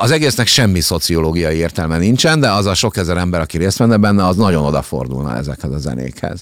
Az 0.00 0.10
egésznek 0.10 0.46
semmi 0.46 0.80
szociológiai 0.80 1.56
értelme 1.56 1.98
nincsen, 1.98 2.40
de 2.40 2.50
az 2.50 2.66
a 2.66 2.74
sok 2.74 2.96
ezer 2.96 3.16
ember, 3.16 3.40
aki 3.40 3.58
részt 3.58 3.78
venne 3.78 3.96
benne, 3.96 4.26
az 4.26 4.36
nagyon 4.36 4.64
odafordulna 4.64 5.36
ezekhez 5.36 5.72
a 5.72 5.78
zenékhez 5.78 6.40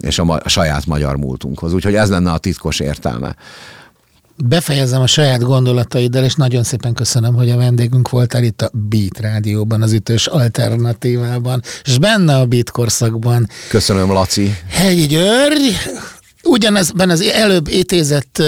és 0.00 0.18
a, 0.18 0.24
ma- 0.24 0.40
a 0.44 0.48
saját 0.48 0.86
magyar 0.86 1.16
múltunkhoz. 1.16 1.72
Úgyhogy 1.72 1.94
ez 1.94 2.10
lenne 2.10 2.32
a 2.32 2.38
titkos 2.38 2.80
értelme 2.80 3.34
befejezem 4.48 5.00
a 5.00 5.06
saját 5.06 5.42
gondolataiddal, 5.42 6.24
és 6.24 6.34
nagyon 6.34 6.62
szépen 6.62 6.92
köszönöm, 6.92 7.34
hogy 7.34 7.50
a 7.50 7.56
vendégünk 7.56 8.08
voltál 8.08 8.42
itt 8.42 8.62
a 8.62 8.70
Beat 8.72 9.18
Rádióban, 9.20 9.82
az 9.82 9.92
ütős 9.92 10.26
alternatívában, 10.26 11.62
és 11.84 11.98
benne 11.98 12.36
a 12.36 12.46
Beat 12.46 12.70
korszakban. 12.70 13.48
Köszönöm, 13.68 14.12
Laci. 14.12 14.56
Hegyi 14.68 15.06
György, 15.06 15.76
ugyanezben 16.42 17.10
az 17.10 17.20
előbb 17.20 17.68
étézett 17.68 18.42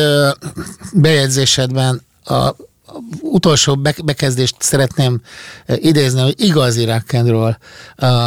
bejegyzésedben 0.92 2.03
a 2.24 2.55
utolsó 3.20 3.80
bekezdést 4.05 4.57
szeretném 4.59 5.20
idézni, 5.66 6.20
hogy 6.20 6.34
igazi 6.36 6.84
rock'n'roll, 6.88 7.57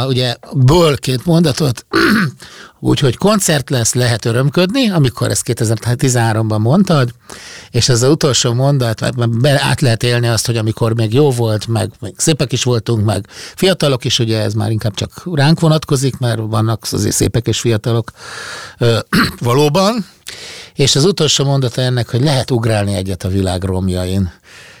ugye 0.08 0.34
ból 0.52 0.96
két 0.96 1.24
mondatot, 1.24 1.86
Úgyhogy 2.80 3.16
koncert 3.16 3.70
lesz, 3.70 3.94
lehet 3.94 4.24
örömködni, 4.24 4.90
amikor 4.90 5.30
ezt 5.30 5.42
2013-ban 5.46 6.58
mondtad, 6.58 7.10
és 7.70 7.88
ez 7.88 8.02
az 8.02 8.10
utolsó 8.10 8.52
mondat, 8.52 9.16
mert 9.16 9.40
be, 9.40 9.60
át 9.62 9.80
lehet 9.80 10.02
élni 10.02 10.26
azt, 10.26 10.46
hogy 10.46 10.56
amikor 10.56 10.94
még 10.94 11.12
jó 11.12 11.30
volt, 11.30 11.66
meg 11.66 11.90
meg 12.00 12.14
szépek 12.16 12.52
is 12.52 12.62
voltunk, 12.62 13.04
meg 13.04 13.26
fiatalok 13.54 14.04
is, 14.04 14.18
ugye 14.18 14.40
ez 14.40 14.54
már 14.54 14.70
inkább 14.70 14.94
csak 14.94 15.22
ránk 15.32 15.60
vonatkozik, 15.60 16.18
mert 16.18 16.40
vannak 16.40 16.86
azért 16.90 17.14
szépek 17.14 17.46
és 17.46 17.60
fiatalok. 17.60 18.10
Valóban, 19.40 20.06
és 20.74 20.96
az 20.96 21.04
utolsó 21.04 21.44
mondata 21.44 21.80
ennek, 21.80 22.10
hogy 22.10 22.22
lehet 22.22 22.50
ugrálni 22.50 22.94
egyet 22.94 23.24
a 23.24 23.28
világ 23.28 23.62
romjain. 23.62 24.32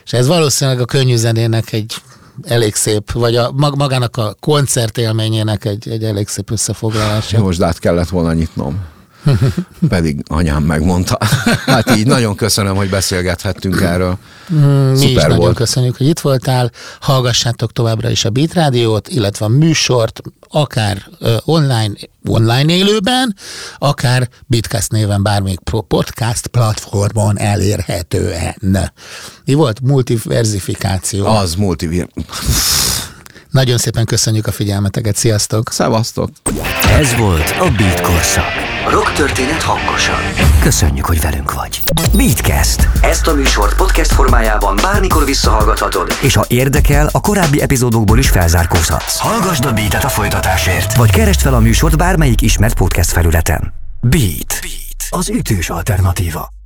És 0.04 0.12
ez 0.12 0.26
valószínűleg 0.26 0.80
a 0.80 0.84
könnyű 0.84 1.16
zenének 1.16 1.72
egy 1.72 1.94
elég 2.42 2.74
szép, 2.74 3.12
vagy 3.12 3.36
a, 3.36 3.52
magának 3.76 4.16
a 4.16 4.34
koncert 4.40 4.98
élményének 4.98 5.64
egy, 5.64 5.88
egy 5.88 6.04
elég 6.04 6.28
szép 6.28 6.50
összefoglalása. 6.50 7.40
Most 7.40 7.62
át 7.62 7.78
kellett 7.78 8.08
volna 8.08 8.32
nyitnom. 8.32 8.84
Pedig 9.88 10.22
anyám 10.26 10.62
megmondta. 10.62 11.18
Hát 11.66 11.96
így 11.96 12.06
nagyon 12.06 12.34
köszönöm, 12.36 12.76
hogy 12.76 12.90
beszélgethettünk 12.90 13.80
erről. 13.80 14.18
Mm, 14.52 14.90
mi 14.90 14.96
Szuper 14.96 15.10
is 15.10 15.22
volt. 15.22 15.28
nagyon 15.28 15.54
köszönjük, 15.54 15.96
hogy 15.96 16.06
itt 16.06 16.20
voltál. 16.20 16.70
Hallgassátok 17.00 17.72
továbbra 17.72 18.10
is 18.10 18.24
a 18.24 18.30
Beat 18.30 18.52
Rádiót, 18.52 19.08
illetve 19.08 19.44
a 19.44 19.48
műsort, 19.48 20.20
akár 20.48 21.06
uh, 21.20 21.30
online, 21.44 21.90
online 22.24 22.72
élőben, 22.72 23.36
akár 23.78 24.28
Bitcast 24.46 24.90
néven 24.90 25.22
bármelyik 25.22 25.60
podcast 25.88 26.46
platformon 26.46 27.38
elérhetően. 27.38 28.56
Mi 29.44 29.54
volt? 29.54 29.80
Multiverzifikáció. 29.80 31.26
Az 31.26 31.54
multi... 31.54 32.06
Nagyon 33.50 33.78
szépen 33.78 34.04
köszönjük 34.04 34.46
a 34.46 34.52
figyelmeteket, 34.52 35.16
sziasztok! 35.16 35.72
Szevasztok! 35.72 36.30
Ez 36.90 37.16
volt 37.16 37.54
a 37.58 37.70
Beat 37.76 38.00
Korszak. 38.00 38.44
Rock 38.90 39.12
történet 39.12 39.62
hangosan. 39.62 40.20
Köszönjük, 40.60 41.04
hogy 41.04 41.20
velünk 41.20 41.52
vagy. 41.52 41.82
Beatcast. 42.16 42.88
Ezt 43.00 43.26
a 43.26 43.34
műsort 43.34 43.76
podcast 43.76 44.12
formájában 44.12 44.76
bármikor 44.82 45.24
visszahallgathatod. 45.24 46.12
És 46.22 46.34
ha 46.34 46.44
érdekel, 46.48 47.08
a 47.12 47.20
korábbi 47.20 47.60
epizódokból 47.60 48.18
is 48.18 48.28
felzárkózhatsz. 48.28 49.18
Hallgasd 49.18 49.64
a 49.64 49.72
Beatet 49.72 50.04
a 50.04 50.08
folytatásért. 50.08 50.96
Vagy 50.96 51.10
keresd 51.10 51.40
fel 51.40 51.54
a 51.54 51.60
műsort 51.60 51.96
bármelyik 51.96 52.40
ismert 52.40 52.74
podcast 52.74 53.10
felületen. 53.10 53.72
Beat. 54.00 54.58
Beat. 54.60 55.06
Az 55.10 55.28
ütős 55.28 55.70
alternatíva. 55.70 56.57